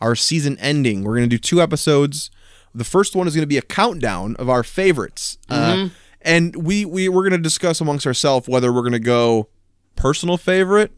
our 0.00 0.14
season 0.14 0.58
ending. 0.58 1.02
We're 1.02 1.16
going 1.16 1.28
to 1.28 1.34
do 1.34 1.38
two 1.38 1.60
episodes. 1.62 2.30
The 2.74 2.84
first 2.84 3.16
one 3.16 3.26
is 3.26 3.34
going 3.34 3.42
to 3.42 3.46
be 3.48 3.56
a 3.56 3.62
countdown 3.62 4.36
of 4.36 4.48
our 4.48 4.62
favorites. 4.62 5.38
Uh, 5.48 5.88
and 6.22 6.54
we, 6.54 6.84
we 6.84 7.08
we're 7.08 7.22
going 7.22 7.32
to 7.32 7.38
discuss 7.38 7.80
amongst 7.80 8.06
ourselves 8.06 8.46
whether 8.48 8.72
we're 8.72 8.82
going 8.82 8.92
to 8.92 8.98
go 8.98 9.48
personal 9.98 10.36
favorite 10.38 10.92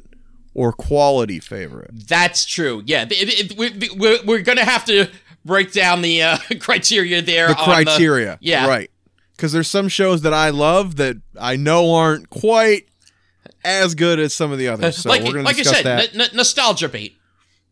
or 0.54 0.72
quality 0.72 1.40
favorite. 1.40 1.90
that's 2.08 2.44
true. 2.44 2.82
Yeah, 2.86 3.06
it, 3.10 3.50
it, 3.52 3.58
we, 3.58 3.88
we're 3.98 4.18
we're 4.24 4.42
gonna 4.42 4.64
have 4.64 4.84
to 4.86 5.08
break 5.44 5.72
down 5.72 6.02
the 6.02 6.22
uh, 6.22 6.38
criteria 6.60 7.22
there. 7.22 7.48
The 7.48 7.54
criteria. 7.54 8.38
yeah, 8.40 8.66
Right. 8.68 8.90
because 9.36 9.52
there's 9.52 9.68
some 9.68 9.88
shows 9.88 10.22
that 10.22 10.34
I 10.34 10.50
love 10.50 10.96
that 10.96 11.16
I 11.40 11.56
know 11.56 11.94
aren't 11.94 12.28
quite 12.30 12.88
as 13.64 13.94
good 13.94 14.18
as 14.20 14.34
some 14.34 14.52
of 14.52 14.58
the 14.58 14.68
others. 14.68 14.98
So 14.98 15.08
like 15.08 15.22
we're 15.22 15.32
gonna 15.32 15.44
like 15.44 15.56
discuss 15.56 15.76
said, 15.78 15.84
that. 15.86 16.14
n- 16.14 16.20
n- 16.20 16.28
nostalgia 16.34 16.88
bait. 16.88 17.16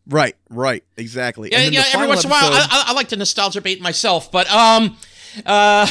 right, 0.07 0.35
right, 0.49 0.83
exactly. 0.97 1.49
Yeah, 1.51 1.59
And 1.59 1.73
yeah. 1.73 1.83
Every 1.93 2.07
once 2.07 2.23
in 2.23 2.29
a 2.29 2.33
while, 2.33 2.45
I, 2.45 2.67
I, 2.69 2.83
I 2.87 2.93
like 2.93 3.09
to 3.09 3.15
nostalgia 3.17 3.61
bait 3.61 3.81
myself, 3.81 4.31
but 4.31 4.49
um, 4.51 4.97
uh, 5.45 5.87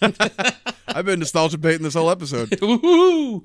I've 0.88 1.04
been 1.06 1.18
nostalgia 1.20 1.58
baiting 1.58 1.82
this 1.82 1.94
whole 1.94 2.10
episode. 2.10 2.50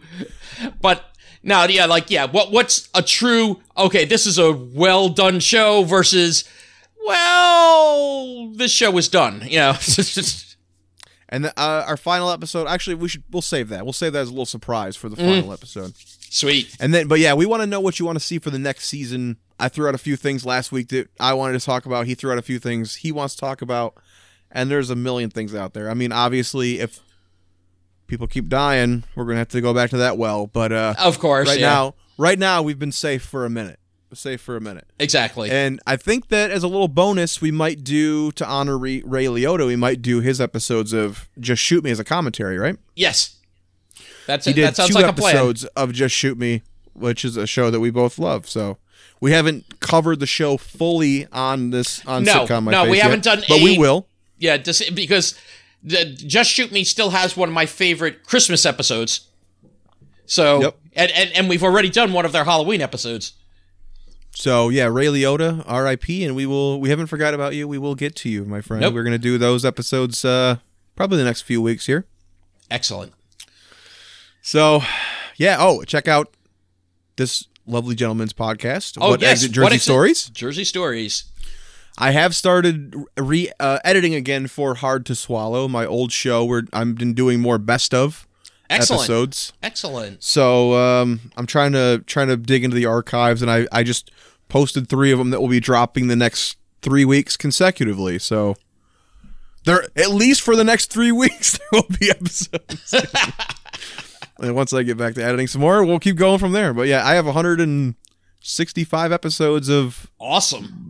but 0.82 1.09
now, 1.44 1.64
yeah, 1.66 1.86
like 1.86 2.10
yeah, 2.10 2.26
what 2.26 2.52
what's 2.52 2.90
a 2.94 3.02
true? 3.02 3.62
Okay, 3.78 4.06
this 4.06 4.26
is 4.26 4.38
a 4.38 4.52
well 4.52 5.10
done 5.10 5.40
show 5.40 5.84
versus, 5.84 6.44
well, 7.06 8.50
this 8.56 8.72
show 8.72 8.98
is 8.98 9.08
done. 9.08 9.44
You 9.48 9.58
know, 9.60 9.74
And 11.32 11.46
the, 11.46 11.50
uh, 11.60 11.84
our 11.88 11.96
final 11.98 12.32
episode, 12.32 12.68
actually, 12.68 12.96
we 12.96 13.08
should 13.08 13.24
we'll 13.30 13.44
save 13.44 13.70
that. 13.70 13.84
We'll 13.86 13.94
save 13.94 14.14
that 14.14 14.22
as 14.22 14.30
a 14.30 14.32
little 14.32 14.48
surprise 14.48 14.96
for 14.96 15.10
the 15.10 15.16
Mm. 15.16 15.36
final 15.42 15.54
episode. 15.54 15.94
sweet. 15.96 16.76
And 16.80 16.92
then, 16.92 17.08
but 17.08 17.20
yeah, 17.20 17.36
we 17.36 17.46
want 17.46 17.62
to 17.62 17.68
know 17.68 17.80
what 17.80 18.00
you 18.00 18.06
want 18.06 18.16
to 18.18 18.24
see 18.24 18.40
for 18.40 18.50
the 18.50 18.58
next 18.58 18.86
season. 18.88 19.38
I 19.60 19.70
threw 19.70 19.88
out 19.88 19.94
a 19.94 20.00
few 20.00 20.16
things 20.16 20.44
last 20.44 20.72
week 20.72 20.88
that 20.90 21.08
I 21.20 21.34
wanted 21.34 21.60
to 21.60 21.64
talk 21.66 21.86
about. 21.86 22.08
He 22.08 22.16
threw 22.16 22.32
out 22.32 22.40
a 22.40 22.42
few 22.42 22.58
things 22.58 22.96
he 22.96 23.12
wants 23.12 23.36
to 23.36 23.42
talk 23.42 23.62
about, 23.62 23.94
and 24.52 24.72
there's 24.72 24.90
a 24.90 24.96
million 24.96 25.30
things 25.30 25.54
out 25.54 25.74
there. 25.76 25.92
I 25.92 25.94
mean, 25.94 26.12
obviously, 26.12 26.80
if 26.80 27.00
people 28.10 28.28
keep 28.28 28.50
dying, 28.50 29.04
we're 29.16 29.26
gonna 29.26 29.38
have 29.38 29.48
to 29.50 29.62
go 29.62 29.74
back 29.74 29.90
to 29.92 29.98
that 29.98 30.18
well. 30.18 30.48
But 30.48 30.72
uh, 30.74 30.96
Of 31.00 31.20
course, 31.20 31.48
right 31.48 31.60
yeah. 31.60 31.70
now, 31.70 31.96
right 32.18 32.38
now, 32.40 32.62
we've 32.62 32.80
been 32.80 32.92
safe 32.92 33.22
for 33.24 33.46
a 33.46 33.50
minute. 33.50 33.80
Safe 34.12 34.42
for 34.42 34.58
a 34.58 34.62
minute. 34.62 34.88
exactly. 35.00 35.52
And 35.52 35.80
I 35.86 35.96
think 35.96 36.30
that 36.30 36.50
as 36.50 36.64
a 36.64 36.68
little 36.68 36.88
bonus, 36.88 37.42
we 37.42 37.52
might 37.52 37.84
do 37.84 38.32
to 38.34 38.46
honor 38.48 38.76
Ray, 38.76 39.02
Liotta. 39.02 39.68
We 39.68 39.76
might 39.76 40.02
do 40.02 40.20
his 40.20 40.42
episodes 40.42 40.94
of 40.94 41.30
Just 41.40 41.62
Shoot 41.62 41.84
Me 41.84 41.92
as 41.92 42.00
a 42.00 42.04
commentary, 42.04 42.58
right? 42.58 42.76
yes, 42.96 43.36
that's 44.26 44.46
He 44.46 44.52
it. 44.52 44.56
did 44.56 44.66
That 44.66 44.76
sounds 44.78 44.90
two 44.90 44.96
like 44.96 45.06
a 45.06 45.10
episodes 45.10 45.64
of 45.66 45.94
Just 45.94 46.16
Shoot 46.16 46.40
Me, 46.40 46.64
which 46.94 47.24
is 47.24 47.38
a 47.38 47.46
show 47.46 47.70
that 47.70 47.80
we 47.80 47.92
both 47.92 48.18
love. 48.18 48.50
So 48.50 48.80
we 49.22 49.32
haven't 49.32 49.80
covered 49.80 50.20
the 50.20 50.26
show 50.26 50.58
fully 50.58 51.28
on 51.32 51.70
this 51.70 52.04
on 52.08 52.24
No, 52.24 52.46
sitcom. 52.48 52.64
My 52.64 52.72
no, 52.72 52.90
we 52.90 52.98
haven't 52.98 53.26
yet, 53.28 53.36
done 53.36 53.44
but 53.48 53.62
we 53.62 53.78
will. 53.78 54.08
Yeah, 54.40 54.58
just, 54.58 54.96
because 54.96 55.38
the, 55.84 56.06
Just 56.06 56.50
Shoot 56.52 56.72
Me 56.72 56.84
still 56.84 57.12
has 57.12 57.36
one 57.38 57.50
of 57.50 57.56
my 57.56 57.66
favorite 57.66 58.26
Christmas 58.26 58.66
episodes. 58.66 59.28
So, 60.26 60.62
Yep. 60.62 60.78
and, 60.96 61.12
and 61.12 61.32
and 61.36 61.50
we've 61.50 61.64
already 61.64 61.90
done 61.90 62.14
one 62.14 62.26
of 62.26 62.32
their 62.32 62.44
Halloween 62.44 62.82
episodes. 62.82 63.34
So 64.36 64.70
yeah, 64.70 64.86
Ray 64.86 65.08
Liotta, 65.08 65.64
R.I.P. 65.66 66.24
And 66.24 66.36
we 66.36 66.46
will. 66.46 66.80
We 66.80 66.90
haven't 66.90 67.08
forgot 67.08 67.34
about 67.34 67.56
you. 67.56 67.68
We 67.68 67.78
will 67.80 67.96
get 67.96 68.16
to 68.18 68.30
you, 68.30 68.46
my 68.46 68.62
friend. 68.62 68.82
Nope. 68.82 68.94
We're 68.94 69.04
gonna 69.04 69.18
do 69.18 69.38
those 69.38 69.66
episodes 69.66 70.24
uh, 70.24 70.58
probably 70.96 71.18
the 71.18 71.24
next 71.24 71.42
few 71.42 71.62
weeks 71.62 71.88
here. 71.88 72.06
Excellent. 72.70 73.14
So, 74.42 74.82
yeah. 75.38 75.58
Oh, 75.60 75.84
check 75.84 76.08
out 76.08 76.34
this 77.16 77.46
lovely 77.66 77.96
gentleman's 77.96 78.34
podcast. 78.34 78.98
Oh 79.02 79.10
what 79.12 79.22
yes, 79.22 79.32
Exit 79.32 79.52
Jersey 79.52 79.64
what 79.76 79.82
Stories? 79.82 80.30
Jersey 80.30 80.64
Stories. 80.64 81.24
I 82.00 82.12
have 82.12 82.34
started 82.34 82.96
re 83.18 83.52
uh, 83.60 83.80
editing 83.84 84.16
again 84.16 84.48
for 84.48 84.76
Hard 84.76 85.06
to 85.08 85.16
Swallow, 85.16 85.68
my 85.68 85.86
old 85.86 86.12
show 86.14 86.46
where 86.46 86.64
I've 86.72 86.96
been 86.96 87.14
doing 87.14 87.42
more 87.42 87.58
best 87.58 87.94
of 87.94 88.26
Excellent. 88.70 89.02
episodes. 89.02 89.54
Excellent. 89.62 90.24
So 90.24 90.76
um, 90.76 91.20
I'm 91.36 91.46
trying 91.46 91.74
to 91.74 92.02
trying 92.08 92.30
to 92.30 92.38
dig 92.38 92.64
into 92.64 92.76
the 92.76 92.86
archives, 92.86 93.42
and 93.42 93.52
I 93.52 93.68
I 93.72 93.84
just 93.84 94.12
posted 94.48 94.88
three 94.88 95.12
of 95.12 95.20
them 95.20 95.30
that 95.32 95.42
will 95.42 95.50
be 95.50 95.60
dropping 95.60 96.08
the 96.08 96.16
next 96.16 96.58
three 96.82 97.04
weeks 97.04 97.36
consecutively. 97.36 98.18
So 98.18 98.56
there, 99.66 99.84
at 99.96 100.12
least 100.12 100.42
for 100.42 100.56
the 100.56 100.64
next 100.64 100.92
three 100.92 101.12
weeks, 101.24 101.58
there 101.58 101.68
will 101.74 101.98
be 102.00 102.10
episodes. 102.10 102.94
and 104.40 104.56
once 104.56 104.72
I 104.72 104.84
get 104.84 104.98
back 104.98 105.16
to 105.16 105.24
editing 105.24 105.48
some 105.48 105.62
more, 105.62 105.84
we'll 105.84 106.00
keep 106.00 106.16
going 106.16 106.40
from 106.40 106.54
there. 106.54 106.74
But 106.74 106.88
yeah, 106.88 107.06
I 107.06 107.16
have 107.16 107.26
165 107.26 109.12
episodes 109.12 109.70
of 109.70 110.10
Awesome. 110.18 110.89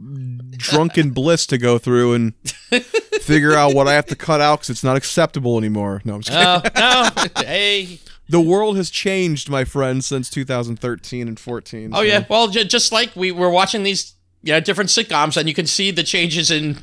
Drunken 0.60 1.10
bliss 1.12 1.46
to 1.48 1.58
go 1.58 1.78
through 1.78 2.14
and 2.14 2.34
figure 3.22 3.56
out 3.56 3.74
what 3.74 3.88
I 3.88 3.94
have 3.94 4.06
to 4.08 4.16
cut 4.16 4.42
out 4.42 4.60
because 4.60 4.70
it's 4.70 4.84
not 4.84 4.96
acceptable 4.98 5.58
anymore. 5.58 6.02
No, 6.06 6.16
I'm 6.16 6.22
just 6.22 6.38
kidding. 6.38 6.72
No, 6.76 7.12
no. 7.26 7.32
hey. 7.48 8.00
The 8.28 8.40
world 8.40 8.78
has 8.78 8.92
changed, 8.92 9.50
my 9.50 9.64
friend, 9.64 10.04
since 10.04 10.30
2013 10.30 11.28
and 11.28 11.40
14. 11.40 11.92
Oh 11.94 11.98
so- 11.98 12.02
yeah. 12.04 12.26
Well, 12.30 12.48
j- 12.50 12.66
just 12.66 12.92
like 12.92 13.16
we 13.16 13.32
were 13.32 13.50
watching 13.50 13.84
these, 13.84 14.14
yeah, 14.44 14.60
different 14.60 14.90
sitcoms, 14.92 15.36
and 15.36 15.50
you 15.50 15.56
can 15.56 15.66
see 15.66 15.90
the 15.90 16.04
changes 16.04 16.52
in, 16.52 16.78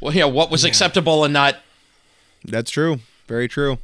well, 0.00 0.14
you 0.14 0.20
know, 0.20 0.28
what 0.28 0.50
was 0.50 0.64
acceptable 0.64 1.24
and 1.24 1.32
not. 1.32 1.56
That's 2.44 2.70
true. 2.70 3.00
Very 3.26 3.48
true. 3.48 3.78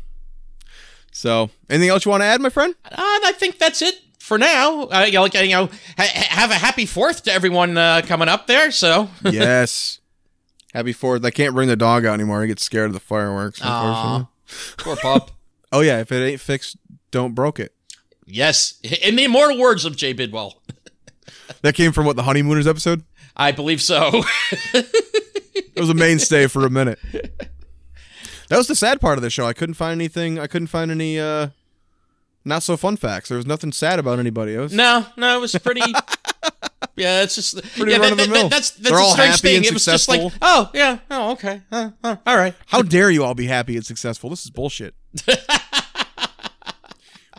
So, 1.13 1.51
anything 1.69 1.89
else 1.89 2.05
you 2.05 2.11
want 2.11 2.21
to 2.23 2.27
add, 2.27 2.41
my 2.41 2.51
friend? 2.51 2.75
Uh, 2.85 2.95
I 2.97 3.33
think 3.37 3.59
that's 3.59 3.83
it 3.83 3.95
for 4.31 4.39
now. 4.39 4.85
Uh, 4.85 5.03
you 5.07 5.15
know, 5.15 5.23
like, 5.23 5.35
you 5.35 5.49
know, 5.49 5.67
ha- 5.67 5.73
ha- 5.99 6.27
have 6.29 6.51
a 6.53 6.55
happy 6.55 6.87
Fourth 6.87 7.25
to 7.25 7.33
everyone 7.33 7.77
uh, 7.77 8.01
coming 8.07 8.29
up 8.29 8.47
there. 8.47 8.71
So. 8.71 9.11
yes. 9.25 9.99
Happy 10.73 10.93
Fourth. 10.93 11.25
I 11.25 11.33
can't 11.33 11.53
bring 11.53 11.67
the 11.67 11.75
dog 11.75 12.07
out 12.07 12.15
anymore. 12.15 12.41
I 12.41 12.47
get 12.47 12.61
scared 12.61 12.87
of 12.87 12.93
the 12.93 13.01
fireworks. 13.01 13.61
Unfortunately. 13.61 14.29
Poor 14.79 14.97
pup. 14.97 15.33
Oh 15.73 15.83
yeah, 15.83 16.01
if 16.01 16.11
it 16.11 16.17
ain't 16.17 16.41
fixed, 16.41 16.77
don't 17.13 17.33
broke 17.33 17.61
it. 17.61 17.73
Yes, 18.27 18.81
in 18.83 19.15
the 19.15 19.23
immortal 19.23 19.57
words 19.57 19.85
of 19.85 19.97
Jay 19.97 20.13
Bidwell, 20.13 20.61
That 21.63 21.77
came 21.77 21.93
from 21.93 22.07
what 22.07 22.17
the 22.17 22.25
honeymooners 22.25 22.67
episode. 22.67 23.05
I 23.37 23.53
believe 23.53 23.81
so. 23.81 24.25
It 24.75 25.79
was 25.79 25.89
a 25.89 25.95
mainstay 25.95 26.49
for 26.49 26.67
a 26.67 26.71
minute. 26.71 26.99
That 28.49 28.57
was 28.57 28.67
the 28.67 28.75
sad 28.75 29.01
part 29.01 29.17
of 29.17 29.23
the 29.23 29.31
show. 29.31 29.47
I 29.47 29.53
couldn't 29.53 29.75
find 29.75 29.93
anything. 29.93 30.41
I 30.41 30.49
couldn't 30.49 30.67
find 30.67 30.91
any 30.91 31.21
uh 31.21 31.51
not 32.45 32.63
so 32.63 32.77
fun 32.77 32.97
facts. 32.97 33.29
There 33.29 33.37
was 33.37 33.47
nothing 33.47 33.73
sad 33.73 33.99
about 33.99 34.19
anybody. 34.19 34.57
Was 34.57 34.73
no, 34.73 35.07
no, 35.17 35.37
it 35.37 35.41
was 35.41 35.55
pretty. 35.57 35.83
Yeah, 36.97 37.23
it's 37.23 37.35
just 37.35 37.55
Pretty 37.77 37.93
yeah, 37.93 37.99
that- 37.99 38.11
run-of-the-mill. 38.11 38.43
that- 38.45 38.51
that's 38.51 38.71
that's 38.73 38.91
They're 38.91 38.99
a 38.99 39.03
all 39.03 39.13
strange 39.13 39.31
happy 39.31 39.41
thing. 39.49 39.57
and 39.59 39.67
It 39.67 39.73
was 39.73 39.85
just 39.87 40.09
like, 40.09 40.21
successful. 40.21 40.47
oh 40.47 40.71
yeah, 40.75 40.99
oh 41.11 41.31
okay, 41.33 41.63
uh, 41.73 41.91
uh, 42.05 42.17
all 42.27 42.37
right. 42.37 42.55
How 42.67 42.83
dare 42.83 43.11
you 43.11 43.25
all 43.25 43.35
be 43.35 43.47
happy 43.47 43.77
and 43.77 43.87
successful? 43.87 44.29
This 44.29 44.45
is 44.45 44.51
bullshit. 44.51 44.95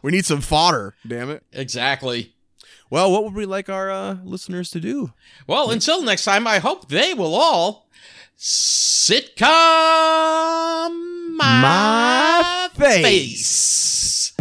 we 0.02 0.12
need 0.12 0.26
some 0.26 0.42
fodder, 0.42 0.96
damn 1.08 1.30
it. 1.30 1.44
Exactly. 1.52 2.34
Well, 2.90 3.12
what 3.12 3.24
would 3.24 3.36
we 3.36 3.46
like 3.46 3.70
our 3.70 3.92
uh, 3.92 4.18
listeners 4.24 4.72
to 4.72 4.80
do? 4.80 5.14
Well, 5.48 5.70
until 5.70 6.02
next 6.02 6.26
time, 6.26 6.48
I 6.48 6.58
hope 6.60 6.88
they 6.90 7.14
will 7.14 7.36
all 7.36 7.88
sitcom 8.40 9.42
my, 11.38 11.62
My 11.62 12.70
face. 12.74 14.34